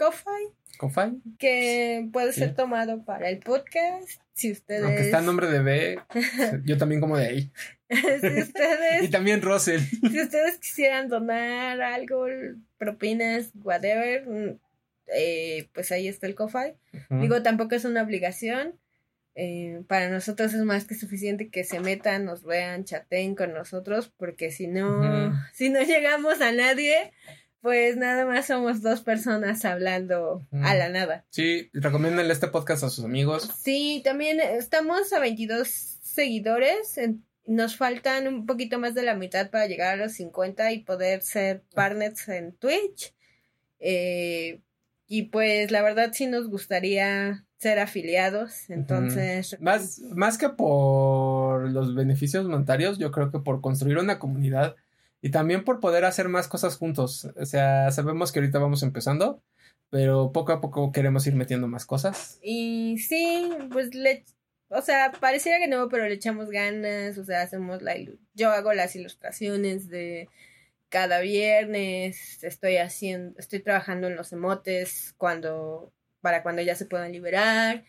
Ko-Fi. 0.00 1.20
Que 1.38 2.08
puede 2.10 2.32
ser 2.32 2.54
tomado 2.54 3.04
para 3.04 3.28
el 3.28 3.38
podcast. 3.40 4.08
Si 4.32 4.50
ustedes. 4.50 4.82
Aunque 4.82 5.02
está 5.02 5.18
el 5.18 5.26
nombre 5.26 5.48
de 5.48 5.60
B, 5.60 5.98
yo 6.64 6.78
también 6.78 7.02
como 7.02 7.18
de 7.18 7.26
ahí. 7.26 7.52
si 7.90 8.40
ustedes. 8.40 9.02
y 9.02 9.08
también 9.08 9.42
Russell. 9.42 9.80
si 9.80 10.22
ustedes 10.22 10.56
quisieran 10.58 11.08
donar 11.08 11.82
algo, 11.82 12.26
propinas, 12.78 13.50
whatever, 13.62 14.58
eh, 15.14 15.68
pues 15.74 15.92
ahí 15.92 16.08
está 16.08 16.26
el 16.26 16.34
Ko-Fi. 16.34 16.72
Digo, 17.10 17.42
tampoco 17.42 17.74
es 17.74 17.84
una 17.84 18.02
obligación. 18.02 18.78
Eh, 19.34 19.82
para 19.86 20.08
nosotros 20.08 20.54
es 20.54 20.62
más 20.62 20.86
que 20.86 20.94
suficiente 20.94 21.50
que 21.50 21.62
se 21.62 21.80
metan, 21.80 22.24
nos 22.24 22.42
vean, 22.42 22.84
chateen 22.84 23.34
con 23.34 23.52
nosotros, 23.52 24.12
porque 24.16 24.50
si 24.50 24.66
no, 24.66 25.32
si 25.52 25.68
no 25.68 25.82
llegamos 25.82 26.40
a 26.40 26.52
nadie, 26.52 27.12
pues 27.60 27.96
nada 27.96 28.24
más 28.24 28.46
somos 28.46 28.82
dos 28.82 29.02
personas 29.02 29.64
hablando 29.64 30.46
a 30.52 30.74
la 30.74 30.88
nada. 30.88 31.24
Sí, 31.30 31.70
recomiéndenle 31.72 32.32
este 32.32 32.48
podcast 32.48 32.84
a 32.84 32.90
sus 32.90 33.04
amigos. 33.04 33.50
Sí, 33.62 34.00
también 34.04 34.40
estamos 34.40 35.12
a 35.12 35.18
22 35.18 35.68
seguidores. 35.68 36.98
nos 37.46 37.76
faltan 37.76 38.28
un 38.28 38.46
poquito 38.46 38.78
más 38.78 38.94
de 38.94 39.02
la 39.02 39.14
mitad 39.14 39.50
para 39.50 39.66
llegar 39.66 39.94
a 39.94 40.04
los 40.04 40.12
50 40.12 40.72
y 40.72 40.78
poder 40.80 41.22
ser 41.22 41.62
partners 41.74 42.28
en 42.28 42.52
Twitch. 42.52 43.14
Eh, 43.78 44.60
y 45.06 45.22
pues 45.24 45.70
la 45.70 45.82
verdad 45.82 46.10
sí 46.12 46.26
nos 46.26 46.48
gustaría 46.48 47.44
ser 47.58 47.78
afiliados. 47.78 48.70
Entonces. 48.70 49.58
Más, 49.60 50.00
más 50.14 50.38
que 50.38 50.48
por 50.48 51.68
los 51.68 51.94
beneficios 51.94 52.46
monetarios, 52.46 52.98
yo 52.98 53.10
creo 53.10 53.30
que 53.30 53.40
por 53.40 53.60
construir 53.60 53.98
una 53.98 54.18
comunidad 54.18 54.76
y 55.22 55.30
también 55.30 55.64
por 55.64 55.80
poder 55.80 56.04
hacer 56.04 56.28
más 56.28 56.48
cosas 56.48 56.76
juntos. 56.76 57.28
O 57.36 57.46
sea, 57.46 57.90
sabemos 57.90 58.32
que 58.32 58.40
ahorita 58.40 58.58
vamos 58.58 58.82
empezando, 58.82 59.42
pero 59.90 60.32
poco 60.32 60.52
a 60.52 60.60
poco 60.60 60.92
queremos 60.92 61.26
ir 61.26 61.34
metiendo 61.34 61.68
más 61.68 61.86
cosas. 61.86 62.38
Y 62.42 62.98
sí, 62.98 63.50
pues 63.70 63.94
le, 63.94 64.24
o 64.68 64.80
sea, 64.82 65.12
pareciera 65.20 65.58
que 65.58 65.68
no, 65.68 65.88
pero 65.88 66.06
le 66.06 66.14
echamos 66.14 66.50
ganas, 66.50 67.18
o 67.18 67.24
sea, 67.24 67.42
hacemos 67.42 67.82
la, 67.82 67.96
yo 68.34 68.50
hago 68.50 68.72
las 68.72 68.94
ilustraciones 68.96 69.88
de 69.88 70.28
cada 70.88 71.20
viernes, 71.20 72.42
estoy 72.42 72.76
haciendo, 72.78 73.38
estoy 73.38 73.60
trabajando 73.60 74.08
en 74.08 74.16
los 74.16 74.32
emotes 74.32 75.14
cuando, 75.18 75.92
para 76.20 76.42
cuando 76.42 76.62
ya 76.62 76.74
se 76.74 76.86
puedan 76.86 77.12
liberar. 77.12 77.84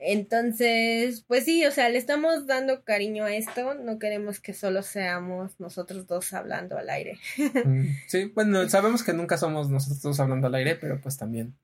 Entonces, 0.00 1.24
pues 1.26 1.44
sí, 1.44 1.66
o 1.66 1.72
sea, 1.72 1.88
le 1.88 1.98
estamos 1.98 2.46
dando 2.46 2.84
cariño 2.84 3.24
a 3.24 3.34
esto, 3.34 3.74
no 3.74 3.98
queremos 3.98 4.38
que 4.38 4.54
solo 4.54 4.82
seamos 4.82 5.58
nosotros 5.58 6.06
dos 6.06 6.32
hablando 6.32 6.78
al 6.78 6.88
aire. 6.88 7.18
Mm, 7.64 7.88
sí, 8.06 8.26
bueno, 8.34 8.68
sabemos 8.68 9.02
que 9.02 9.12
nunca 9.12 9.36
somos 9.36 9.68
nosotros 9.68 10.00
dos 10.00 10.20
hablando 10.20 10.46
al 10.46 10.54
aire, 10.54 10.76
pero 10.76 11.00
pues 11.00 11.16
también, 11.16 11.56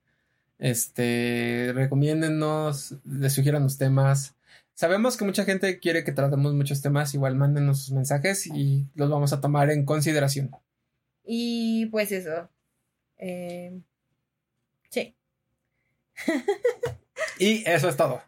este, 0.59 1.71
recomiéndennos, 1.75 2.97
les 3.05 3.33
sugieran 3.33 3.63
los 3.63 3.79
temas. 3.79 4.35
Sabemos 4.75 5.17
que 5.17 5.25
mucha 5.25 5.45
gente 5.45 5.79
quiere 5.79 6.03
que 6.03 6.13
tratemos 6.13 6.53
muchos 6.55 6.83
temas, 6.83 7.15
igual 7.15 7.37
mándenos 7.37 7.81
sus 7.81 7.93
mensajes 7.93 8.49
y 8.49 8.87
los 8.97 9.09
vamos 9.09 9.33
a 9.33 9.41
tomar 9.41 9.71
en 9.71 9.85
consideración. 9.85 10.51
Y 11.25 11.87
pues 11.87 12.11
eso. 12.11 12.51
Eh, 13.19 13.81
sí. 14.91 15.15
Y 17.39 17.69
eso 17.69 17.89
es 17.89 17.97
todo. 17.97 18.23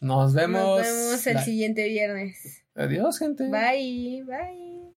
Nos 0.00 0.34
vemos. 0.34 0.78
Nos 0.78 0.86
vemos 0.86 1.26
el 1.26 1.38
siguiente 1.40 1.86
viernes. 1.88 2.62
Adiós, 2.74 3.18
gente. 3.18 3.44
Bye, 3.44 4.24
bye. 4.26 4.69